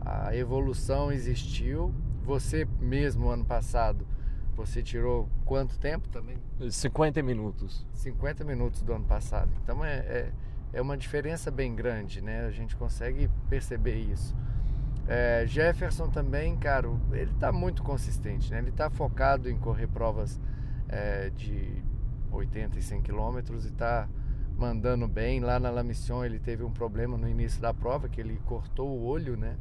a 0.00 0.34
evolução 0.36 1.12
existiu. 1.12 1.94
Você 2.24 2.66
mesmo 2.80 3.28
ano 3.28 3.44
passado, 3.44 4.06
você 4.54 4.82
tirou 4.82 5.28
quanto 5.44 5.78
tempo 5.78 6.08
também? 6.08 6.36
50 6.70 7.22
minutos. 7.22 7.86
50 7.94 8.44
minutos 8.44 8.82
do 8.82 8.92
ano 8.92 9.04
passado. 9.04 9.50
Então 9.62 9.84
é, 9.84 9.96
é, 9.98 10.32
é 10.74 10.82
uma 10.82 10.96
diferença 10.96 11.50
bem 11.50 11.74
grande, 11.74 12.20
né? 12.20 12.44
A 12.44 12.50
gente 12.50 12.76
consegue 12.76 13.30
perceber 13.48 13.96
isso. 13.96 14.34
É, 15.06 15.44
Jefferson 15.46 16.10
também, 16.10 16.54
cara, 16.56 16.86
ele 17.12 17.30
está 17.30 17.50
muito 17.50 17.82
consistente, 17.82 18.50
né? 18.50 18.58
Ele 18.58 18.68
está 18.68 18.90
focado 18.90 19.48
em 19.48 19.56
correr 19.56 19.86
provas 19.86 20.38
é, 20.88 21.30
de 21.30 21.82
80 22.30 22.78
e 22.78 22.82
100 22.82 23.02
quilômetros 23.02 23.64
e 23.64 23.68
está 23.68 24.08
mandando 24.56 25.06
bem. 25.06 25.40
Lá 25.40 25.58
na 25.58 25.70
La 25.70 25.82
Mission 25.82 26.24
ele 26.24 26.38
teve 26.38 26.64
um 26.64 26.70
problema 26.70 27.16
no 27.16 27.28
início 27.28 27.60
da 27.60 27.72
prova, 27.72 28.08
que 28.08 28.20
ele 28.20 28.40
cortou 28.44 28.88
o 28.88 29.04
olho, 29.04 29.36
né? 29.36 29.56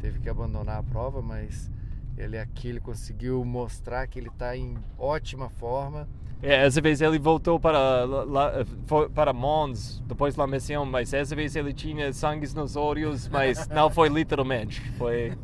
Teve 0.00 0.18
que 0.18 0.28
abandonar 0.28 0.78
a 0.78 0.82
prova, 0.82 1.20
mas 1.20 1.70
ele 2.16 2.38
aqui 2.38 2.68
ele 2.68 2.80
conseguiu 2.80 3.44
mostrar 3.44 4.06
que 4.06 4.18
ele 4.18 4.28
está 4.28 4.56
em 4.56 4.76
ótima 4.98 5.48
forma. 5.50 6.08
É, 6.42 6.64
essa 6.64 6.80
vez 6.80 7.02
ele 7.02 7.18
voltou 7.18 7.60
para, 7.60 8.04
lá, 8.04 8.52
para 9.14 9.32
Mons, 9.32 10.02
depois 10.06 10.34
da 10.34 10.46
missão, 10.46 10.86
mas 10.86 11.12
essa 11.12 11.36
vez 11.36 11.54
ele 11.54 11.74
tinha 11.74 12.10
sangue 12.14 12.48
nos 12.54 12.76
olhos, 12.76 13.28
mas 13.28 13.68
não 13.68 13.90
foi 13.90 14.08
literalmente, 14.08 14.80
foi 14.92 15.36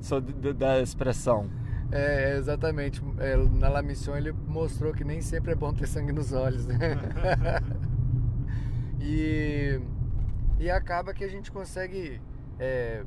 só 0.00 0.20
da 0.20 0.80
expressão. 0.80 1.50
É, 1.94 2.36
exatamente. 2.36 3.00
É, 3.18 3.36
na 3.36 3.68
La 3.68 3.80
Mission 3.80 4.16
ele 4.16 4.32
mostrou 4.32 4.92
que 4.92 5.04
nem 5.04 5.20
sempre 5.20 5.52
é 5.52 5.54
bom 5.54 5.72
ter 5.72 5.86
sangue 5.86 6.12
nos 6.12 6.32
olhos, 6.32 6.66
né? 6.66 6.76
e, 9.00 9.80
e 10.58 10.68
acaba 10.68 11.14
que 11.14 11.22
a 11.22 11.28
gente 11.28 11.52
consegue 11.52 12.20
é, 12.58 13.04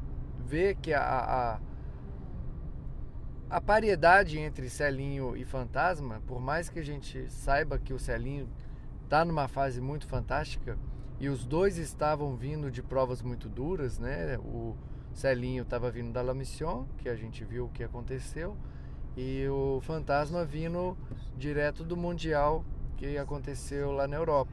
ver 0.47 0.76
que 0.76 0.93
a, 0.93 1.02
a 1.02 1.60
a 3.50 3.62
paridade 3.62 4.38
entre 4.38 4.69
Celinho 4.69 5.36
e 5.36 5.45
Fantasma, 5.45 6.21
por 6.28 6.41
mais 6.41 6.67
que 6.67 6.80
a 6.80 6.84
gente 6.84 7.32
saiba 7.32 7.80
que 7.80 7.93
o 7.93 8.00
Celinho 8.00 8.50
está 9.06 9.23
numa 9.23 9.47
fase 9.47 9.80
muito 9.80 10.06
fantástica 10.06 10.78
e 11.17 11.30
os 11.30 11.45
dois 11.45 11.78
estavam 11.78 12.36
vindo 12.36 12.69
de 12.69 12.84
provas 12.84 13.21
muito 13.21 13.47
duras, 13.47 13.97
né? 14.00 14.38
O 14.39 14.76
Celinho 15.13 15.63
estava 15.63 15.89
vindo 15.89 16.12
da 16.12 16.21
La 16.21 16.34
Mission, 16.34 16.86
que 16.97 17.08
a 17.08 17.15
gente 17.15 17.45
viu 17.45 17.65
o 17.65 17.69
que 17.69 17.84
aconteceu, 17.84 18.58
e 19.17 19.47
o 19.49 19.82
Fantasma 19.82 20.45
vindo 20.45 20.95
direto 21.36 21.84
do 21.84 21.97
Mundial 21.97 22.63
que 22.95 23.17
aconteceu 23.17 23.91
lá 23.91 24.08
na 24.08 24.15
Europa. 24.15 24.51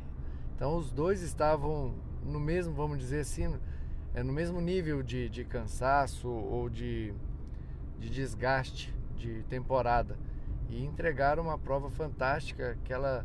Então 0.56 0.76
os 0.76 0.90
dois 0.90 1.22
estavam 1.22 1.94
no 2.24 2.40
mesmo, 2.40 2.74
vamos 2.74 2.98
dizer 2.98 3.20
assim, 3.20 3.54
é, 4.14 4.22
no 4.22 4.32
mesmo 4.32 4.60
nível 4.60 5.02
de, 5.02 5.28
de 5.28 5.44
cansaço 5.44 6.28
ou 6.28 6.68
de 6.68 7.14
de 7.98 8.10
desgaste 8.10 8.94
de 9.16 9.42
temporada 9.44 10.18
e 10.68 10.84
entregaram 10.84 11.44
uma 11.44 11.58
prova 11.58 11.90
fantástica 11.90 12.76
que 12.84 12.92
ela 12.92 13.24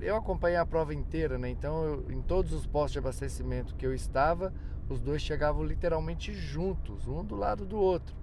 eu 0.00 0.16
acompanhei 0.16 0.56
a 0.56 0.64
prova 0.64 0.94
inteira, 0.94 1.36
né? 1.36 1.50
Então, 1.50 1.84
eu, 1.84 2.10
em 2.10 2.22
todos 2.22 2.54
os 2.54 2.66
postos 2.66 2.92
de 2.92 2.98
abastecimento 3.00 3.74
que 3.74 3.86
eu 3.86 3.94
estava, 3.94 4.52
os 4.88 4.98
dois 4.98 5.20
chegavam 5.20 5.62
literalmente 5.62 6.32
juntos, 6.32 7.06
um 7.06 7.22
do 7.22 7.36
lado 7.36 7.66
do 7.66 7.76
outro. 7.76 8.16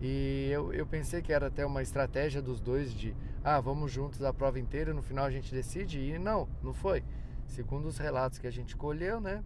E 0.00 0.48
eu, 0.50 0.72
eu 0.72 0.86
pensei 0.86 1.20
que 1.20 1.32
era 1.32 1.48
até 1.48 1.64
uma 1.64 1.82
estratégia 1.82 2.40
dos 2.40 2.60
dois 2.60 2.92
de, 2.92 3.14
ah, 3.44 3.60
vamos 3.60 3.92
juntos 3.92 4.22
a 4.22 4.32
prova 4.32 4.58
inteira, 4.58 4.94
no 4.94 5.02
final 5.02 5.26
a 5.26 5.30
gente 5.30 5.54
decide. 5.54 5.98
E 5.98 6.18
não, 6.18 6.48
não 6.62 6.72
foi. 6.72 7.04
Segundo 7.46 7.86
os 7.86 7.98
relatos 7.98 8.38
que 8.38 8.46
a 8.46 8.50
gente 8.50 8.76
colheu, 8.76 9.20
né? 9.20 9.42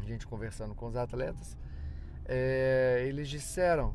A 0.00 0.04
gente 0.04 0.26
conversando 0.26 0.74
com 0.74 0.86
os 0.86 0.96
atletas, 0.96 1.56
é, 2.24 3.04
eles 3.06 3.28
disseram 3.28 3.94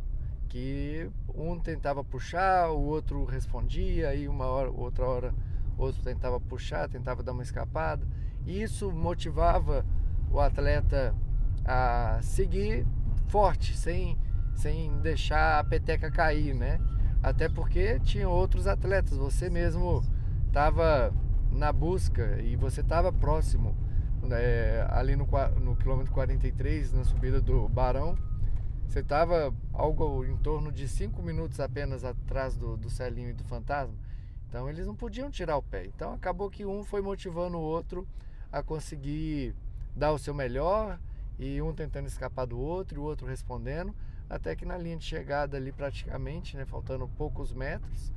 que 0.49 1.09
um 1.33 1.57
tentava 1.57 2.03
puxar, 2.03 2.69
o 2.71 2.81
outro 2.81 3.23
respondia, 3.23 4.09
aí 4.09 4.27
uma 4.27 4.45
hora, 4.45 4.69
outra 4.69 5.05
hora, 5.05 5.33
outro 5.77 6.01
tentava 6.03 6.39
puxar, 6.39 6.89
tentava 6.89 7.23
dar 7.23 7.31
uma 7.31 7.43
escapada. 7.43 8.05
E 8.45 8.61
isso 8.61 8.91
motivava 8.91 9.85
o 10.29 10.39
atleta 10.39 11.15
a 11.63 12.19
seguir 12.21 12.85
forte, 13.27 13.77
sem, 13.77 14.17
sem 14.61 14.99
deixar 14.99 15.59
a 15.59 15.63
peteca 15.63 16.11
cair, 16.11 16.53
né? 16.53 16.79
Até 17.23 17.49
porque 17.49 17.99
tinha 17.99 18.29
outros 18.29 18.67
atletas, 18.67 19.17
você 19.17 19.49
mesmo 19.49 20.03
estava 20.47 21.11
na 21.51 21.73
busca 21.73 22.39
e 22.41 22.55
você 22.55 22.81
estava 22.81 23.11
próximo, 23.11 23.75
é, 24.31 24.85
ali 24.91 25.15
no, 25.15 25.27
no 25.59 25.75
quilômetro 25.75 26.13
43, 26.13 26.93
na 26.93 27.03
subida 27.03 27.41
do 27.41 27.67
Barão, 27.67 28.15
você 28.87 28.99
estava 28.99 29.53
algo 29.73 30.23
em 30.25 30.37
torno 30.37 30.71
de 30.71 30.87
cinco 30.87 31.23
minutos 31.23 31.59
apenas 31.59 32.03
atrás 32.03 32.55
do, 32.55 32.77
do 32.77 32.89
Celinho 32.89 33.29
e 33.29 33.33
do 33.33 33.43
Fantasma. 33.45 33.95
Então 34.47 34.69
eles 34.69 34.85
não 34.85 34.93
podiam 34.93 35.31
tirar 35.31 35.57
o 35.57 35.63
pé. 35.63 35.85
Então 35.85 36.13
acabou 36.13 36.49
que 36.49 36.65
um 36.65 36.83
foi 36.83 37.01
motivando 37.01 37.57
o 37.57 37.61
outro 37.61 38.05
a 38.51 38.61
conseguir 38.61 39.55
dar 39.95 40.11
o 40.11 40.19
seu 40.19 40.33
melhor 40.33 40.99
e 41.39 41.61
um 41.61 41.73
tentando 41.73 42.07
escapar 42.07 42.45
do 42.45 42.59
outro 42.59 42.97
e 42.97 42.99
o 42.99 43.03
outro 43.03 43.25
respondendo, 43.25 43.95
até 44.33 44.55
que 44.55 44.65
na 44.65 44.77
linha 44.77 44.97
de 44.97 45.05
chegada 45.05 45.57
ali 45.57 45.71
praticamente, 45.71 46.57
né, 46.57 46.65
faltando 46.65 47.07
poucos 47.07 47.53
metros, 47.53 48.11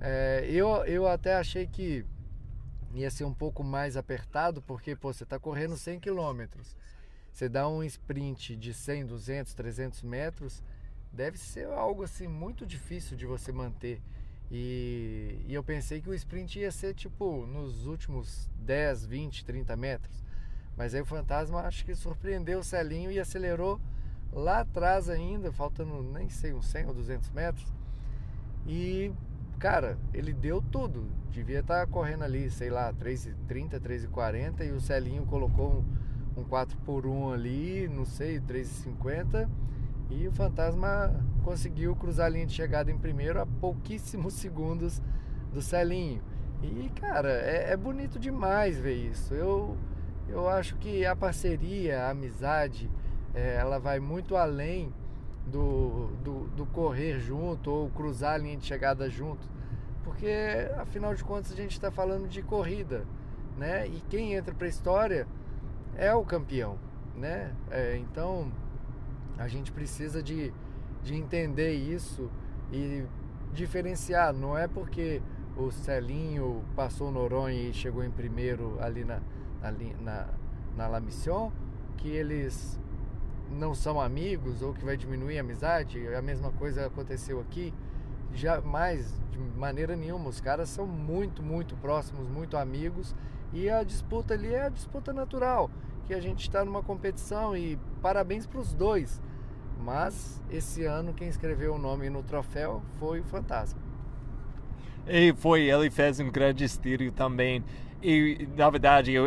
é, 0.00 0.46
eu, 0.50 0.68
eu 0.84 1.06
até 1.06 1.36
achei 1.36 1.66
que 1.66 2.04
ia 2.94 3.10
ser 3.10 3.24
um 3.24 3.34
pouco 3.34 3.62
mais 3.62 3.96
apertado, 3.96 4.62
porque 4.62 4.94
pô, 4.94 5.12
você 5.12 5.24
está 5.24 5.38
correndo 5.38 5.76
100 5.76 6.00
quilômetros 6.00 6.76
você 7.36 7.50
dá 7.50 7.68
um 7.68 7.84
sprint 7.84 8.56
de 8.56 8.72
100, 8.72 9.08
200, 9.08 9.52
300 9.52 10.02
metros, 10.02 10.62
deve 11.12 11.36
ser 11.36 11.66
algo 11.66 12.02
assim 12.02 12.26
muito 12.26 12.64
difícil 12.64 13.14
de 13.14 13.26
você 13.26 13.52
manter. 13.52 14.00
E, 14.50 15.44
e, 15.46 15.52
eu 15.52 15.62
pensei 15.62 16.00
que 16.00 16.08
o 16.08 16.14
sprint 16.14 16.58
ia 16.58 16.72
ser 16.72 16.94
tipo 16.94 17.44
nos 17.44 17.84
últimos 17.84 18.48
10, 18.60 19.04
20, 19.04 19.44
30 19.44 19.76
metros. 19.76 20.24
Mas 20.78 20.94
aí 20.94 21.02
o 21.02 21.04
Fantasma 21.04 21.60
acho 21.60 21.84
que 21.84 21.94
surpreendeu 21.94 22.60
o 22.60 22.64
Celinho 22.64 23.12
e 23.12 23.20
acelerou 23.20 23.78
lá 24.32 24.60
atrás 24.60 25.08
ainda, 25.08 25.52
faltando 25.52 26.02
nem 26.02 26.28
sei, 26.28 26.52
uns 26.52 26.66
100 26.66 26.86
ou 26.86 26.94
200 26.94 27.30
metros. 27.30 27.72
E, 28.66 29.12
cara, 29.58 29.98
ele 30.12 30.32
deu 30.32 30.60
tudo. 30.60 31.08
Devia 31.30 31.60
estar 31.60 31.86
tá 31.86 31.86
correndo 31.86 32.24
ali, 32.24 32.50
sei 32.50 32.70
lá, 32.70 32.92
3,30, 32.92 33.80
3,40 33.80 34.66
e 34.66 34.70
o 34.70 34.80
Celinho 34.80 35.24
colocou 35.26 35.70
um 35.70 36.06
um 36.36 36.44
4 36.44 36.76
por 36.84 37.06
1 37.06 37.32
ali, 37.32 37.88
não 37.88 38.04
sei, 38.04 38.38
3,50 38.40 39.48
e 40.10 40.28
o 40.28 40.32
Fantasma 40.32 41.24
conseguiu 41.42 41.96
cruzar 41.96 42.26
a 42.26 42.28
linha 42.28 42.46
de 42.46 42.52
chegada 42.52 42.90
em 42.90 42.98
primeiro 42.98 43.40
a 43.40 43.46
pouquíssimos 43.46 44.34
segundos 44.34 45.00
do 45.52 45.62
Celinho. 45.62 46.22
E 46.62 46.90
cara, 47.00 47.30
é, 47.30 47.72
é 47.72 47.76
bonito 47.76 48.18
demais 48.18 48.78
ver 48.78 48.94
isso. 48.94 49.32
Eu, 49.34 49.76
eu 50.28 50.48
acho 50.48 50.76
que 50.76 51.04
a 51.04 51.16
parceria, 51.16 52.02
a 52.02 52.10
amizade, 52.10 52.90
é, 53.36 53.56
ela 53.56 53.78
vai 53.78 54.00
muito 54.00 54.34
além 54.34 54.92
do, 55.46 56.08
do, 56.24 56.46
do, 56.48 56.66
correr 56.66 57.20
junto 57.20 57.70
ou 57.70 57.90
cruzar 57.90 58.32
a 58.32 58.38
linha 58.38 58.56
de 58.56 58.64
chegada 58.64 59.10
junto. 59.10 59.46
Porque 60.02 60.30
afinal 60.78 61.14
de 61.14 61.22
contas 61.22 61.52
a 61.52 61.54
gente 61.54 61.72
está 61.72 61.90
falando 61.90 62.26
de 62.26 62.42
corrida, 62.42 63.04
né? 63.56 63.86
E 63.86 64.00
quem 64.08 64.32
entra 64.32 64.54
para 64.54 64.66
a 64.66 64.70
história 64.70 65.28
é 65.96 66.14
o 66.14 66.24
campeão, 66.24 66.78
né? 67.14 67.54
É, 67.70 67.96
então 67.98 68.50
a 69.36 69.46
gente 69.48 69.70
precisa 69.70 70.22
de, 70.22 70.52
de 71.02 71.14
entender 71.14 71.74
isso 71.74 72.30
e 72.72 73.04
diferenciar. 73.52 74.32
Não 74.32 74.56
é 74.56 74.66
porque 74.66 75.20
o 75.56 75.70
Celinho 75.70 76.64
passou 76.74 77.10
Noronha 77.10 77.68
e 77.68 77.74
chegou 77.74 78.02
em 78.02 78.10
primeiro 78.10 78.78
ali 78.80 79.04
na, 79.04 79.20
na, 79.60 79.72
na, 80.00 80.28
na 80.74 80.88
La 80.88 81.00
Mission 81.00 81.52
que 81.96 82.08
eles 82.08 82.78
não 83.50 83.74
são 83.74 84.00
amigos 84.00 84.62
ou 84.62 84.72
que 84.72 84.84
vai 84.84 84.96
diminuir 84.96 85.38
a 85.38 85.40
amizade. 85.40 86.06
A 86.14 86.22
mesma 86.22 86.50
coisa 86.52 86.86
aconteceu 86.86 87.40
aqui. 87.40 87.72
Jamais, 88.32 89.14
de 89.30 89.38
maneira 89.38 89.96
nenhuma. 89.96 90.28
Os 90.28 90.40
caras 90.40 90.68
são 90.68 90.86
muito, 90.86 91.42
muito 91.42 91.76
próximos, 91.76 92.28
muito 92.28 92.56
amigos 92.56 93.14
e 93.52 93.70
a 93.70 93.82
disputa 93.82 94.34
ali 94.34 94.52
é 94.54 94.66
a 94.66 94.68
disputa 94.68 95.12
natural, 95.12 95.70
que 96.06 96.14
a 96.14 96.20
gente 96.20 96.40
está 96.40 96.64
numa 96.64 96.82
competição 96.82 97.56
e 97.56 97.78
parabéns 98.02 98.46
para 98.46 98.60
os 98.60 98.74
dois. 98.74 99.20
Mas 99.78 100.42
esse 100.50 100.84
ano 100.84 101.14
quem 101.14 101.28
escreveu 101.28 101.74
o 101.74 101.78
nome 101.78 102.10
no 102.10 102.22
troféu 102.22 102.82
foi 102.98 103.20
o 103.20 103.24
Fantasma. 103.24 103.80
E 105.06 105.32
foi, 105.34 105.70
ele 105.70 105.90
fez 105.90 106.18
um 106.18 106.30
grande 106.30 106.64
estilo 106.64 107.10
também. 107.12 107.64
E 108.02 108.48
na 108.56 108.68
verdade, 108.68 109.12
eu, 109.12 109.26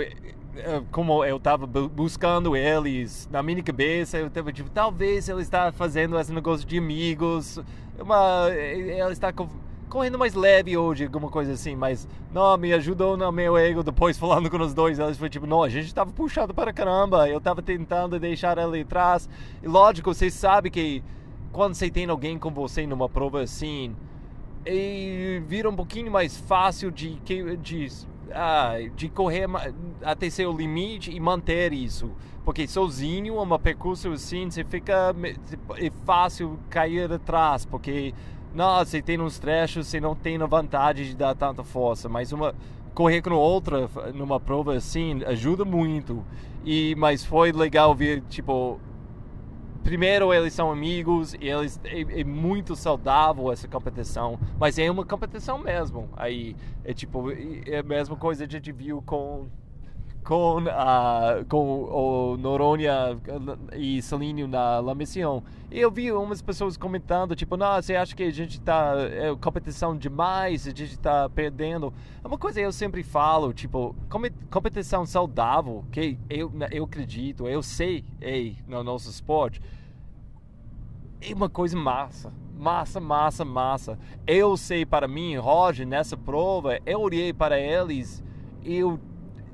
como 0.91 1.23
eu 1.23 1.37
estava 1.37 1.65
buscando 1.65 2.55
eles 2.55 3.27
na 3.31 3.41
minha 3.41 3.61
cabeça, 3.63 4.17
eu 4.17 4.27
estava 4.27 4.51
tipo, 4.51 4.69
talvez 4.69 5.29
ele 5.29 5.41
está 5.41 5.71
fazendo 5.71 6.19
esse 6.19 6.31
negócio 6.31 6.65
de 6.67 6.77
amigos, 6.77 7.59
uma, 7.99 8.49
ele 8.49 9.11
está 9.11 9.33
correndo 9.89 10.19
mais 10.19 10.35
leve 10.35 10.77
hoje, 10.77 11.05
alguma 11.05 11.29
coisa 11.29 11.53
assim, 11.53 11.75
mas 11.75 12.07
não, 12.31 12.55
me 12.57 12.71
ajudou 12.73 13.17
no 13.17 13.31
meu 13.31 13.57
ego 13.57 13.83
depois 13.83 14.17
falando 14.19 14.49
com 14.49 14.61
os 14.61 14.73
dois, 14.73 14.99
eles 14.99 15.17
foi 15.17 15.29
tipo, 15.29 15.47
não, 15.47 15.63
a 15.63 15.69
gente 15.69 15.87
estava 15.87 16.11
puxado 16.11 16.53
para 16.53 16.71
caramba, 16.71 17.27
eu 17.27 17.39
estava 17.39 17.61
tentando 17.61 18.19
deixar 18.19 18.57
ele 18.57 18.81
atrás, 18.81 19.27
e 19.61 19.67
lógico, 19.67 20.13
você 20.13 20.29
sabe 20.29 20.69
que 20.69 21.03
quando 21.51 21.73
você 21.73 21.89
tem 21.89 22.07
alguém 22.07 22.37
com 22.37 22.51
você 22.51 22.85
numa 22.85 23.09
prova 23.09 23.41
assim, 23.41 23.95
e 24.65 25.41
vira 25.47 25.69
um 25.69 25.75
pouquinho 25.75 26.11
mais 26.11 26.37
fácil 26.37 26.91
de, 26.91 27.15
de 27.61 27.87
de 28.95 29.09
correr 29.09 29.47
até 30.03 30.29
seu 30.29 30.51
limite 30.51 31.11
e 31.11 31.19
manter 31.19 31.73
isso. 31.73 32.11
Porque 32.43 32.67
sozinho, 32.67 33.41
uma 33.41 33.59
percurso 33.59 34.11
assim, 34.11 34.49
você 34.49 34.63
fica. 34.63 35.15
É 35.77 35.91
fácil 36.05 36.57
cair 36.69 37.11
atrás, 37.11 37.65
porque 37.65 38.13
não, 38.53 38.77
você 38.79 39.01
tem 39.01 39.19
uns 39.19 39.37
trechos, 39.37 39.87
você 39.87 39.99
não 39.99 40.15
tem 40.15 40.41
a 40.41 40.45
vontade 40.45 41.09
de 41.09 41.15
dar 41.15 41.35
tanta 41.35 41.63
força, 41.63 42.09
mas 42.09 42.31
uma 42.31 42.55
correr 42.93 43.21
com 43.21 43.31
outra 43.31 43.89
numa 44.13 44.39
prova 44.39 44.75
assim 44.75 45.23
ajuda 45.25 45.63
muito. 45.63 46.25
E 46.65 46.95
mas 46.97 47.23
foi 47.23 47.51
legal 47.51 47.93
ver 47.95 48.21
tipo 48.29 48.79
primeiro 49.89 50.31
eles 50.31 50.53
são 50.53 50.71
amigos 50.71 51.33
e 51.33 51.47
eles 51.47 51.79
é, 51.83 52.21
é, 52.21 52.23
muito 52.23 52.75
saudável 52.75 53.51
essa 53.51 53.67
competição 53.67 54.39
mas 54.59 54.77
é 54.77 54.89
uma 54.91 55.03
competição 55.03 55.57
mesmo. 55.57 56.07
Aí 56.15 56.55
é 56.83 56.93
tipo 56.93 57.31
é 57.31 57.79
a 57.79 57.83
mesma 57.83 58.15
coisa 58.15 58.45
que 58.45 58.55
a 58.55 58.59
gente 58.59 58.71
viu 58.71 59.01
com 59.01 59.47
com 60.23 60.61
uh, 60.61 61.45
com 61.47 61.83
o 61.85 62.37
Noronha 62.37 63.19
e 63.73 63.99
Celínio 64.01 64.47
na 64.47 64.79
La 64.79 64.93
Mission. 64.93 65.41
Eu 65.71 65.89
vi 65.89 66.11
umas 66.11 66.39
pessoas 66.39 66.77
comentando 66.77 67.35
tipo 67.35 67.57
não 67.57 67.81
você 67.81 67.95
acha 67.95 68.15
que 68.15 68.21
a 68.21 68.31
gente 68.31 68.59
está 68.59 68.93
é 68.99 69.35
competição 69.35 69.97
demais 69.97 70.67
a 70.67 70.69
gente 70.69 70.91
está 70.91 71.27
perdendo? 71.29 71.91
É 72.23 72.27
uma 72.27 72.37
coisa 72.37 72.59
que 72.59 72.65
eu 72.65 72.71
sempre 72.71 73.01
falo 73.01 73.51
tipo 73.53 73.95
competição 74.51 75.03
saudável 75.03 75.83
que 75.91 76.19
eu 76.29 76.51
eu 76.69 76.83
acredito 76.83 77.47
eu 77.47 77.63
sei 77.63 78.03
ei 78.21 78.57
no 78.67 78.83
nosso 78.83 79.09
esporte 79.09 79.59
é 81.21 81.33
uma 81.33 81.49
coisa 81.49 81.77
massa. 81.77 82.33
Massa, 82.57 82.99
massa, 82.99 83.45
massa. 83.45 83.99
Eu 84.27 84.57
sei 84.57 84.85
para 84.85 85.07
mim, 85.07 85.35
Roger, 85.37 85.87
nessa 85.87 86.17
prova, 86.17 86.79
eu 86.85 86.99
olhei 86.99 87.33
para 87.33 87.59
eles, 87.59 88.23
eu. 88.63 88.99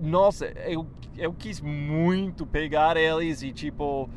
Nossa, 0.01 0.47
eu, 0.67 0.87
eu 1.17 1.33
quis 1.33 1.61
muito 1.61 2.45
pegar 2.45 2.97
eles 2.97 3.41
e, 3.43 3.51
tipo, 3.51 4.09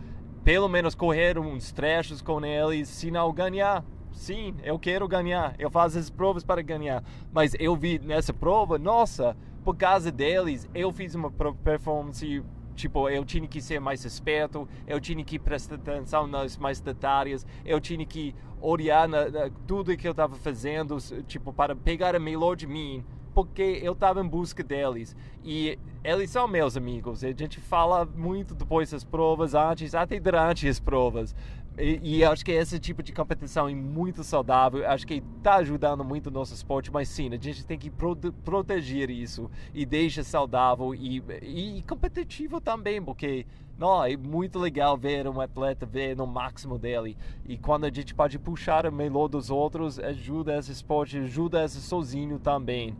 pelo 0.42 0.68
menos 0.68 0.94
correr 0.94 1.38
uns 1.38 1.70
trechos 1.70 2.22
com 2.22 2.44
eles, 2.44 2.88
se 2.88 3.10
não 3.10 3.32
ganhar. 3.32 3.84
Sim, 4.10 4.56
eu 4.64 4.78
quero 4.78 5.06
ganhar. 5.06 5.54
Eu 5.58 5.70
faço 5.70 5.98
as 5.98 6.10
provas 6.10 6.42
para 6.42 6.62
ganhar. 6.62 7.04
Mas 7.32 7.52
eu 7.58 7.76
vi 7.76 7.98
nessa 7.98 8.32
prova, 8.32 8.78
nossa, 8.78 9.36
por 9.62 9.76
causa 9.76 10.10
deles, 10.10 10.68
eu 10.74 10.90
fiz 10.90 11.14
uma 11.14 11.30
performance 11.30 12.42
Tipo, 12.78 13.08
eu 13.08 13.24
tinha 13.24 13.48
que 13.48 13.60
ser 13.60 13.80
mais 13.80 14.04
esperto, 14.04 14.68
eu 14.86 15.00
tinha 15.00 15.24
que 15.24 15.36
prestar 15.36 15.74
atenção 15.74 16.28
nas 16.28 16.56
mais 16.56 16.80
detalhes, 16.80 17.44
eu 17.64 17.80
tinha 17.80 18.06
que 18.06 18.32
olhar 18.60 19.08
na, 19.08 19.28
na, 19.28 19.50
tudo 19.66 19.96
que 19.96 20.06
eu 20.06 20.12
estava 20.12 20.36
fazendo, 20.36 20.96
tipo, 21.26 21.52
para 21.52 21.74
pegar 21.74 22.14
o 22.14 22.20
melhor 22.20 22.54
de 22.54 22.68
mim, 22.68 23.04
porque 23.34 23.80
eu 23.82 23.94
estava 23.94 24.20
em 24.20 24.28
busca 24.28 24.62
deles. 24.62 25.16
E 25.42 25.76
eles 26.04 26.30
são 26.30 26.46
meus 26.46 26.76
amigos. 26.76 27.24
A 27.24 27.32
gente 27.32 27.58
fala 27.58 28.04
muito 28.04 28.54
depois 28.54 28.92
das 28.92 29.02
provas, 29.02 29.56
antes, 29.56 29.92
até 29.92 30.20
durante 30.20 30.68
as 30.68 30.78
provas. 30.78 31.34
E, 31.80 32.24
acho 32.24 32.44
que 32.44 32.50
esse 32.50 32.78
tipo 32.80 33.02
de 33.04 33.12
competição 33.12 33.68
é 33.68 33.74
muito 33.74 34.24
saudável. 34.24 34.88
Acho 34.88 35.06
que 35.06 35.22
está 35.36 35.56
ajudando 35.56 36.04
muito 36.04 36.26
o 36.26 36.30
nosso 36.30 36.52
esporte. 36.52 36.90
Mas 36.90 37.08
sim, 37.08 37.28
a 37.32 37.36
gente 37.36 37.64
tem 37.64 37.78
que 37.78 37.88
prote 37.88 38.32
proteger 38.44 39.10
isso 39.10 39.48
e 39.72 39.86
deixar 39.86 40.24
saudável 40.24 40.92
e, 40.94 41.22
e, 41.42 41.82
competitivo 41.82 42.60
também, 42.60 43.00
porque 43.00 43.46
não, 43.78 44.04
é 44.04 44.16
muito 44.16 44.58
legal 44.58 44.96
ver 44.96 45.28
um 45.28 45.40
atleta 45.40 45.86
ver 45.86 46.16
no 46.16 46.26
máximo 46.26 46.78
dele. 46.78 47.16
E 47.46 47.56
quando 47.56 47.84
a 47.84 47.90
gente 47.90 48.12
pode 48.12 48.38
puxar 48.40 48.84
o 48.84 48.92
melhor 48.92 49.28
dos 49.28 49.48
outros, 49.48 50.00
ajuda 50.00 50.58
esse 50.58 50.72
esporte, 50.72 51.18
ajuda 51.18 51.64
esse 51.64 51.80
sozinho 51.80 52.40
também. 52.40 52.96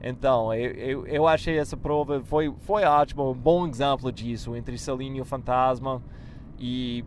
Então, 0.00 0.54
eu, 0.54 0.70
eu, 0.72 1.06
eu 1.06 1.26
achei 1.26 1.58
essa 1.58 1.76
prova 1.76 2.22
foi, 2.24 2.54
foi 2.60 2.84
ótimo, 2.84 3.30
um 3.30 3.34
bom 3.34 3.66
exemplo 3.66 4.10
disso 4.12 4.54
entre 4.54 4.78
Celine 4.78 5.18
e 5.18 5.20
o 5.20 5.24
Fantasma. 5.24 6.00
E 6.58 7.04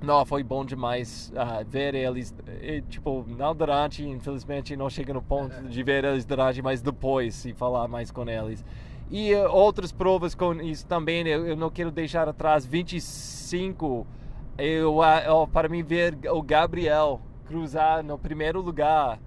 não, 0.00 0.24
foi 0.24 0.44
bom 0.44 0.64
demais 0.64 1.32
uh, 1.34 1.64
ver 1.68 1.94
eles, 1.94 2.32
e, 2.62 2.80
tipo, 2.82 3.24
não 3.26 3.54
durante, 3.54 4.06
infelizmente 4.06 4.76
não 4.76 4.88
chega 4.88 5.12
no 5.12 5.20
ponto 5.20 5.54
é. 5.54 5.62
de 5.62 5.82
ver 5.82 6.04
eles 6.04 6.24
durante, 6.24 6.62
mas 6.62 6.80
depois 6.80 7.44
e 7.44 7.52
falar 7.52 7.88
mais 7.88 8.10
com 8.10 8.28
eles. 8.28 8.64
E 9.10 9.34
uh, 9.34 9.50
outras 9.50 9.90
provas 9.90 10.36
com 10.36 10.54
isso 10.60 10.86
também, 10.86 11.26
eu, 11.26 11.46
eu, 11.48 11.56
não 11.56 11.68
quero 11.68 11.90
deixar 11.90 12.28
atrás 12.28 12.64
25, 12.64 14.06
eu, 14.56 14.98
uh, 14.98 15.48
para 15.48 15.68
mim 15.68 15.82
ver 15.82 16.16
o 16.30 16.42
Gabriel 16.42 17.20
cruzar 17.44 18.04
no 18.04 18.18
primeiro 18.18 18.60
lugar. 18.60 19.18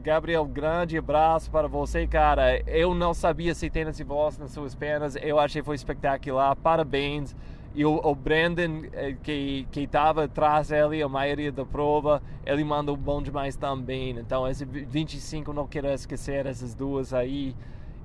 Gabriel, 0.00 0.46
grande 0.46 0.96
abraço 0.96 1.50
para 1.50 1.68
você, 1.68 2.06
cara. 2.06 2.60
Eu 2.66 2.94
não 2.94 3.12
sabia 3.12 3.54
se 3.54 3.68
tem 3.68 3.82
esse 3.82 4.02
voz 4.02 4.38
nas 4.38 4.52
suas 4.52 4.74
pernas. 4.74 5.16
Eu 5.16 5.38
achei 5.38 5.60
foi 5.60 5.74
espetacular. 5.74 6.56
Parabéns. 6.56 7.36
E 7.74 7.84
o, 7.84 7.94
o 7.96 8.14
Brandon, 8.14 8.82
eh, 8.92 9.14
que 9.22 9.66
estava 9.74 10.24
atrás 10.24 10.68
dele 10.68 11.02
a 11.02 11.08
maioria 11.08 11.52
da 11.52 11.64
prova, 11.64 12.22
ele 12.44 12.64
mandou 12.64 12.96
bom 12.96 13.22
demais 13.22 13.56
também. 13.56 14.10
Então, 14.18 14.48
esse 14.48 14.64
25, 14.64 15.52
não 15.52 15.66
quero 15.66 15.86
esquecer 15.88 16.46
essas 16.46 16.74
duas 16.74 17.12
aí. 17.12 17.54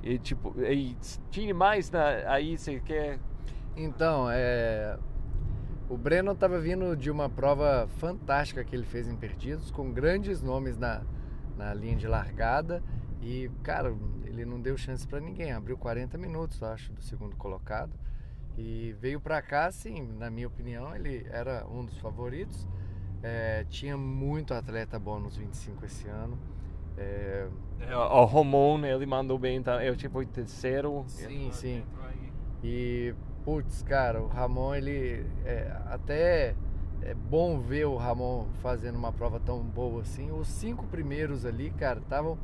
E, 0.04 0.20
tipo, 0.20 0.54
e 0.62 0.96
tinha 1.32 1.54
mais 1.54 1.90
na, 1.90 2.06
aí, 2.28 2.58
você 2.58 2.80
quer... 2.82 3.20
Então, 3.76 4.28
é... 4.30 4.98
O 5.90 5.98
Breno 5.98 6.32
estava 6.32 6.60
vindo 6.60 6.96
de 6.96 7.10
uma 7.10 7.30
prova 7.30 7.88
fantástica 7.98 8.64
que 8.64 8.76
ele 8.76 8.86
fez 8.86 9.08
em 9.08 9.16
Perdidos, 9.16 9.70
com 9.72 9.92
grandes 9.92 10.42
nomes 10.42 10.78
na, 10.78 11.02
na 11.58 11.74
linha 11.74 11.96
de 11.96 12.08
largada. 12.08 12.82
E, 13.22 13.50
cara, 13.64 13.96
ele 14.26 14.46
não 14.46 14.60
deu 14.60 14.78
chance 14.78 15.08
para 15.08 15.20
ninguém. 15.20 15.52
Abriu 15.52 15.78
40 15.78 16.18
minutos, 16.18 16.62
acho, 16.62 16.92
do 16.94 17.02
segundo 17.02 17.36
colocado. 17.36 17.92
E 18.58 18.96
veio 19.00 19.20
para 19.20 19.42
cá, 19.42 19.72
sim, 19.72 20.08
na 20.18 20.30
minha 20.30 20.48
opinião, 20.48 20.96
ele 20.96 21.26
era 21.32 21.66
um 21.68 21.84
dos 21.84 21.98
favoritos. 21.98 22.68
É, 23.22 23.66
tinha 23.70 23.98
muito 23.98 24.54
atleta 24.54 25.00
bom 25.00 25.20
nos 25.20 25.38
25 25.38 25.86
esse 25.86 26.08
ano. 26.08 26.38
É... 26.98 27.48
é 27.80 27.96
o 27.96 28.26
Romão, 28.26 28.84
ele 28.86 29.06
mandou 29.06 29.40
bem, 29.40 29.62
tá? 29.62 29.84
eu 29.84 29.96
tipo 29.96 30.24
terceiro. 30.26 31.04
Sim, 31.08 31.50
sim. 31.52 31.84
E, 32.64 33.16
putz, 33.44 33.82
cara, 33.82 34.22
o 34.22 34.28
Ramon, 34.28 34.76
ele 34.76 35.26
é, 35.44 35.76
até 35.88 36.56
é 37.02 37.14
bom 37.14 37.60
ver 37.60 37.86
o 37.86 37.98
Ramon 37.98 38.48
fazendo 38.62 38.96
uma 38.96 39.12
prova 39.12 39.40
tão 39.40 39.60
boa 39.62 40.02
assim. 40.02 40.32
Os 40.32 40.48
cinco 40.48 40.86
primeiros 40.88 41.46
ali, 41.46 41.70
cara, 41.72 42.00
estavam, 42.00 42.38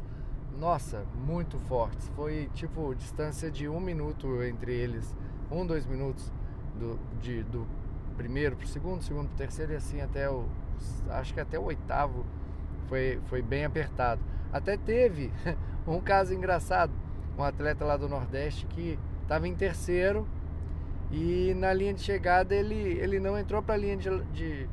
nossa, 0.58 1.06
muito 1.16 1.58
fortes. 1.60 2.10
Foi 2.16 2.50
tipo 2.54 2.94
distância 2.96 3.50
de 3.50 3.70
um 3.70 3.80
minuto 3.80 4.44
entre 4.44 4.74
eles 4.74 5.16
um, 5.52 5.66
dois 5.66 5.86
minutos 5.86 6.32
do, 6.78 7.00
de, 7.22 7.44
do 7.44 7.68
primeiro 8.16 8.56
para 8.56 8.66
o 8.66 8.68
segundo, 8.68 9.02
segundo 9.02 9.28
para 9.28 9.36
o 9.36 9.38
terceiro 9.38 9.74
e 9.74 9.76
assim 9.76 10.02
até 10.02 10.30
o. 10.30 10.46
Acho 11.10 11.34
que 11.34 11.40
até 11.40 11.60
o 11.60 11.64
oitavo 11.64 12.26
foi, 12.88 13.20
foi 13.28 13.42
bem 13.42 13.66
apertado. 13.66 14.22
Até 14.52 14.78
teve 14.78 15.32
um 15.88 16.00
caso 16.00 16.34
engraçado, 16.34 16.92
um 17.38 17.44
atleta 17.44 17.86
lá 17.86 17.98
do 17.98 18.10
Nordeste 18.10 18.66
que 18.66 18.98
estava 19.22 19.48
em 19.48 19.56
terceiro 19.56 20.28
e 21.12 21.54
na 21.56 21.74
linha 21.74 21.94
de 21.94 22.02
chegada 22.02 22.54
ele, 22.56 22.76
ele 22.76 23.20
não 23.20 23.38
entrou 23.38 23.62
para 23.62 23.76
a 23.76 23.78
linha 23.78 23.98
de, 23.98 24.24
de, 24.26 24.70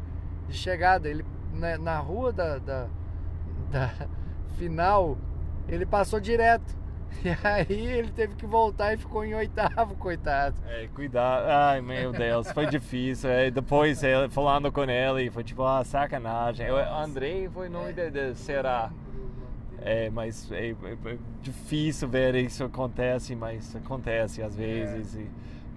de, 0.49 0.55
chegada, 0.55 1.09
ele 1.09 1.25
na, 1.53 1.79
na 1.79 1.99
rua 1.99 2.33
da, 2.33 2.59
da, 2.59 2.89
da 3.71 4.09
final 4.57 5.17
ele 5.69 5.85
passou 5.85 6.21
direto. 6.21 6.77
E 7.25 7.47
aí 7.47 7.87
ele 7.87 8.11
teve 8.11 8.35
que 8.37 8.47
voltar 8.47 8.95
e 8.95 8.97
ficou 8.97 9.25
em 9.25 9.35
oitavo, 9.35 9.97
coitado. 9.97 10.57
É, 10.69 10.87
cuidado. 10.95 11.47
Ai, 11.49 11.81
meu 11.81 12.13
Deus, 12.13 12.51
foi 12.53 12.67
difícil. 12.67 13.29
É, 13.31 13.51
depois, 13.51 14.03
é, 14.05 14.29
falando 14.29 14.71
com 14.71 14.85
ele, 14.85 15.31
foi 15.31 15.43
tipo, 15.43 15.65
ah, 15.65 15.83
sacanagem. 15.83 16.67
Eu, 16.67 16.77
Andrei 16.77 17.49
foi 17.49 17.69
nome 17.69 17.93
de, 17.93 18.11
de 18.11 18.35
Será. 18.37 18.91
É, 19.81 20.11
mas 20.11 20.51
é, 20.51 20.71
é, 20.71 20.73
é, 20.73 21.17
difícil 21.43 22.09
ver 22.09 22.35
isso 22.35 22.65
acontece, 22.65 23.35
mas 23.35 23.75
acontece 23.75 24.43
às 24.43 24.57
vezes. 24.57 25.15
E, 25.15 25.27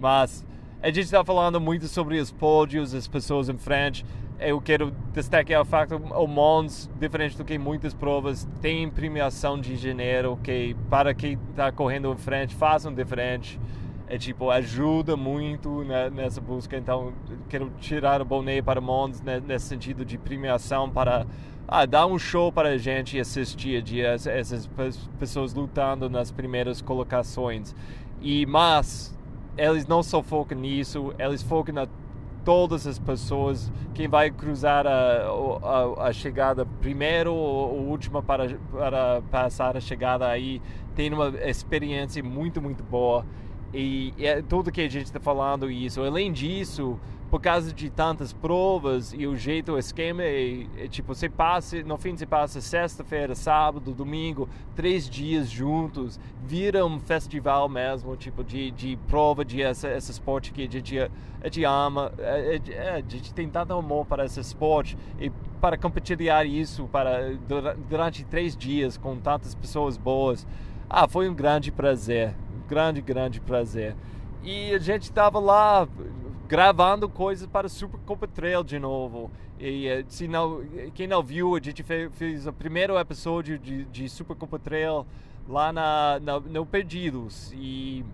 mas 0.00 0.44
a 0.82 0.88
gente 0.88 1.00
está 1.00 1.24
falando 1.24 1.60
muito 1.60 1.86
sobre 1.86 2.18
os 2.18 2.32
pódios, 2.32 2.94
as 2.94 3.06
pessoas 3.06 3.48
em 3.48 3.58
frente 3.58 4.04
eu 4.40 4.60
quero 4.60 4.90
destacar 5.12 5.60
o 5.60 5.64
facto 5.64 5.96
o 5.96 6.26
Mons, 6.26 6.90
diferente 6.98 7.36
do 7.36 7.44
que 7.44 7.58
muitas 7.58 7.92
provas, 7.92 8.48
tem 8.60 8.88
premiação 8.88 9.60
de 9.60 9.76
janeiro 9.76 10.38
que 10.42 10.74
para 10.88 11.12
quem 11.12 11.38
está 11.50 11.70
correndo 11.70 12.10
em 12.10 12.16
frente 12.16 12.54
façam 12.54 12.92
diferente. 12.92 13.60
é 14.08 14.18
tipo 14.18 14.50
ajuda 14.50 15.16
muito 15.16 15.84
né, 15.84 16.10
nessa 16.10 16.40
busca. 16.40 16.76
Então 16.76 17.12
quero 17.48 17.70
tirar 17.78 18.20
o 18.22 18.24
boné 18.24 18.60
para 18.62 18.80
Mons 18.80 19.20
né, 19.20 19.40
nesse 19.46 19.66
sentido 19.66 20.04
de 20.04 20.18
premiação 20.18 20.90
para 20.90 21.26
ah, 21.68 21.86
dar 21.86 22.06
um 22.06 22.18
show 22.18 22.50
para 22.50 22.70
a 22.70 22.78
gente 22.78 23.20
assistir 23.20 23.82
de 23.82 24.00
essas 24.00 24.68
pessoas 25.18 25.54
lutando 25.54 26.08
nas 26.08 26.32
primeiras 26.32 26.80
colocações. 26.80 27.74
E 28.20 28.46
mas 28.46 29.16
eles 29.56 29.86
não 29.86 30.02
só 30.02 30.22
focam 30.22 30.58
nisso 30.58 31.14
eles 31.18 31.42
focam 31.42 31.74
na 31.74 31.86
todas 32.44 32.86
as 32.86 32.98
pessoas, 32.98 33.70
quem 33.94 34.08
vai 34.08 34.30
cruzar 34.30 34.86
a, 34.86 35.26
a, 35.62 36.08
a 36.08 36.12
chegada 36.12 36.64
primeiro 36.80 37.32
ou 37.34 37.88
última 37.88 38.22
para, 38.22 38.56
para 38.70 39.22
passar 39.30 39.76
a 39.76 39.80
chegada 39.80 40.26
aí, 40.26 40.60
tem 40.94 41.12
uma 41.12 41.28
experiência 41.44 42.22
muito, 42.22 42.60
muito 42.60 42.82
boa. 42.82 43.24
E 43.72 44.12
é 44.18 44.42
tudo 44.42 44.72
que 44.72 44.80
a 44.80 44.88
gente 44.88 45.04
está 45.04 45.20
falando 45.20 45.70
isso. 45.70 46.02
Além 46.02 46.32
disso, 46.32 46.98
por 47.30 47.40
causa 47.40 47.72
de 47.72 47.88
tantas 47.88 48.32
provas 48.32 49.12
e 49.12 49.24
o 49.24 49.36
jeito, 49.36 49.72
o 49.72 49.78
esquema 49.78 50.24
é, 50.24 50.66
é 50.76 50.88
tipo, 50.88 51.14
você 51.14 51.28
passa, 51.28 51.80
no 51.84 51.96
fim 51.96 52.16
você 52.16 52.26
passa 52.26 52.60
sexta-feira, 52.60 53.36
sábado, 53.36 53.94
domingo, 53.94 54.48
três 54.74 55.08
dias 55.08 55.48
juntos, 55.48 56.18
vira 56.44 56.84
um 56.84 56.98
festival 56.98 57.68
mesmo, 57.68 58.16
tipo, 58.16 58.42
de, 58.42 58.72
de 58.72 58.98
prova 59.06 59.44
de 59.44 59.62
essa, 59.62 59.88
esse 59.90 60.10
esporte 60.10 60.52
que 60.52 60.66
a 60.66 60.68
gente, 60.68 60.98
a 60.98 61.08
gente 61.44 61.64
ama, 61.64 62.12
a, 62.18 62.90
a, 62.90 62.94
a 62.96 63.00
gente 63.00 63.32
tem 63.32 63.48
tanto 63.48 63.74
amor 63.74 64.06
para 64.06 64.24
esse 64.24 64.40
esporte 64.40 64.98
e 65.20 65.30
para 65.60 65.78
compartilhar 65.78 66.44
isso 66.44 66.88
para, 66.88 67.32
durante 67.88 68.24
três 68.24 68.56
dias 68.56 68.96
com 68.96 69.16
tantas 69.16 69.54
pessoas 69.54 69.96
boas, 69.96 70.44
ah, 70.88 71.06
foi 71.06 71.28
um 71.28 71.34
grande 71.34 71.70
prazer, 71.70 72.34
um 72.52 72.66
grande, 72.66 73.00
grande 73.00 73.40
prazer. 73.40 73.94
E 74.42 74.74
a 74.74 74.78
gente 74.78 75.02
estava 75.02 75.38
lá 75.38 75.86
gravando 76.50 77.08
coisas 77.08 77.46
para 77.46 77.68
Super 77.68 78.00
Copa 78.00 78.26
Trail 78.26 78.64
de 78.64 78.76
novo. 78.76 79.30
E 79.56 79.86
eh, 79.86 80.04
se 80.08 80.26
não, 80.26 80.60
quem 80.92 81.06
não 81.06 81.22
viu, 81.22 81.54
a 81.54 81.60
gente 81.60 81.80
fez, 81.84 82.10
fez 82.12 82.44
o 82.44 82.52
primeiro 82.52 82.98
episódio 82.98 83.56
de, 83.56 83.84
de 83.84 84.08
Super 84.08 84.34
Copa 84.34 84.58
Trail 84.58 85.06
lá 85.48 85.72
na, 85.72 86.18
na, 86.18 86.40
no 86.40 86.66
Perdidos. 86.66 87.52
E 87.54 88.04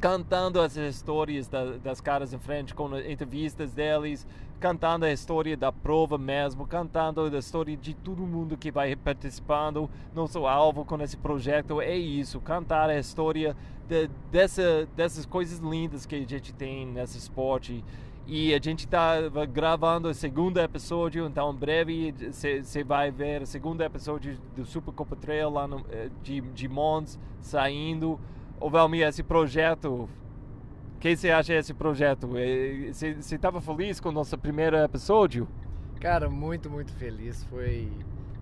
cantando 0.00 0.60
as 0.60 0.76
histórias 0.76 1.48
da, 1.48 1.76
das 1.78 2.00
caras 2.00 2.32
em 2.32 2.38
frente, 2.38 2.72
com 2.72 2.96
entrevistas 2.96 3.72
deles, 3.72 4.24
cantando 4.60 5.04
a 5.04 5.12
história 5.12 5.56
da 5.56 5.70
prova 5.70 6.16
mesmo, 6.16 6.66
cantando 6.66 7.22
a 7.22 7.38
história 7.38 7.76
de 7.76 7.94
todo 7.94 8.22
mundo 8.22 8.56
que 8.56 8.70
vai 8.70 8.96
participando. 8.96 9.88
Nosso 10.14 10.46
alvo 10.46 10.84
com 10.84 11.00
esse 11.02 11.16
projeto 11.16 11.80
é 11.80 11.96
isso, 11.96 12.40
cantar 12.40 12.88
a 12.90 12.98
história 12.98 13.56
de, 13.88 14.08
dessa, 14.30 14.88
dessas 14.96 15.26
coisas 15.26 15.58
lindas 15.58 16.06
que 16.06 16.14
a 16.14 16.26
gente 16.26 16.52
tem 16.52 16.86
nesse 16.86 17.18
esporte. 17.18 17.84
E 18.26 18.54
a 18.54 18.58
gente 18.58 18.86
está 18.86 19.16
gravando 19.52 20.08
o 20.08 20.14
segundo 20.14 20.58
episódio, 20.58 21.26
então 21.26 21.52
em 21.52 21.56
breve 21.56 22.14
você 22.32 22.82
vai 22.82 23.10
ver 23.10 23.42
o 23.42 23.46
segundo 23.46 23.82
episódio 23.82 24.38
do 24.56 24.64
Super 24.64 24.94
Copa 24.94 25.14
Trail 25.14 25.50
lá 25.50 25.68
no, 25.68 25.84
eh, 25.90 26.08
de, 26.22 26.40
de 26.40 26.66
Mons 26.66 27.18
saindo. 27.38 28.18
Ô 28.58 28.70
Valmir, 28.70 29.06
esse 29.06 29.22
projeto, 29.22 30.08
o 30.94 30.98
que 30.98 31.16
você 31.16 31.30
acha 31.30 31.52
desse 31.52 31.74
projeto? 31.74 32.28
Você 32.92 33.34
estava 33.34 33.60
feliz 33.60 34.00
com 34.00 34.08
o 34.08 34.12
nosso 34.12 34.36
primeiro 34.38 34.76
episódio? 34.76 35.46
Cara, 36.00 36.28
muito, 36.30 36.70
muito 36.70 36.92
feliz. 36.92 37.44
Foi 37.44 37.90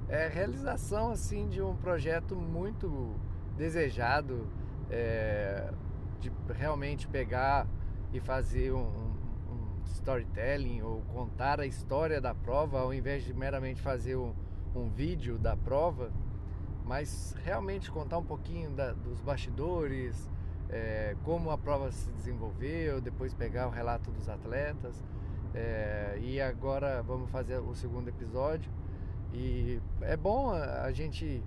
é, 0.09 0.29
realização 0.29 1.11
assim 1.11 1.49
de 1.49 1.61
um 1.61 1.75
projeto 1.77 2.37
muito 2.37 3.15
desejado, 3.57 4.47
é, 4.91 5.73
de 6.21 6.31
realmente 6.51 7.09
pegar 7.09 7.67
e 8.13 8.21
fazer 8.21 8.73
um, 8.73 8.87
um, 9.51 9.83
storytelling 9.87 10.83
ou 10.83 11.03
contar 11.13 11.61
a 11.61 11.67
história 11.67 12.21
da 12.21 12.35
prova, 12.35 12.81
ao 12.81 12.95
invés 12.95 13.25
de 13.25 13.35
meramente 13.35 13.81
fazer 13.81 14.17
um, 14.17 14.33
um 14.75 14.89
vídeo 14.89 15.39
da 15.39 15.57
prova 15.57 16.13
mas 16.85 17.35
realmente 17.45 17.91
contar 17.91 18.19
um 18.19 18.25
pouquinho 18.25 18.71
da, 18.71 18.93
dos 18.93 19.21
bastidores, 19.21 20.29
é, 20.73 21.15
como 21.23 21.51
a 21.51 21.59
prova 21.59 21.93
se 21.93 22.11
desenvolveu, 22.13 23.01
depois 23.01 23.35
pegar 23.35 23.69
o 23.69 23.71
relato 23.71 24.11
dos 24.11 24.29
atletas. 24.29 25.05
É, 25.55 26.19
e 26.23 26.41
agora 26.41 27.03
vamos 27.03 27.31
fazer 27.31 27.59
o 27.59 27.75
segundo 27.75 28.09
episódio. 28.09 28.73
E 29.35 29.81
é 30.01 30.17
bom 30.17 30.51
a, 30.51 30.91
gente 30.93 31.43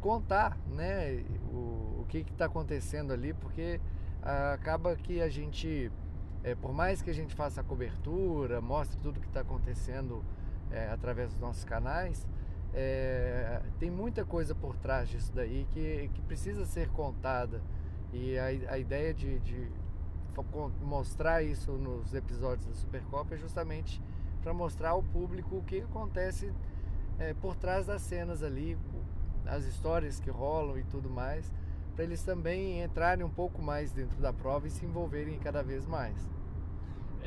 contar 0.00 0.56
né, 0.68 1.24
o, 1.52 2.00
o 2.00 2.06
que 2.08 2.18
está 2.18 2.46
acontecendo 2.46 3.12
ali, 3.12 3.34
porque 3.34 3.80
acaba 4.22 4.94
que 4.96 5.20
a 5.20 5.28
gente, 5.28 5.90
é, 6.42 6.54
por 6.54 6.72
mais 6.72 7.02
que 7.02 7.10
a 7.10 7.14
gente 7.14 7.34
faça 7.34 7.60
a 7.60 7.64
cobertura, 7.64 8.60
mostre 8.60 8.98
tudo 9.00 9.20
que 9.20 9.26
está 9.26 9.40
acontecendo 9.40 10.24
é, 10.70 10.88
através 10.88 11.30
dos 11.30 11.38
nossos 11.38 11.64
canais, 11.64 12.26
é, 12.74 13.62
tem 13.78 13.90
muita 13.90 14.24
coisa 14.24 14.54
por 14.54 14.76
trás 14.76 15.08
disso 15.08 15.32
daí 15.34 15.66
que, 15.70 16.10
que 16.12 16.22
precisa 16.22 16.66
ser 16.66 16.88
contada. 16.90 17.62
E 18.12 18.38
a, 18.38 18.46
a 18.72 18.78
ideia 18.78 19.12
de, 19.12 19.38
de 19.40 19.70
mostrar 20.82 21.42
isso 21.42 21.72
nos 21.72 22.12
episódios 22.14 22.66
da 22.66 22.74
Supercopa 22.74 23.34
é 23.34 23.38
justamente 23.38 24.02
para 24.42 24.52
mostrar 24.52 24.90
ao 24.90 25.02
público 25.02 25.56
o 25.56 25.62
que 25.62 25.80
acontece 25.80 26.52
é, 27.18 27.34
por 27.34 27.56
trás 27.56 27.86
das 27.86 28.02
cenas 28.02 28.42
ali, 28.42 28.78
as 29.46 29.64
histórias 29.64 30.20
que 30.20 30.30
rolam 30.30 30.78
e 30.78 30.84
tudo 30.84 31.08
mais, 31.08 31.52
para 31.94 32.04
eles 32.04 32.22
também 32.22 32.82
entrarem 32.82 33.24
um 33.24 33.30
pouco 33.30 33.62
mais 33.62 33.90
dentro 33.92 34.20
da 34.20 34.32
prova 34.32 34.66
e 34.66 34.70
se 34.70 34.84
envolverem 34.84 35.38
cada 35.38 35.62
vez 35.62 35.86
mais. 35.86 36.16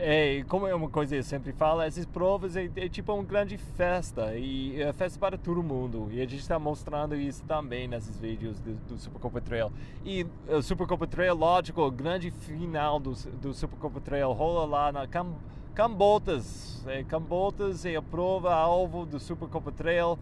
É, 0.01 0.45
como 0.47 0.65
é 0.65 0.73
uma 0.73 0.89
coisa 0.89 1.13
que 1.13 1.19
eu 1.19 1.23
sempre 1.23 1.51
falo, 1.51 1.81
essas 1.81 2.05
provas 2.05 2.55
é, 2.55 2.69
é 2.77 2.87
tipo 2.87 3.13
uma 3.13 3.21
grande 3.21 3.57
festa 3.57 4.33
e 4.33 4.81
é 4.81 4.93
festa 4.93 5.19
para 5.19 5.37
todo 5.37 5.61
mundo. 5.61 6.07
E 6.09 6.21
a 6.21 6.25
gente 6.25 6.39
está 6.39 6.57
mostrando 6.57 7.17
isso 7.17 7.43
também 7.43 7.85
nesses 7.85 8.17
vídeos 8.17 8.57
do, 8.61 8.75
do 8.87 8.97
Supercopa 8.97 9.41
Trail. 9.41 9.69
E 10.05 10.25
o 10.47 10.61
Supercopa 10.61 11.05
Trail, 11.05 11.35
lógico, 11.35 11.81
o 11.81 11.91
grande 11.91 12.31
final 12.31 12.97
do, 12.97 13.11
do 13.41 13.53
Supercopa 13.53 13.99
Trail 13.99 14.31
rola 14.31 14.65
lá 14.65 14.91
na 14.93 15.05
Cam, 15.05 15.33
Cambotas. 15.75 16.81
É, 16.87 17.03
Cambotas 17.03 17.85
é 17.85 17.97
a 17.97 18.01
prova 18.01 18.53
alvo 18.53 19.05
do 19.05 19.19
Supercopa 19.19 19.69
Trail. 19.69 20.17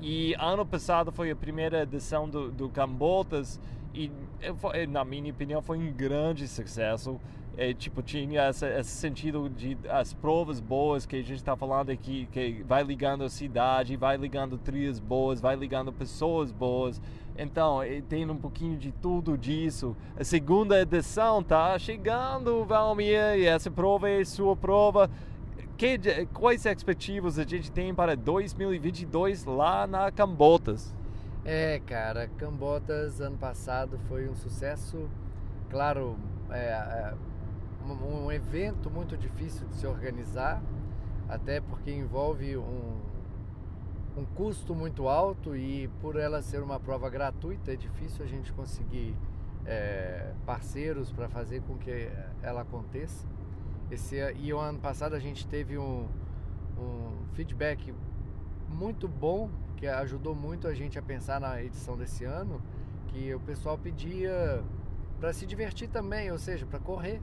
E 0.00 0.34
ano 0.38 0.64
passado 0.64 1.12
foi 1.12 1.30
a 1.30 1.36
primeira 1.36 1.82
edição 1.82 2.26
do, 2.26 2.50
do 2.50 2.70
Cambotas 2.70 3.60
e, 3.94 4.10
na 4.88 5.04
minha 5.04 5.30
opinião, 5.30 5.60
foi 5.60 5.76
um 5.76 5.92
grande 5.92 6.48
sucesso 6.48 7.20
é, 7.60 7.74
tipo, 7.74 8.02
tinha 8.02 8.40
essa, 8.40 8.66
esse 8.70 8.88
sentido 8.88 9.46
de 9.50 9.76
as 9.86 10.14
provas 10.14 10.58
boas 10.60 11.04
que 11.04 11.16
a 11.16 11.18
gente 11.18 11.34
está 11.34 11.54
falando 11.54 11.90
aqui, 11.90 12.26
que 12.32 12.64
vai 12.66 12.82
ligando 12.82 13.22
a 13.22 13.28
cidade, 13.28 13.98
vai 13.98 14.16
ligando 14.16 14.56
trilhas 14.56 14.98
boas, 14.98 15.42
vai 15.42 15.56
ligando 15.56 15.92
pessoas 15.92 16.50
boas. 16.50 17.02
Então, 17.36 17.80
tem 18.08 18.28
um 18.30 18.36
pouquinho 18.38 18.78
de 18.78 18.90
tudo 18.92 19.36
disso. 19.36 19.94
A 20.18 20.24
segunda 20.24 20.80
edição 20.80 21.42
tá 21.42 21.78
chegando, 21.78 22.64
Valmir, 22.64 23.36
e 23.36 23.44
essa 23.44 23.70
prova 23.70 24.08
é 24.08 24.24
sua 24.24 24.56
prova. 24.56 25.10
Que, 25.76 25.98
quais 26.32 26.64
expectativas 26.64 27.38
a 27.38 27.44
gente 27.44 27.70
tem 27.70 27.94
para 27.94 28.16
2022 28.16 29.44
lá 29.44 29.86
na 29.86 30.10
Cambotas? 30.10 30.94
É, 31.44 31.78
cara, 31.80 32.26
Cambotas 32.38 33.20
ano 33.20 33.36
passado 33.36 34.00
foi 34.08 34.30
um 34.30 34.34
sucesso. 34.34 35.10
Claro, 35.68 36.16
é, 36.50 36.70
é 36.70 37.14
um, 37.84 38.30
evento 38.30 38.90
muito 38.90 39.16
difícil 39.16 39.66
de 39.68 39.76
se 39.76 39.86
organizar, 39.86 40.62
até 41.28 41.60
porque 41.60 41.90
envolve 41.90 42.56
um, 42.56 42.98
um 44.16 44.24
custo 44.24 44.74
muito 44.74 45.08
alto 45.08 45.56
e 45.56 45.88
por 46.00 46.16
ela 46.16 46.42
ser 46.42 46.62
uma 46.62 46.78
prova 46.78 47.08
gratuita 47.08 47.72
é 47.72 47.76
difícil 47.76 48.24
a 48.24 48.28
gente 48.28 48.52
conseguir 48.52 49.16
é, 49.64 50.32
parceiros 50.44 51.12
para 51.12 51.28
fazer 51.28 51.62
com 51.62 51.76
que 51.76 52.10
ela 52.42 52.62
aconteça. 52.62 53.26
Esse, 53.90 54.16
e 54.34 54.52
o 54.52 54.58
ano 54.58 54.78
passado 54.78 55.14
a 55.14 55.18
gente 55.18 55.46
teve 55.46 55.76
um, 55.76 56.06
um 56.78 57.26
feedback 57.32 57.92
muito 58.68 59.08
bom 59.08 59.50
que 59.76 59.86
ajudou 59.86 60.34
muito 60.34 60.68
a 60.68 60.74
gente 60.74 60.98
a 60.98 61.02
pensar 61.02 61.40
na 61.40 61.62
edição 61.62 61.96
desse 61.96 62.24
ano, 62.24 62.60
que 63.08 63.34
o 63.34 63.40
pessoal 63.40 63.78
pedia 63.78 64.62
para 65.18 65.32
se 65.32 65.46
divertir 65.46 65.88
também, 65.88 66.30
ou 66.30 66.38
seja, 66.38 66.66
para 66.66 66.78
correr 66.78 67.20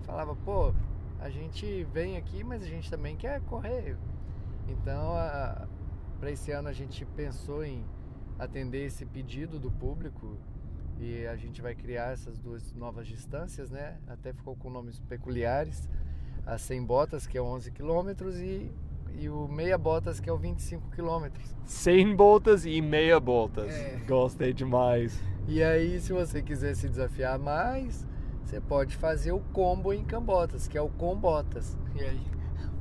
falava, 0.00 0.34
pô, 0.36 0.72
a 1.18 1.28
gente 1.28 1.84
vem 1.92 2.16
aqui, 2.16 2.42
mas 2.42 2.62
a 2.62 2.66
gente 2.66 2.90
também 2.90 3.16
quer 3.16 3.40
correr. 3.42 3.96
Então, 4.68 5.14
para 6.18 6.30
esse 6.30 6.50
ano 6.52 6.68
a 6.68 6.72
gente 6.72 7.04
pensou 7.04 7.64
em 7.64 7.84
atender 8.38 8.86
esse 8.86 9.04
pedido 9.04 9.58
do 9.58 9.70
público 9.70 10.38
e 10.98 11.26
a 11.26 11.36
gente 11.36 11.62
vai 11.62 11.74
criar 11.74 12.12
essas 12.12 12.38
duas 12.38 12.74
novas 12.74 13.06
distâncias, 13.06 13.70
né? 13.70 13.98
Até 14.06 14.32
ficou 14.32 14.54
com 14.54 14.68
nomes 14.68 15.00
peculiares. 15.00 15.88
A 16.46 16.58
100 16.58 16.84
botas, 16.84 17.26
que 17.26 17.38
é 17.38 17.42
11 17.42 17.70
quilômetros, 17.70 18.36
e, 18.38 18.70
e 19.14 19.28
o 19.28 19.46
meia 19.46 19.78
botas, 19.78 20.20
que 20.20 20.28
é 20.28 20.32
o 20.32 20.38
25 20.38 20.90
quilômetros. 20.90 21.54
100 21.64 22.16
botas 22.16 22.64
e 22.64 22.80
meia 22.80 23.20
botas. 23.20 23.72
É. 23.72 24.02
Gostei 24.06 24.52
demais. 24.52 25.22
E 25.46 25.62
aí, 25.62 26.00
se 26.00 26.12
você 26.12 26.42
quiser 26.42 26.74
se 26.74 26.88
desafiar 26.88 27.38
mais, 27.38 28.06
você 28.50 28.60
pode 28.60 28.96
fazer 28.96 29.30
o 29.30 29.38
combo 29.52 29.92
em 29.92 30.04
Cambotas, 30.04 30.66
que 30.66 30.76
é 30.76 30.82
o 30.82 30.88
Combotas. 30.88 31.78
E 31.94 32.02
aí? 32.02 32.20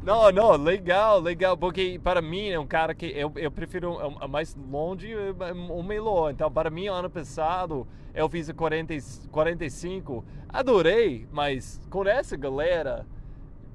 Não, 0.02 0.32
não, 0.32 0.54
legal, 0.54 1.20
legal, 1.20 1.56
porque 1.56 2.00
para 2.04 2.22
mim 2.24 2.50
é 2.50 2.60
um 2.60 2.66
cara 2.66 2.96
que 2.96 3.06
eu, 3.06 3.32
eu 3.36 3.52
prefiro 3.52 4.00
a 4.20 4.28
mais 4.28 4.56
longe 4.56 5.14
o 5.70 5.84
Melo. 5.84 6.30
Então, 6.32 6.52
para 6.52 6.72
mim, 6.72 6.88
ano 6.88 7.10
passado 7.10 7.88
eu 8.16 8.28
fiz 8.28 8.50
a 8.50 8.54
40, 8.54 8.96
45, 9.30 10.26
adorei, 10.48 11.28
mas 11.32 11.80
com 11.90 12.04
essa 12.08 12.36
galera 12.36 13.06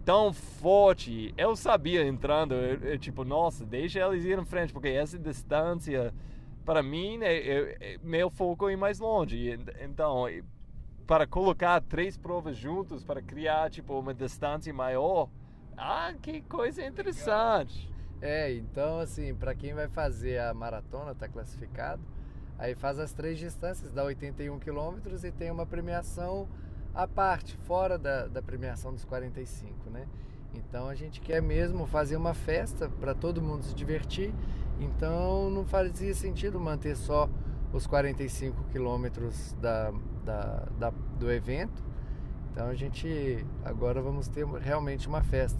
tão 0.04 0.32
forte, 0.32 1.32
eu 1.38 1.54
sabia 1.54 2.04
entrando, 2.04 2.54
eu, 2.54 2.80
eu, 2.80 2.98
tipo, 2.98 3.24
nossa, 3.24 3.64
deixa 3.64 4.00
eles 4.00 4.24
ir 4.24 4.36
em 4.36 4.44
frente, 4.44 4.72
porque 4.72 4.88
essa 4.88 5.16
distância, 5.16 6.12
para 6.64 6.82
mim, 6.82 7.20
é, 7.22 7.36
é, 7.36 7.76
é 7.80 7.98
meu 8.02 8.28
foco 8.28 8.68
é 8.68 8.74
mais 8.74 8.98
longe. 8.98 9.56
Então, 9.80 10.26
para 11.06 11.26
colocar 11.26 11.80
três 11.80 12.16
provas 12.16 12.56
juntos, 12.56 13.04
para 13.04 13.20
criar, 13.22 13.70
tipo, 13.70 13.98
uma 13.98 14.14
distância 14.14 14.72
maior 14.72 15.28
ah, 15.76 16.12
que 16.20 16.40
coisa 16.42 16.84
interessante. 16.84 17.90
É, 18.20 18.52
então 18.54 19.00
assim, 19.00 19.34
para 19.34 19.54
quem 19.54 19.74
vai 19.74 19.88
fazer 19.88 20.38
a 20.38 20.54
maratona, 20.54 21.14
tá 21.14 21.28
classificado, 21.28 22.02
aí 22.58 22.74
faz 22.74 22.98
as 22.98 23.12
três 23.12 23.38
distâncias, 23.38 23.92
dá 23.92 24.04
81 24.04 24.58
quilômetros 24.58 25.24
e 25.24 25.32
tem 25.32 25.50
uma 25.50 25.66
premiação 25.66 26.48
à 26.94 27.06
parte, 27.06 27.56
fora 27.58 27.98
da, 27.98 28.26
da 28.26 28.40
premiação 28.40 28.92
dos 28.92 29.04
45, 29.04 29.90
né? 29.90 30.06
Então 30.54 30.88
a 30.88 30.94
gente 30.94 31.20
quer 31.20 31.42
mesmo 31.42 31.86
fazer 31.86 32.16
uma 32.16 32.32
festa 32.32 32.88
para 32.88 33.14
todo 33.14 33.42
mundo 33.42 33.64
se 33.64 33.74
divertir, 33.74 34.32
então 34.78 35.50
não 35.50 35.66
fazia 35.66 36.14
sentido 36.14 36.60
manter 36.60 36.96
só 36.96 37.28
os 37.72 37.86
45 37.88 38.64
quilômetros 38.70 39.52
da, 39.54 39.92
da, 40.24 40.66
da, 40.78 40.92
do 41.18 41.30
evento, 41.30 41.82
então 42.54 42.68
a 42.68 42.74
gente 42.74 43.44
agora 43.64 44.00
vamos 44.00 44.28
ter 44.28 44.46
realmente 44.46 45.08
uma 45.08 45.24
festa. 45.24 45.58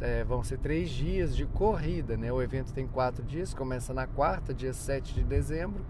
É, 0.00 0.24
vão 0.24 0.42
ser 0.42 0.58
três 0.58 0.88
dias 0.88 1.36
de 1.36 1.44
corrida, 1.44 2.16
né? 2.16 2.32
O 2.32 2.40
evento 2.40 2.72
tem 2.72 2.86
quatro 2.86 3.22
dias, 3.22 3.52
começa 3.52 3.92
na 3.92 4.06
quarta, 4.06 4.54
dia 4.54 4.72
7 4.72 5.12
de 5.12 5.22
dezembro, 5.22 5.84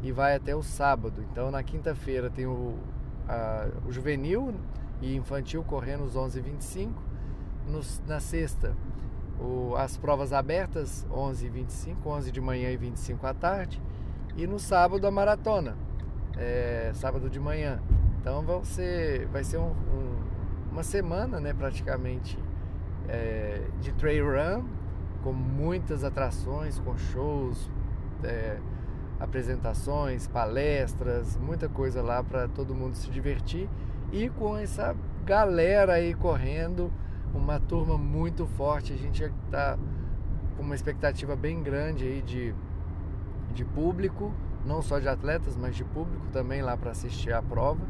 e 0.00 0.10
vai 0.10 0.34
até 0.34 0.56
o 0.56 0.62
sábado. 0.62 1.22
Então 1.30 1.50
na 1.50 1.62
quinta-feira 1.62 2.30
tem 2.30 2.46
o, 2.46 2.78
a, 3.28 3.68
o 3.86 3.92
juvenil 3.92 4.54
e 5.02 5.14
infantil 5.14 5.62
correndo 5.62 6.04
os 6.04 6.14
11h25. 6.14 6.90
Nos, 7.68 8.00
na 8.06 8.18
sexta, 8.18 8.74
o, 9.38 9.74
as 9.76 9.98
provas 9.98 10.32
abertas, 10.32 11.06
11h25, 11.10 11.96
11 12.06 12.32
de 12.32 12.40
manhã 12.40 12.70
e 12.70 12.78
25 12.78 13.26
à 13.26 13.34
tarde. 13.34 13.82
E 14.38 14.46
no 14.46 14.58
sábado 14.58 15.06
a 15.06 15.10
maratona, 15.10 15.76
é, 16.36 16.90
sábado 16.94 17.28
de 17.28 17.40
manhã. 17.40 17.80
Então 18.20 18.42
vão 18.42 18.64
ser, 18.64 19.26
vai 19.26 19.44
ser 19.44 19.58
um, 19.58 19.70
um, 19.70 20.16
uma 20.70 20.82
semana, 20.82 21.40
né, 21.40 21.52
praticamente, 21.52 22.38
é, 23.08 23.62
de 23.80 23.92
trail 23.92 24.26
run, 24.26 24.64
com 25.22 25.32
muitas 25.32 26.04
atrações, 26.04 26.78
com 26.78 26.96
shows, 26.96 27.70
é, 28.22 28.58
apresentações, 29.18 30.26
palestras, 30.26 31.36
muita 31.36 31.68
coisa 31.68 32.02
lá 32.02 32.22
para 32.22 32.48
todo 32.48 32.74
mundo 32.74 32.94
se 32.94 33.10
divertir 33.10 33.68
e 34.12 34.28
com 34.28 34.56
essa 34.56 34.94
galera 35.24 35.94
aí 35.94 36.12
correndo, 36.12 36.92
uma 37.32 37.58
turma 37.58 37.96
muito 37.96 38.46
forte. 38.46 38.92
A 38.92 38.96
gente 38.96 39.24
está 39.24 39.78
com 40.56 40.62
uma 40.62 40.74
expectativa 40.74 41.34
bem 41.34 41.62
grande 41.62 42.04
aí 42.04 42.22
de, 42.22 42.54
de 43.54 43.64
público, 43.64 44.32
não 44.64 44.82
só 44.82 44.98
de 44.98 45.08
atletas, 45.08 45.56
mas 45.56 45.74
de 45.74 45.84
público 45.84 46.26
também 46.32 46.62
lá 46.62 46.76
para 46.76 46.90
assistir 46.90 47.32
a 47.32 47.42
prova. 47.42 47.80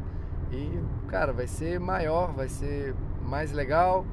E, 0.51 0.79
cara, 1.07 1.33
vai 1.33 1.47
ser 1.47 1.79
maior, 1.79 2.31
vai 2.33 2.47
ser 2.47 2.95
mais 3.21 3.51
legal 3.51 4.05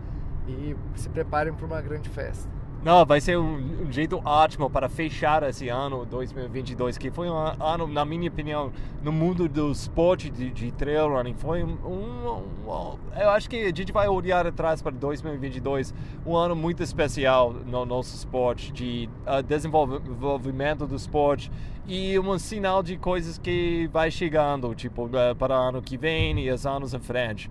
e 0.49 0.77
se 0.95 1.09
preparem 1.09 1.53
para 1.53 1.67
uma 1.67 1.81
grande 1.81 2.09
festa. 2.09 2.49
Não, 2.83 3.05
vai 3.05 3.21
ser 3.21 3.37
um, 3.37 3.93
jeito 3.93 4.23
ótimo 4.25 4.71
para 4.71 4.89
fechar 4.89 5.43
esse 5.43 5.69
ano 5.69 6.07
2022, 6.07 6.97
que 6.97 7.11
foi 7.11 7.29
um 7.29 7.37
ano, 7.37 7.87
na 7.87 8.07
minha 8.07 8.31
opinião, 8.31 8.73
no 9.03 9.13
mundo 9.13 9.47
do 9.47 9.71
esporte 9.71 10.31
de, 10.31 10.51
de 10.51 10.73
trail 10.73 11.11
running, 11.11 11.35
foi 11.35 11.63
um, 11.63 11.77
um, 11.85 12.43
um, 12.67 12.99
Eu 13.21 13.29
acho 13.29 13.51
que 13.51 13.67
a 13.67 13.75
gente 13.75 13.93
vai 13.93 14.09
olhar 14.09 14.47
atrás 14.47 14.81
para 14.81 14.93
2022, 14.93 15.93
um 16.25 16.35
ano 16.35 16.57
muito 16.57 16.83
especial 16.83 17.53
no 17.53 17.85
nosso 17.85 18.17
esporte, 18.17 18.73
de 18.73 19.11
uh, 19.27 19.43
desenvolvimento 19.43 20.87
do 20.87 20.97
esporte 20.97 21.53
e 21.87 22.19
um 22.19 22.39
sinal 22.39 22.83
de 22.83 22.97
coisas 22.97 23.37
que 23.37 23.91
vai 23.93 24.11
chegando, 24.11 24.75
tipo, 24.75 25.05
uh, 25.05 25.37
para 25.39 25.55
o 25.55 25.69
ano 25.69 25.83
que 25.83 25.99
vem 25.99 26.41
e 26.41 26.51
os 26.51 26.65
anos 26.65 26.95
em 26.95 27.01
frente. 27.01 27.51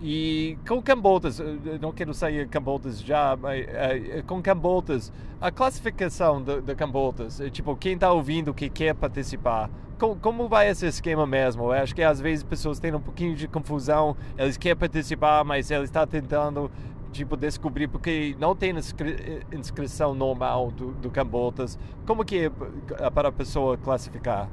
E 0.00 0.58
com 0.68 0.82
Cambotas, 0.82 1.40
não 1.80 1.90
quero 1.90 2.12
sair 2.12 2.46
Cambotas 2.48 3.00
já, 3.00 3.34
mas 3.36 3.64
uh, 3.64 4.22
com 4.26 4.42
Cambotas, 4.42 5.10
a 5.40 5.50
classificação 5.50 6.42
da 6.42 6.74
Cambotas, 6.74 7.40
tipo, 7.50 7.74
quem 7.76 7.94
está 7.94 8.12
ouvindo 8.12 8.52
que 8.52 8.68
quer 8.68 8.94
participar, 8.94 9.70
com, 9.98 10.14
como 10.14 10.48
vai 10.48 10.68
esse 10.68 10.86
esquema 10.86 11.26
mesmo? 11.26 11.64
Eu 11.64 11.72
acho 11.72 11.94
que 11.94 12.02
às 12.02 12.20
vezes 12.20 12.44
pessoas 12.44 12.78
têm 12.78 12.94
um 12.94 13.00
pouquinho 13.00 13.34
de 13.34 13.48
confusão, 13.48 14.14
eles 14.36 14.58
querem 14.58 14.76
participar, 14.76 15.42
mas 15.44 15.70
eles 15.70 15.84
estão 15.84 16.06
tentando 16.06 16.70
tipo 17.12 17.34
descobrir 17.34 17.88
porque 17.88 18.36
não 18.38 18.54
tem 18.54 18.76
inscri 18.76 19.42
inscrição 19.50 20.14
normal 20.14 20.70
do, 20.70 20.92
do 20.92 21.10
Cambotas. 21.10 21.78
Como 22.06 22.22
que 22.24 22.50
é 22.98 23.10
para 23.10 23.28
a 23.28 23.32
pessoa 23.32 23.78
classificar? 23.78 24.50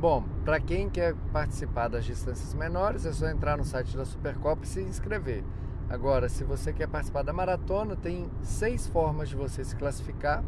Bom, 0.00 0.24
para 0.46 0.58
quem 0.58 0.88
quer 0.88 1.14
participar 1.30 1.88
das 1.88 2.06
distâncias 2.06 2.54
menores, 2.54 3.04
é 3.04 3.12
só 3.12 3.28
entrar 3.28 3.58
no 3.58 3.66
site 3.66 3.94
da 3.94 4.06
Supercopa 4.06 4.64
e 4.64 4.66
se 4.66 4.80
inscrever. 4.80 5.44
Agora, 5.90 6.26
se 6.26 6.42
você 6.42 6.72
quer 6.72 6.88
participar 6.88 7.20
da 7.20 7.34
maratona, 7.34 7.94
tem 7.94 8.30
seis 8.40 8.86
formas 8.86 9.28
de 9.28 9.36
você 9.36 9.62
se 9.62 9.76
classificar. 9.76 10.42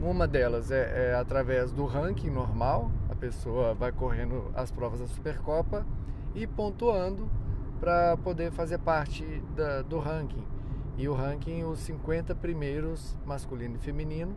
Uma 0.00 0.26
delas 0.26 0.70
é, 0.70 1.10
é 1.10 1.14
através 1.14 1.70
do 1.70 1.84
ranking 1.84 2.30
normal, 2.30 2.90
a 3.10 3.14
pessoa 3.14 3.74
vai 3.74 3.92
correndo 3.92 4.50
as 4.54 4.70
provas 4.70 5.00
da 5.00 5.06
Supercopa 5.06 5.84
e 6.34 6.46
pontuando 6.46 7.30
para 7.78 8.16
poder 8.16 8.50
fazer 8.52 8.78
parte 8.78 9.22
da, 9.54 9.82
do 9.82 9.98
ranking. 9.98 10.46
E 10.96 11.06
o 11.06 11.12
ranking, 11.12 11.62
os 11.64 11.80
50 11.80 12.34
primeiros, 12.34 13.18
masculino 13.26 13.76
e 13.76 13.78
feminino, 13.78 14.34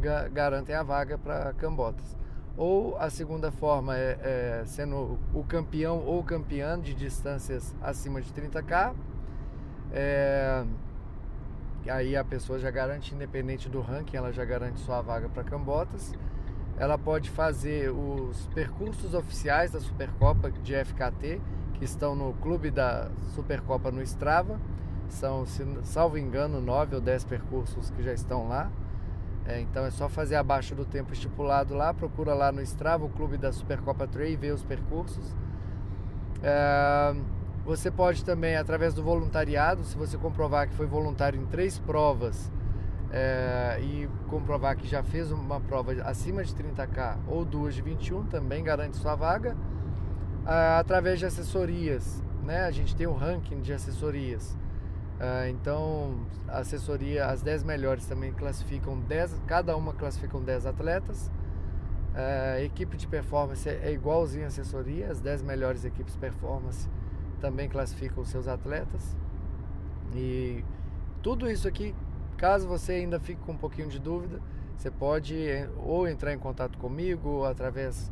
ga 0.00 0.28
garantem 0.28 0.74
a 0.74 0.82
vaga 0.82 1.18
para 1.18 1.52
Cambotas 1.52 2.18
ou 2.60 2.94
a 2.98 3.08
segunda 3.08 3.50
forma 3.50 3.96
é, 3.96 4.18
é, 4.20 4.62
sendo 4.66 5.18
o 5.32 5.42
campeão 5.42 6.04
ou 6.04 6.22
campeã 6.22 6.78
de 6.78 6.92
distâncias 6.92 7.74
acima 7.80 8.20
de 8.20 8.30
30k. 8.30 8.92
É, 9.90 10.62
aí 11.88 12.14
a 12.14 12.22
pessoa 12.22 12.58
já 12.58 12.70
garante, 12.70 13.14
independente 13.14 13.66
do 13.66 13.80
ranking, 13.80 14.14
ela 14.14 14.30
já 14.30 14.44
garante 14.44 14.78
sua 14.80 15.00
vaga 15.00 15.26
para 15.30 15.42
Cambotas. 15.42 16.12
Ela 16.76 16.98
pode 16.98 17.30
fazer 17.30 17.90
os 17.90 18.46
percursos 18.48 19.14
oficiais 19.14 19.70
da 19.70 19.80
Supercopa 19.80 20.50
de 20.50 20.74
FKT, 20.84 21.40
que 21.72 21.84
estão 21.86 22.14
no 22.14 22.34
clube 22.34 22.70
da 22.70 23.10
Supercopa 23.34 23.90
no 23.90 24.02
Strava. 24.02 24.60
São, 25.08 25.46
salvo 25.82 26.18
engano, 26.18 26.60
nove 26.60 26.94
ou 26.94 27.00
dez 27.00 27.24
percursos 27.24 27.88
que 27.88 28.02
já 28.02 28.12
estão 28.12 28.46
lá. 28.48 28.70
É, 29.46 29.60
então 29.60 29.84
é 29.84 29.90
só 29.90 30.08
fazer 30.08 30.36
abaixo 30.36 30.74
do 30.74 30.84
tempo 30.84 31.12
estipulado 31.12 31.74
lá, 31.74 31.92
procura 31.92 32.34
lá 32.34 32.52
no 32.52 32.60
Strava 32.62 33.04
o 33.04 33.08
clube 33.08 33.36
da 33.36 33.52
Supercopa 33.52 34.06
Trail 34.06 34.32
e 34.32 34.36
ver 34.36 34.52
os 34.52 34.62
percursos. 34.62 35.34
É, 36.42 37.14
você 37.64 37.90
pode 37.90 38.24
também, 38.24 38.56
através 38.56 38.94
do 38.94 39.02
voluntariado, 39.02 39.84
se 39.84 39.96
você 39.96 40.16
comprovar 40.16 40.68
que 40.68 40.74
foi 40.74 40.86
voluntário 40.86 41.40
em 41.40 41.46
três 41.46 41.78
provas 41.78 42.50
é, 43.12 43.78
e 43.82 44.08
comprovar 44.28 44.76
que 44.76 44.86
já 44.86 45.02
fez 45.02 45.30
uma 45.30 45.60
prova 45.60 45.92
acima 46.04 46.44
de 46.44 46.54
30k 46.54 47.16
ou 47.26 47.44
duas 47.44 47.74
de 47.74 47.82
21, 47.82 48.24
também 48.26 48.62
garante 48.62 48.96
sua 48.96 49.14
vaga. 49.14 49.56
É, 50.46 50.78
através 50.78 51.18
de 51.18 51.26
assessorias, 51.26 52.22
né? 52.44 52.64
a 52.64 52.70
gente 52.70 52.96
tem 52.96 53.06
um 53.06 53.14
ranking 53.14 53.60
de 53.60 53.72
assessorias. 53.72 54.56
Uh, 55.20 55.50
então, 55.50 56.26
a 56.48 56.60
assessoria, 56.60 57.26
as 57.26 57.42
10 57.42 57.62
melhores 57.62 58.06
também 58.06 58.32
classificam 58.32 58.98
10, 58.98 59.42
cada 59.46 59.76
uma 59.76 59.92
classificam 59.92 60.42
10 60.42 60.64
atletas. 60.64 61.30
Uh, 62.14 62.64
equipe 62.64 62.96
de 62.96 63.06
performance 63.06 63.68
é 63.68 63.92
igualzinho 63.92 64.44
à 64.44 64.46
assessoria, 64.48 65.10
as 65.10 65.20
10 65.20 65.42
melhores 65.42 65.84
equipes 65.84 66.16
performance 66.16 66.88
também 67.38 67.68
classificam 67.68 68.24
seus 68.24 68.48
atletas. 68.48 69.14
E 70.14 70.64
tudo 71.22 71.50
isso 71.50 71.68
aqui, 71.68 71.94
caso 72.38 72.66
você 72.66 72.92
ainda 72.92 73.20
fique 73.20 73.42
com 73.42 73.52
um 73.52 73.58
pouquinho 73.58 73.88
de 73.88 73.98
dúvida, 73.98 74.40
você 74.74 74.90
pode 74.90 75.36
ou 75.76 76.08
entrar 76.08 76.32
em 76.32 76.38
contato 76.38 76.78
comigo 76.78 77.44
através 77.44 78.10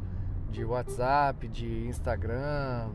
de 0.51 0.63
WhatsApp, 0.63 1.49
de 1.49 1.87
Instagram, 1.87 2.91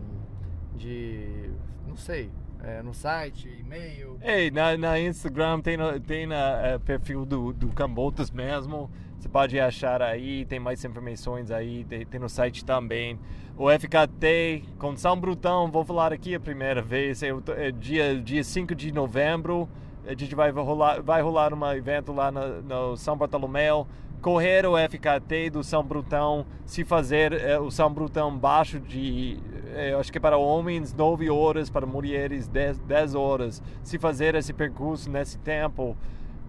de 0.76 1.52
não 1.88 1.98
sei, 1.98 2.32
é, 2.64 2.82
no 2.82 2.94
site, 2.94 3.50
e-mail? 3.60 4.18
Ei, 4.22 4.50
na, 4.50 4.78
na 4.78 5.00
Instagram 5.00 5.60
tem, 5.60 5.78
tem 6.08 6.28
uh, 6.28 6.80
perfil 6.86 7.26
do, 7.26 7.52
do 7.54 7.68
Cambotas 7.70 8.32
mesmo. 8.32 8.90
Você 9.20 9.30
pode 9.30 9.60
achar 9.60 10.02
aí, 10.02 10.46
tem 10.46 10.60
mais 10.60 10.84
informações 10.84 11.52
aí, 11.52 11.84
tem, 11.86 12.06
tem, 12.06 12.20
no 12.20 12.30
site 12.30 12.64
também. 12.64 13.20
O 13.58 13.70
FKT 13.70 14.64
com 14.78 14.96
São 14.96 15.20
Brutão, 15.20 15.70
vou 15.70 15.86
falar 15.86 16.12
aqui 16.12 16.34
a 16.34 16.40
primeira 16.40 16.82
vez, 16.82 17.22
é, 17.22 17.30
é 17.58 17.72
dia, 17.72 18.20
dia 18.20 18.44
5 18.44 18.74
de 18.74 18.92
novembro. 18.92 19.70
A 20.06 20.14
gente 20.14 20.36
vai 20.36 20.52
rolar, 20.52 21.02
vai 21.02 21.22
rolar 21.22 21.54
um 21.54 21.72
evento 21.72 22.12
lá 22.12 22.32
no, 22.32 22.62
no 22.62 22.98
São 22.98 23.16
Bartolomeu 23.18 23.88
correr 24.24 24.66
o 24.66 24.76
FKT 24.78 25.50
do 25.52 25.64
São 25.66 25.84
Brutão, 25.84 26.46
se 26.66 26.86
fazer 26.86 27.34
eh, 27.34 27.60
o 27.60 27.70
São 27.70 27.94
Brutão 27.94 28.36
baixo 28.36 28.80
de, 28.80 29.38
eh, 29.76 29.96
acho 30.00 30.12
que 30.12 30.20
para 30.20 30.38
homens 30.38 30.94
9 30.94 31.30
horas, 31.30 31.70
para 31.70 31.86
mulheres 31.86 32.48
10, 32.48 32.80
10 32.80 33.16
horas, 33.16 33.62
se 33.84 33.98
fazer 33.98 34.36
esse 34.36 34.54
percurso 34.54 35.10
nesse 35.10 35.38
tempo, 35.40 35.96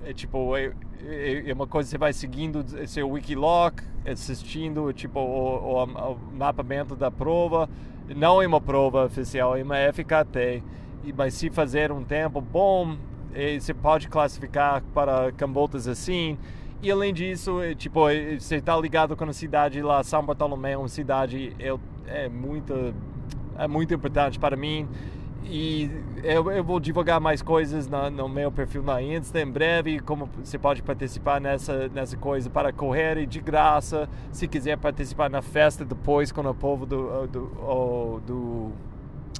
é 0.04 0.12
tipo, 0.12 0.56
é, 0.56 0.72
é, 1.02 1.50
é 1.50 1.52
uma 1.52 1.66
coisa 1.66 1.86
que 1.86 1.90
você 1.92 1.98
vai 1.98 2.12
seguindo 2.12 2.64
seu 2.86 3.08
Wikiloc, 3.10 3.80
assistindo 4.06 4.92
tipo 4.92 5.18
o, 5.18 5.82
o, 5.82 5.84
o 5.84 6.96
da 6.96 7.10
prova, 7.10 7.68
não 8.14 8.42
é 8.42 8.46
uma 8.46 8.60
prova 8.60 9.06
oficial, 9.06 9.56
é 9.56 9.62
uma 9.62 9.76
FKT, 9.92 10.62
mas 11.16 11.34
se 11.34 11.50
fazer 11.50 11.90
um 11.90 12.04
tempo 12.04 12.40
bom, 12.40 12.96
você 13.58 13.72
pode 13.74 14.08
classificar 14.08 14.82
para 14.94 15.32
cambotas 15.32 15.88
assim, 15.88 16.38
e 16.84 16.90
além 16.90 17.14
disso, 17.14 17.62
é, 17.62 17.74
tipo, 17.74 18.06
é, 18.10 18.38
você 18.38 18.56
está 18.56 18.76
ligado 18.76 19.16
com 19.16 19.24
a 19.24 19.32
cidade 19.32 19.80
lá, 19.80 20.02
São 20.02 20.22
Bartolomé, 20.22 20.76
uma 20.76 20.86
cidade 20.86 21.56
é, 21.58 21.74
é 22.06 22.28
muito, 22.28 22.74
é 22.74 22.92
muito 23.68 23.94
importante 23.94 24.38
para 24.38 24.56
mim. 24.56 24.88
E 25.46 25.90
eu, 26.22 26.50
eu 26.50 26.64
vou 26.64 26.80
divulgar 26.80 27.20
mais 27.20 27.42
coisas 27.42 27.86
na, 27.86 28.08
no 28.08 28.28
meu 28.28 28.50
perfil 28.50 28.82
na 28.82 29.02
Insta 29.02 29.40
em 29.40 29.46
breve, 29.46 30.00
como 30.00 30.28
você 30.42 30.58
pode 30.58 30.82
participar 30.82 31.40
nessa, 31.40 31.88
nessa 31.88 32.16
coisa 32.16 32.48
para 32.48 32.72
correr 32.72 33.18
e 33.18 33.26
de 33.26 33.40
graça. 33.40 34.08
Se 34.32 34.48
quiser 34.48 34.78
participar 34.78 35.28
na 35.28 35.42
festa 35.42 35.84
depois 35.84 36.32
com 36.32 36.40
o 36.40 36.54
povo 36.54 36.86
do, 36.86 37.26
do, 37.26 38.20
do 38.26 38.72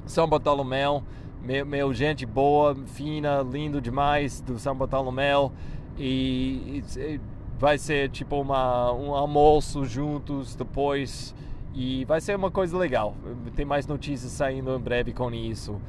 São 0.07 0.29
Bartolomeu, 0.29 1.03
meu, 1.43 1.65
meu 1.65 1.95
gente 1.95 2.27
boa, 2.27 2.77
fina, 2.87 3.43
lindo 3.43 3.81
demais 3.81 4.41
do 4.43 4.59
São 4.59 4.77
Bartolomeu. 4.77 5.53
E, 5.97 6.83
e 6.99 7.21
vai 7.59 7.79
ser 7.79 8.11
tipo 8.11 8.41
uma, 8.41 8.93
um 8.93 9.15
almoço 9.15 9.85
juntos 9.85 10.55
depois 10.55 11.35
e 11.75 12.05
vai 12.05 12.21
ser 12.21 12.37
uma 12.37 12.51
coisa 12.51 12.77
legal. 12.77 13.15
Tem 13.55 13.65
mais 13.65 13.87
notícias 13.87 14.33
saindo 14.33 14.75
em 14.75 14.81
breve 14.81 15.13
com 15.13 15.31
isso. 15.33 15.81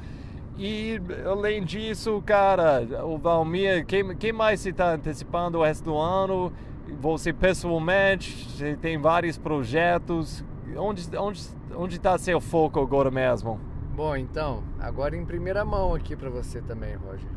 E 0.58 1.00
além 1.24 1.62
disso, 1.62 2.22
cara, 2.24 2.82
o 3.04 3.18
Valmir, 3.18 3.84
quem, 3.86 4.16
quem 4.16 4.32
mais 4.32 4.64
está 4.64 4.94
antecipando 4.94 5.58
o 5.58 5.64
resto 5.64 5.84
do 5.84 5.96
ano? 5.96 6.52
Você 7.00 7.32
pessoalmente, 7.32 8.48
você 8.50 8.76
tem 8.76 8.98
vários 8.98 9.38
projetos. 9.38 10.44
Onde 10.76 11.16
onde 11.16 11.42
onde 11.74 11.96
está 11.96 12.16
seu 12.18 12.40
foco 12.40 12.80
agora 12.80 13.10
mesmo? 13.10 13.60
Bom, 13.94 14.16
então, 14.16 14.62
agora 14.78 15.16
em 15.16 15.24
primeira 15.24 15.64
mão 15.64 15.94
aqui 15.94 16.16
para 16.16 16.30
você 16.30 16.60
também, 16.60 16.94
Roger. 16.96 17.28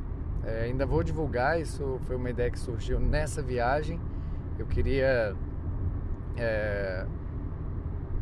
É, 0.44 0.64
ainda 0.64 0.86
vou 0.86 1.04
divulgar, 1.04 1.60
isso 1.60 2.00
foi 2.02 2.16
uma 2.16 2.30
ideia 2.30 2.50
que 2.50 2.60
surgiu 2.60 3.00
nessa 3.00 3.42
viagem 3.42 4.00
eu 4.60 4.68
queria 4.68 5.36
é, 6.38 7.06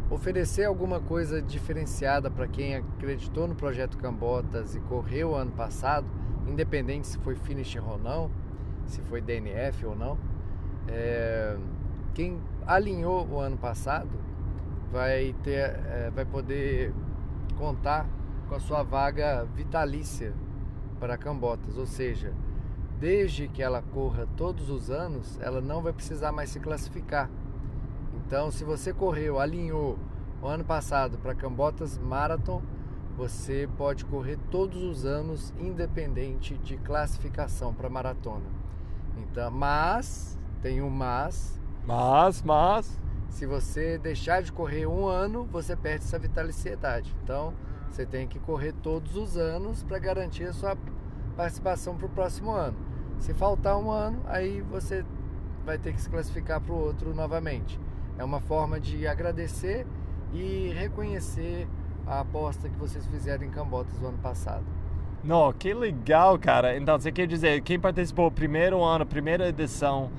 oferecer 0.09 0.65
alguma 0.65 0.99
coisa 0.99 1.41
diferenciada 1.41 2.31
para 2.31 2.47
quem 2.47 2.75
acreditou 2.75 3.47
no 3.47 3.55
projeto 3.55 3.97
Cambotas 3.97 4.75
e 4.75 4.79
correu 4.81 5.35
ano 5.35 5.51
passado, 5.51 6.07
independente 6.47 7.07
se 7.07 7.17
foi 7.19 7.35
finisher 7.35 7.83
ou 7.87 7.97
não, 7.97 8.31
se 8.85 9.01
foi 9.01 9.21
DNF 9.21 9.85
ou 9.85 9.95
não. 9.95 10.17
É, 10.87 11.57
quem 12.13 12.39
alinhou 12.65 13.27
o 13.27 13.39
ano 13.39 13.57
passado 13.57 14.09
vai 14.91 15.35
ter, 15.43 15.59
é, 15.59 16.11
vai 16.13 16.25
poder 16.25 16.93
contar 17.57 18.07
com 18.47 18.55
a 18.55 18.59
sua 18.59 18.83
vaga 18.83 19.45
vitalícia 19.55 20.33
para 20.99 21.17
Cambotas, 21.17 21.77
ou 21.77 21.85
seja, 21.85 22.33
desde 22.99 23.47
que 23.47 23.61
ela 23.61 23.81
corra 23.81 24.27
todos 24.37 24.69
os 24.69 24.89
anos, 24.89 25.37
ela 25.41 25.61
não 25.61 25.81
vai 25.81 25.93
precisar 25.93 26.31
mais 26.31 26.49
se 26.49 26.59
classificar. 26.59 27.29
Então, 28.27 28.51
se 28.51 28.65
você 28.65 28.91
correu, 28.91 29.39
alinhou 29.39 29.97
o 30.41 30.47
ano 30.47 30.65
passado 30.65 31.17
para 31.17 31.33
Cambotas 31.33 31.97
Marathon, 31.97 32.61
você 33.15 33.69
pode 33.77 34.03
correr 34.03 34.37
todos 34.51 34.83
os 34.83 35.05
anos, 35.05 35.53
independente 35.57 36.57
de 36.57 36.75
classificação 36.75 37.73
para 37.73 37.89
maratona. 37.89 38.43
Então, 39.15 39.49
mas 39.49 40.37
tem 40.61 40.81
um 40.81 40.89
mas. 40.89 41.57
Mas, 41.85 42.41
mas. 42.41 42.99
Se 43.29 43.45
você 43.45 43.97
deixar 43.97 44.43
de 44.43 44.51
correr 44.51 44.85
um 44.85 45.07
ano, 45.07 45.45
você 45.45 45.73
perde 45.73 46.03
essa 46.03 46.19
vitaliciedade. 46.19 47.15
Então, 47.23 47.53
você 47.89 48.05
tem 48.05 48.27
que 48.27 48.39
correr 48.39 48.73
todos 48.73 49.15
os 49.15 49.37
anos 49.37 49.83
para 49.83 49.99
garantir 49.99 50.43
a 50.43 50.53
sua 50.53 50.77
participação 51.37 51.95
para 51.95 52.07
o 52.07 52.09
próximo 52.09 52.51
ano. 52.51 52.77
Se 53.19 53.33
faltar 53.33 53.77
um 53.77 53.89
ano, 53.89 54.19
aí 54.25 54.59
você 54.63 55.05
vai 55.65 55.77
ter 55.77 55.93
que 55.93 56.01
se 56.01 56.09
classificar 56.09 56.59
para 56.59 56.73
o 56.73 56.77
outro 56.77 57.15
novamente. 57.15 57.86
É 58.17 58.23
uma 58.23 58.39
forma 58.39 58.79
de 58.79 59.07
agradecer 59.07 59.85
e 60.33 60.73
reconhecer 60.75 61.67
a 62.05 62.21
aposta 62.21 62.67
que 62.67 62.77
vocês 62.77 63.05
fizeram 63.07 63.43
em 63.43 63.49
Cambotas 63.49 63.99
no 63.99 64.07
ano 64.07 64.17
passado. 64.17 64.65
Não, 65.23 65.51
que 65.51 65.73
legal, 65.73 66.37
cara. 66.39 66.77
Então, 66.77 66.97
você 66.97 67.11
quer 67.11 67.27
dizer, 67.27 67.61
quem 67.61 67.79
participou 67.79 68.31
primeiro 68.31 68.83
ano, 68.83 69.05
primeira 69.05 69.49
edição, 69.49 70.09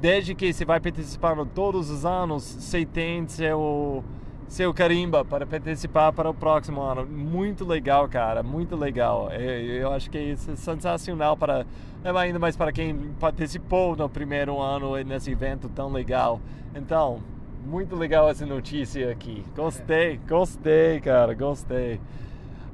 desde 0.00 0.34
que 0.34 0.52
você 0.52 0.64
vai 0.64 0.80
participando 0.80 1.46
todos 1.46 1.90
os 1.90 2.04
anos, 2.04 2.42
você 2.42 2.84
tem 2.84 3.26
seu 3.26 4.04
seu 4.52 4.74
carimba 4.74 5.24
para 5.24 5.46
participar 5.46 6.12
para 6.12 6.28
o 6.28 6.34
próximo 6.34 6.82
ano. 6.82 7.06
Muito 7.06 7.64
legal, 7.64 8.06
cara, 8.06 8.42
muito 8.42 8.76
legal. 8.76 9.32
Eu, 9.32 9.90
acho 9.94 10.10
que 10.10 10.18
isso 10.18 10.50
é 10.50 10.56
sensacional 10.56 11.38
para 11.38 11.64
é 12.04 12.10
ainda 12.10 12.38
mais 12.38 12.54
para 12.54 12.70
quem 12.70 12.94
participou 13.18 13.96
no 13.96 14.10
primeiro 14.10 14.60
ano 14.60 14.94
nesse 15.04 15.30
evento 15.30 15.70
tão 15.70 15.90
legal. 15.90 16.38
Então, 16.74 17.20
muito 17.64 17.96
legal 17.96 18.28
essa 18.28 18.44
notícia 18.44 19.10
aqui. 19.10 19.42
Gostei, 19.56 20.20
gostei, 20.28 21.00
cara, 21.00 21.32
gostei. 21.32 21.98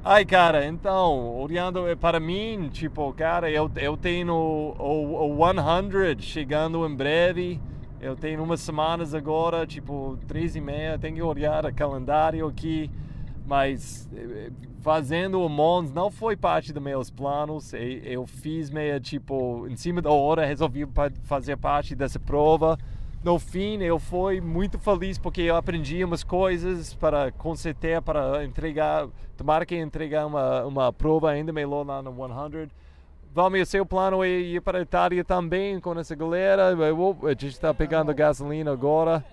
Ai, 0.03 0.25
cara, 0.25 0.65
então, 0.65 1.33
olhando 1.39 1.85
para 1.97 2.19
mim, 2.19 2.67
tipo, 2.73 3.13
cara, 3.13 3.49
eu, 3.49 3.71
eu 3.77 3.95
tenho 3.95 4.33
o, 4.33 4.75
o, 4.77 5.41
o 5.41 5.53
100 5.53 6.19
chegando 6.19 6.85
em 6.85 6.93
breve. 6.93 7.57
Eu 8.01 8.15
tenho 8.15 8.41
umas 8.41 8.61
semanas 8.61 9.13
agora, 9.13 9.67
tipo 9.67 10.17
três 10.25 10.55
e 10.55 10.61
meia, 10.61 10.97
tenho 10.97 11.15
que 11.15 11.21
olhar 11.21 11.65
o 11.65 11.73
calendário 11.73 12.47
aqui, 12.47 12.89
mas 13.45 14.09
eh, 14.15 14.51
fazendo 14.79 15.41
o 15.41 15.49
Mons 15.49 15.91
não 15.91 16.09
foi 16.09 16.37
parte 16.37 16.71
dos 16.71 16.81
meus 16.81 17.09
planos. 17.09 17.73
Eu 17.73 18.25
fiz 18.25 18.69
meio 18.69 18.99
tipo 19.01 19.67
em 19.67 19.75
cima 19.75 20.01
da 20.01 20.09
hora, 20.09 20.45
resolvi 20.45 20.87
fazer 21.23 21.57
parte 21.57 21.93
dessa 21.93 22.19
prova. 22.19 22.77
No 23.21 23.37
fim, 23.37 23.81
eu 23.83 23.99
fui 23.99 24.39
muito 24.39 24.79
feliz 24.79 25.17
porque 25.17 25.41
eu 25.41 25.57
aprendi 25.57 26.01
umas 26.01 26.23
coisas 26.23 26.93
para 26.93 27.33
consertar, 27.33 28.01
para 28.01 28.45
entregar. 28.45 29.09
Tomara 29.35 29.65
que 29.65 29.75
entregar 29.75 30.25
uma, 30.25 30.63
uma 30.65 30.93
prova 30.93 31.29
ainda 31.29 31.51
melhor 31.51 31.85
lá 31.85 32.01
no 32.01 32.15
100 32.15 32.69
Vamos, 33.31 33.61
o 33.61 33.65
seu 33.65 33.85
plano 33.85 34.23
é 34.23 34.29
ir 34.29 34.61
para 34.61 34.79
a 34.79 34.81
Itália 34.81 35.23
também 35.23 35.79
com 35.79 35.97
essa 35.99 36.15
galera. 36.15 36.69
A 36.69 37.29
gente 37.29 37.47
está 37.47 37.73
pegando 37.73 38.13
gasolina 38.13 38.71
agora. 38.71 39.23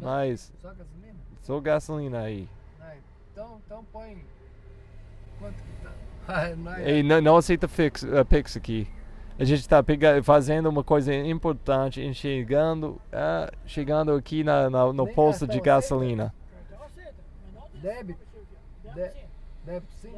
Mas. 0.00 0.52
Só 0.60 0.68
gasolina? 0.68 1.14
Só 1.42 1.60
gasolina 1.60 2.20
aí. 2.20 2.48
Então, 3.32 3.60
então 3.64 3.84
põe. 3.92 4.24
Quanto 5.38 5.54
que 5.54 5.84
tá? 6.26 6.56
não, 6.56 6.74
é... 6.74 6.90
Ei, 6.90 7.02
não, 7.02 7.20
não 7.20 7.36
aceita 7.36 7.68
fix, 7.68 8.02
uh, 8.02 8.24
Pix 8.28 8.56
aqui. 8.56 8.88
A 9.38 9.44
gente 9.44 9.60
está 9.60 9.84
fazendo 10.24 10.68
uma 10.68 10.82
coisa 10.82 11.14
importante, 11.14 12.02
enxergando, 12.02 13.00
uh, 13.12 13.56
chegando 13.64 14.12
aqui 14.12 14.42
na, 14.42 14.68
na 14.68 14.92
no 14.92 15.06
posto 15.06 15.46
de 15.46 15.60
gasolina. 15.60 16.34
Débito? 17.74 18.18
Débito, 19.64 19.92
sim. 20.02 20.12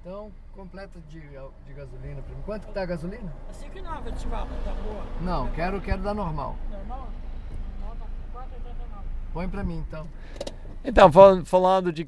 Então, 0.00 0.32
completa 0.60 1.00
de, 1.08 1.20
de 1.20 1.72
gasolina 1.72 2.20
para 2.20 2.34
mim. 2.34 2.42
Quanto 2.44 2.66
que 2.66 2.74
tá 2.74 2.82
a 2.82 2.86
gasolina? 2.86 3.34
É 3.48 3.52
5,9 3.52 4.08
ativar, 4.08 4.46
tá 4.62 4.74
boa. 4.84 5.02
Não, 5.22 5.50
quero, 5.52 5.80
quero 5.80 6.02
da 6.02 6.12
normal. 6.12 6.54
Normal? 6.70 7.08
Normal 7.80 7.96
tá 7.98 8.40
4,89. 8.40 9.02
Põe 9.32 9.48
para 9.48 9.64
mim 9.64 9.78
então. 9.78 10.06
Então, 10.84 11.10
falando 11.44 11.90
de 11.90 12.06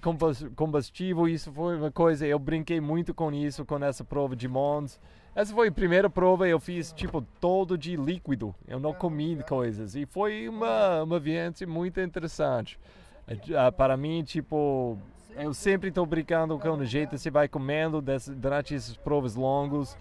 combustível, 0.55 1.27
isso 1.29 1.51
foi 1.53 1.77
uma 1.77 1.91
coisa, 1.91 2.27
eu 2.27 2.39
brinquei 2.39 2.81
muito 2.81 3.15
com 3.15 3.33
isso, 3.33 3.65
com 3.65 3.83
essa 3.83 4.05
prova 4.05 4.37
de 4.37 4.49
Mons. 4.49 5.01
Essa 5.35 5.55
foi 5.55 5.69
a 5.69 5.73
primeira 5.73 6.11
prova 6.11 6.47
eu 6.47 6.61
fiz, 6.61 6.93
tipo, 6.93 7.23
todo 7.41 7.79
de 7.79 7.97
líquido. 7.97 8.55
Eu 8.69 8.79
não 8.79 8.93
comi 8.93 9.43
coisas. 9.49 9.95
E 9.95 10.05
foi 10.05 10.47
uma, 10.47 11.03
uma 11.03 11.19
viagem 11.19 11.67
muito 11.67 11.99
interessante. 12.01 12.79
Eh, 13.27 13.71
para 13.71 13.97
mim, 13.97 14.23
tipo, 14.23 14.99
eu 15.37 15.55
sempre 15.55 15.89
estou 15.89 16.05
brincando 16.05 16.59
com 16.59 16.71
o 16.71 16.85
jeito 16.85 17.11
que 17.11 17.19
você 17.19 17.31
vai 17.31 17.49
comendo 17.49 18.03
durante 18.37 18.75
esses 18.75 18.97
provas 18.97 19.35
longos. 19.35 19.97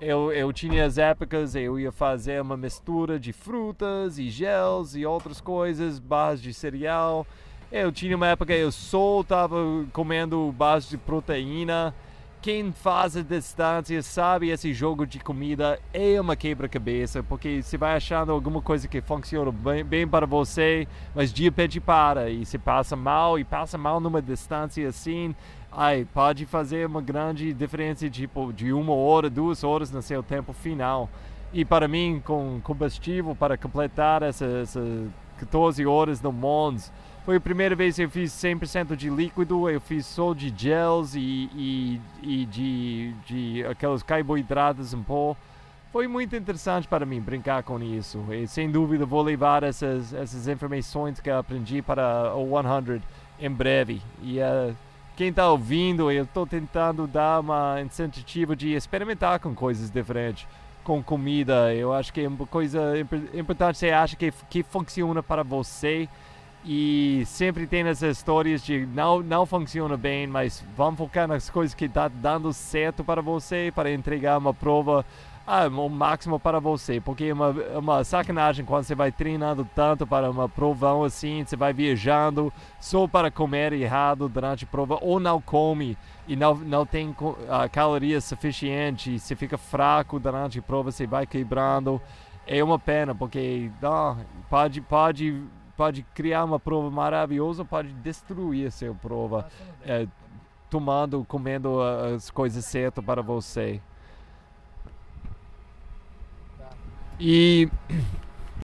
Eu, 0.00 0.32
eu 0.32 0.52
tinha 0.52 0.84
as 0.84 0.98
épocas, 0.98 1.54
eu 1.54 1.78
ia 1.78 1.90
fazer 1.90 2.40
uma 2.40 2.56
mistura 2.56 3.18
de 3.18 3.32
frutas 3.32 4.18
e 4.18 4.30
gels 4.30 4.94
e 4.94 5.04
outras 5.04 5.40
coisas, 5.40 5.98
barras 5.98 6.40
de 6.40 6.54
cereal. 6.54 7.26
Eu 7.70 7.90
tinha 7.90 8.16
uma 8.16 8.28
época 8.28 8.54
eu 8.54 8.70
só 8.70 9.20
estava 9.20 9.56
comendo 9.92 10.52
base 10.52 10.88
de 10.88 10.96
proteína 10.96 11.94
quem 12.40 12.72
faz 12.72 13.16
a 13.16 13.22
distância 13.22 14.00
sabe 14.02 14.50
esse 14.50 14.72
jogo 14.72 15.06
de 15.06 15.18
comida 15.18 15.78
é 15.92 16.20
uma 16.20 16.36
quebra-cabeça, 16.36 17.22
porque 17.22 17.62
você 17.62 17.76
vai 17.76 17.96
achando 17.96 18.30
alguma 18.30 18.62
coisa 18.62 18.86
que 18.86 19.00
funciona 19.00 19.50
bem, 19.50 19.84
bem, 19.84 20.06
para 20.06 20.26
você, 20.26 20.86
mas 21.14 21.32
de 21.32 21.42
repente 21.42 21.80
para 21.80 22.30
e 22.30 22.46
você 22.46 22.56
passa 22.56 22.94
mal 22.94 23.38
e 23.38 23.44
passa 23.44 23.76
mal 23.76 23.98
numa 23.98 24.22
distância 24.22 24.88
assim, 24.88 25.34
ai, 25.72 26.06
pode 26.14 26.46
fazer 26.46 26.86
uma 26.86 27.02
grande 27.02 27.52
diferença 27.52 28.08
tipo 28.08 28.52
de 28.52 28.72
uma 28.72 28.94
hora, 28.94 29.28
duas 29.28 29.64
horas 29.64 29.90
no 29.90 30.00
seu 30.00 30.22
tempo 30.22 30.52
final. 30.52 31.08
E 31.52 31.64
para 31.64 31.88
mim, 31.88 32.22
com 32.24 32.60
combustível 32.62 33.34
para 33.34 33.56
completar 33.56 34.22
essas 34.22 34.76
essa 34.76 35.08
14 35.38 35.86
horas 35.86 36.20
no 36.20 36.32
Mons, 36.32 36.92
foi 37.28 37.36
a 37.36 37.40
primeira 37.40 37.76
vez 37.76 37.96
que 37.96 38.04
eu 38.04 38.08
fiz 38.08 38.32
100% 38.32 38.96
de 38.96 39.10
líquido, 39.10 39.68
eu 39.68 39.82
fiz 39.82 40.06
só 40.06 40.32
de 40.32 40.50
gels 40.56 41.14
e, 41.14 41.20
e, 41.54 42.00
e 42.22 42.46
de, 42.46 43.12
de 43.26 43.66
aqueles 43.66 44.02
carboidratos 44.02 44.94
em 44.94 45.02
pó. 45.02 45.36
Foi 45.92 46.08
muito 46.08 46.34
interessante 46.34 46.88
para 46.88 47.04
mim 47.04 47.20
brincar 47.20 47.62
com 47.64 47.82
isso. 47.82 48.24
E 48.32 48.46
sem 48.46 48.70
dúvida 48.70 49.04
vou 49.04 49.20
levar 49.20 49.62
essas, 49.62 50.14
essas 50.14 50.48
informações 50.48 51.20
que 51.20 51.28
aprendi 51.28 51.82
para 51.82 52.34
o 52.34 52.48
100 52.48 53.02
em 53.38 53.50
breve. 53.50 54.00
E 54.22 54.38
uh, 54.38 54.74
quem 55.14 55.28
está 55.28 55.50
ouvindo, 55.50 56.10
eu 56.10 56.24
estou 56.24 56.46
tentando 56.46 57.06
dar 57.06 57.40
uma 57.40 57.78
incentiva 57.82 58.56
de 58.56 58.72
experimentar 58.72 59.38
com 59.38 59.54
coisas 59.54 59.90
diferentes 59.90 60.46
com 60.82 61.02
comida. 61.02 61.74
Eu 61.74 61.92
acho 61.92 62.10
que 62.10 62.22
é 62.22 62.28
uma 62.28 62.46
coisa 62.46 62.94
importante. 63.34 63.76
Você 63.76 63.90
acha 63.90 64.16
que, 64.16 64.32
que 64.48 64.62
funciona 64.62 65.22
para 65.22 65.42
você 65.42 66.08
e 66.70 67.22
sempre 67.24 67.66
tem 67.66 67.80
essas 67.88 68.18
histórias 68.18 68.62
de 68.62 68.84
não, 68.84 69.22
não 69.22 69.46
funciona 69.46 69.96
bem, 69.96 70.26
mas 70.26 70.62
vamos 70.76 70.98
focar 70.98 71.26
nas 71.26 71.48
coisas 71.48 71.74
que 71.74 71.86
está 71.86 72.08
dando 72.08 72.52
certo 72.52 73.02
para 73.02 73.22
você, 73.22 73.72
para 73.74 73.90
entregar 73.90 74.36
uma 74.36 74.52
prova 74.52 75.02
ah, 75.46 75.66
o 75.66 75.88
máximo 75.88 76.38
para 76.38 76.60
você, 76.60 77.00
porque 77.00 77.24
é 77.24 77.32
uma, 77.32 77.56
é 77.72 77.78
uma 77.78 78.04
sacanagem 78.04 78.66
quando 78.66 78.84
você 78.84 78.94
vai 78.94 79.10
treinando 79.10 79.66
tanto 79.74 80.06
para 80.06 80.30
uma 80.30 80.46
provão 80.46 81.04
assim, 81.04 81.42
você 81.42 81.56
vai 81.56 81.72
viajando 81.72 82.52
só 82.78 83.06
para 83.06 83.30
comer 83.30 83.72
errado 83.72 84.28
durante 84.28 84.64
a 84.64 84.68
prova, 84.68 84.98
ou 85.00 85.18
não 85.18 85.40
come 85.40 85.96
e 86.26 86.36
não, 86.36 86.54
não 86.54 86.84
tem 86.84 87.16
uh, 87.18 87.36
calorias 87.72 88.24
suficientes, 88.24 89.22
você 89.22 89.34
fica 89.34 89.56
fraco 89.56 90.20
durante 90.20 90.58
a 90.58 90.62
prova, 90.62 90.92
você 90.92 91.06
vai 91.06 91.26
quebrando. 91.26 91.98
É 92.46 92.62
uma 92.62 92.78
pena, 92.78 93.14
porque 93.14 93.70
não, 93.80 94.18
pode, 94.50 94.82
pode 94.82 95.48
pode 95.78 96.02
criar 96.12 96.42
uma 96.42 96.58
prova 96.58 96.90
maravilhosa, 96.90 97.64
pode 97.64 97.92
destruir 97.94 98.66
a 98.66 98.70
sua 98.72 98.92
prova, 98.92 99.48
é, 99.86 100.08
tomando, 100.68 101.24
comendo 101.24 101.80
as 101.80 102.30
coisas 102.30 102.64
certas 102.64 103.04
para 103.04 103.22
você. 103.22 103.80
E 107.20 107.68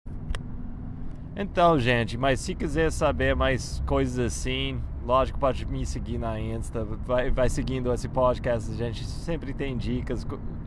então, 1.37 1.79
gente, 1.79 2.17
mas 2.17 2.39
se 2.39 2.55
quiser 2.55 2.91
saber 2.91 3.35
mais 3.35 3.79
coisas 3.85 4.17
assim, 4.33 4.81
lógico, 5.05 5.37
pode 5.37 5.67
me 5.67 5.85
seguir 5.85 6.17
na 6.17 6.39
Insta, 6.39 6.83
vai, 6.83 7.29
vai 7.29 7.47
seguindo 7.47 7.93
esse 7.93 8.09
podcast, 8.09 8.71
a 8.71 8.75
gente 8.75 9.05
sempre 9.05 9.53
tem 9.53 9.77
dicas 9.77 10.25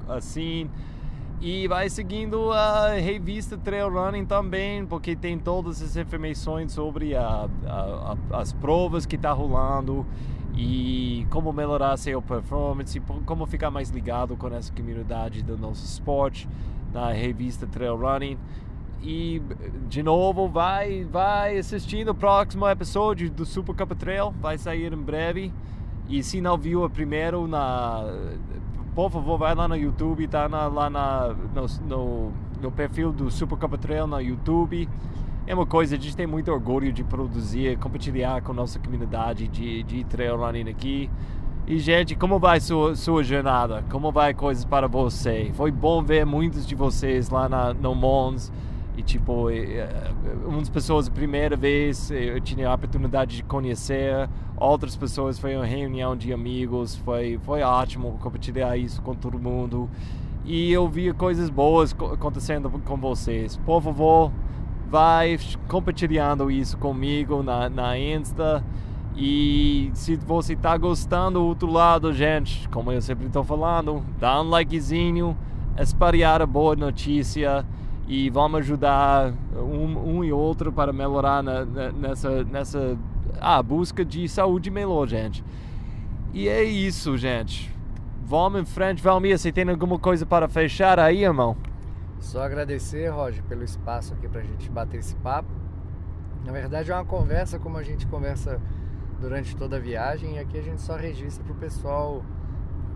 assim. 0.08 0.70
E 1.40 1.68
vai 1.68 1.90
seguindo 1.90 2.50
a 2.50 2.94
revista 2.94 3.58
Trail 3.58 3.90
Running 3.90 4.24
também, 4.24 4.86
porque 4.86 5.14
tem 5.14 5.38
todas 5.38 5.82
as 5.82 5.94
informações 5.96 6.72
sobre 6.72 7.14
a, 7.14 7.46
a, 7.66 8.16
a, 8.32 8.40
as 8.40 8.54
provas 8.54 9.04
que 9.04 9.16
está 9.16 9.32
rolando 9.32 10.06
e 10.56 11.26
como 11.28 11.52
melhorar 11.52 11.98
seu 11.98 12.22
performance, 12.22 12.98
como 13.26 13.44
ficar 13.44 13.70
mais 13.70 13.90
ligado 13.90 14.34
com 14.36 14.48
essa 14.48 14.72
comunidade 14.72 15.42
do 15.42 15.58
nosso 15.58 15.84
esporte 15.84 16.48
na 16.92 17.12
revista 17.12 17.66
Trail 17.66 17.96
Running. 17.96 18.38
E 19.02 19.42
de 19.88 20.02
novo, 20.02 20.48
vai, 20.48 21.04
vai 21.04 21.58
assistindo 21.58 22.08
o 22.08 22.14
próximo 22.14 22.66
episódio 22.66 23.30
do 23.30 23.44
Super 23.44 23.76
Cup 23.76 23.92
Trail, 23.92 24.34
vai 24.40 24.56
sair 24.56 24.90
em 24.90 24.96
breve. 24.96 25.52
E 26.08 26.22
se 26.22 26.40
não 26.40 26.56
viu 26.56 26.82
o 26.82 26.88
primeiro 26.88 27.46
na 27.46 28.04
por 28.96 29.10
favor, 29.10 29.36
vai 29.36 29.54
lá 29.54 29.68
no 29.68 29.76
YouTube, 29.76 30.26
tá 30.26 30.46
lá 30.46 30.88
na, 30.88 31.34
no, 31.54 31.66
no, 31.86 32.32
no, 32.62 32.72
perfil 32.72 33.12
do 33.12 33.30
Super 33.30 33.58
Copa 33.58 33.76
Trail 33.76 34.06
no 34.06 34.18
YouTube. 34.18 34.88
É 35.46 35.54
uma 35.54 35.66
coisa, 35.66 35.96
a 35.96 35.98
gente 35.98 36.16
tem 36.16 36.26
muito 36.26 36.50
orgulho 36.50 36.90
de 36.90 37.04
produzir, 37.04 37.76
compartilhar 37.76 38.40
com 38.40 38.54
nossa 38.54 38.78
comunidade 38.78 39.48
de, 39.48 39.82
de 39.82 40.02
trail 40.04 40.38
running 40.38 40.70
aqui. 40.70 41.10
E, 41.66 41.78
gente, 41.78 42.14
como 42.14 42.38
vai 42.38 42.58
sua, 42.58 42.96
sua 42.96 43.22
jornada? 43.22 43.84
Como 43.90 44.10
vai 44.10 44.32
coisas 44.32 44.64
para 44.64 44.88
você? 44.88 45.50
Foi 45.52 45.70
bom 45.70 46.02
ver 46.02 46.24
muitos 46.24 46.66
de 46.66 46.74
vocês 46.74 47.28
lá 47.28 47.50
na, 47.50 47.74
no 47.74 47.94
Mons 47.94 48.50
e 48.96 49.02
tipo, 49.02 49.48
umas 50.46 50.70
pessoas 50.70 51.06
a 51.08 51.10
primeira 51.10 51.54
vez 51.56 52.10
eu 52.10 52.40
tinha 52.40 52.70
a 52.70 52.74
oportunidade 52.74 53.36
de 53.36 53.42
conhecer, 53.42 54.28
outras 54.56 54.96
pessoas 54.96 55.38
foi 55.38 55.54
uma 55.54 55.66
reunião 55.66 56.16
de 56.16 56.32
amigos, 56.32 56.96
foi 56.96 57.38
foi 57.44 57.62
ótimo 57.62 58.18
compartilhar 58.22 58.76
isso 58.76 59.02
com 59.02 59.14
todo 59.14 59.38
mundo. 59.38 59.88
E 60.46 60.72
eu 60.72 60.88
vi 60.88 61.12
coisas 61.12 61.50
boas 61.50 61.92
acontecendo 61.92 62.70
com 62.70 62.96
vocês. 62.96 63.56
Por 63.66 63.82
favor, 63.82 64.32
vai 64.88 65.36
compartilhando 65.68 66.50
isso 66.50 66.78
comigo 66.78 67.42
na, 67.42 67.68
na 67.68 67.98
Insta. 67.98 68.64
E 69.16 69.90
se 69.92 70.14
você 70.16 70.52
está 70.52 70.76
gostando 70.76 71.40
do 71.40 71.44
outro 71.44 71.70
lado, 71.70 72.12
gente, 72.12 72.68
como 72.68 72.92
eu 72.92 73.02
sempre 73.02 73.26
estou 73.26 73.42
falando, 73.42 74.04
dá 74.20 74.40
um 74.40 74.48
likezinho, 74.48 75.36
espalhar 75.78 76.40
a 76.40 76.46
boa 76.46 76.76
notícia 76.76 77.64
e 78.06 78.30
vamos 78.30 78.60
ajudar 78.60 79.32
um, 79.54 80.18
um 80.18 80.24
e 80.24 80.32
outro 80.32 80.72
para 80.72 80.92
melhorar 80.92 81.42
na, 81.42 81.64
na, 81.64 81.92
nessa, 81.92 82.44
nessa 82.44 82.96
ah, 83.40 83.62
busca 83.62 84.04
de 84.04 84.28
saúde 84.28 84.70
melhor, 84.70 85.08
gente. 85.08 85.44
E 86.32 86.48
é 86.48 86.62
isso, 86.62 87.16
gente. 87.16 87.74
Vamos 88.24 88.60
em 88.60 88.64
frente, 88.64 89.02
Valmir. 89.02 89.38
Você 89.38 89.50
tem 89.50 89.68
alguma 89.68 89.98
coisa 89.98 90.24
para 90.24 90.48
fechar 90.48 90.98
aí, 90.98 91.24
irmão? 91.24 91.56
Só 92.20 92.42
agradecer, 92.42 93.08
Roger, 93.08 93.42
pelo 93.44 93.62
espaço 93.62 94.14
aqui 94.14 94.28
para 94.28 94.40
a 94.40 94.44
gente 94.44 94.70
bater 94.70 94.98
esse 94.98 95.14
papo. 95.16 95.50
Na 96.44 96.52
verdade, 96.52 96.90
é 96.90 96.94
uma 96.94 97.04
conversa 97.04 97.58
como 97.58 97.76
a 97.76 97.82
gente 97.82 98.06
conversa 98.06 98.60
durante 99.20 99.56
toda 99.56 99.76
a 99.76 99.80
viagem 99.80 100.36
e 100.36 100.38
aqui 100.38 100.58
a 100.58 100.62
gente 100.62 100.80
só 100.80 100.94
registra 100.96 101.42
para 101.44 101.52
o 101.52 101.56
pessoal 101.56 102.24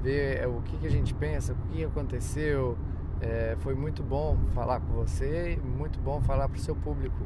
ver 0.02 0.38
é, 0.38 0.46
o 0.46 0.60
que, 0.62 0.76
que 0.76 0.86
a 0.86 0.90
gente 0.90 1.14
pensa, 1.14 1.52
o 1.52 1.56
que 1.68 1.84
aconteceu, 1.84 2.76
é, 3.20 3.56
foi 3.60 3.74
muito 3.74 4.02
bom 4.02 4.36
falar 4.54 4.80
com 4.80 4.92
você, 4.94 5.58
muito 5.62 5.98
bom 5.98 6.20
falar 6.22 6.48
para 6.48 6.56
o 6.56 6.60
seu 6.60 6.74
público. 6.74 7.24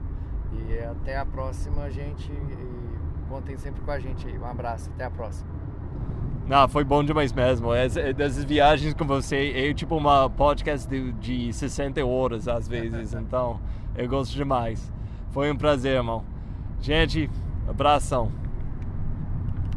E 0.52 0.78
até 0.78 1.16
a 1.16 1.24
próxima, 1.24 1.90
gente. 1.90 2.30
E 2.30 3.28
contem 3.28 3.56
sempre 3.56 3.80
com 3.82 3.90
a 3.90 3.98
gente 3.98 4.26
aí. 4.26 4.38
Um 4.38 4.46
abraço, 4.46 4.90
até 4.90 5.04
a 5.04 5.10
próxima. 5.10 5.48
Não, 6.46 6.68
foi 6.68 6.84
bom 6.84 7.02
demais 7.02 7.32
mesmo. 7.32 7.72
Essas 7.72 8.44
viagens 8.44 8.92
com 8.92 9.06
você 9.06 9.50
é 9.54 9.72
tipo 9.72 9.96
uma 9.96 10.28
podcast 10.28 10.88
de, 10.88 11.12
de 11.12 11.52
60 11.52 12.04
horas 12.04 12.48
às 12.48 12.68
vezes, 12.68 13.14
então 13.14 13.58
eu 13.96 14.08
gosto 14.08 14.34
demais. 14.34 14.92
Foi 15.30 15.50
um 15.50 15.56
prazer, 15.56 15.96
irmão. 15.96 16.22
Gente, 16.80 17.30
abração. 17.66 18.43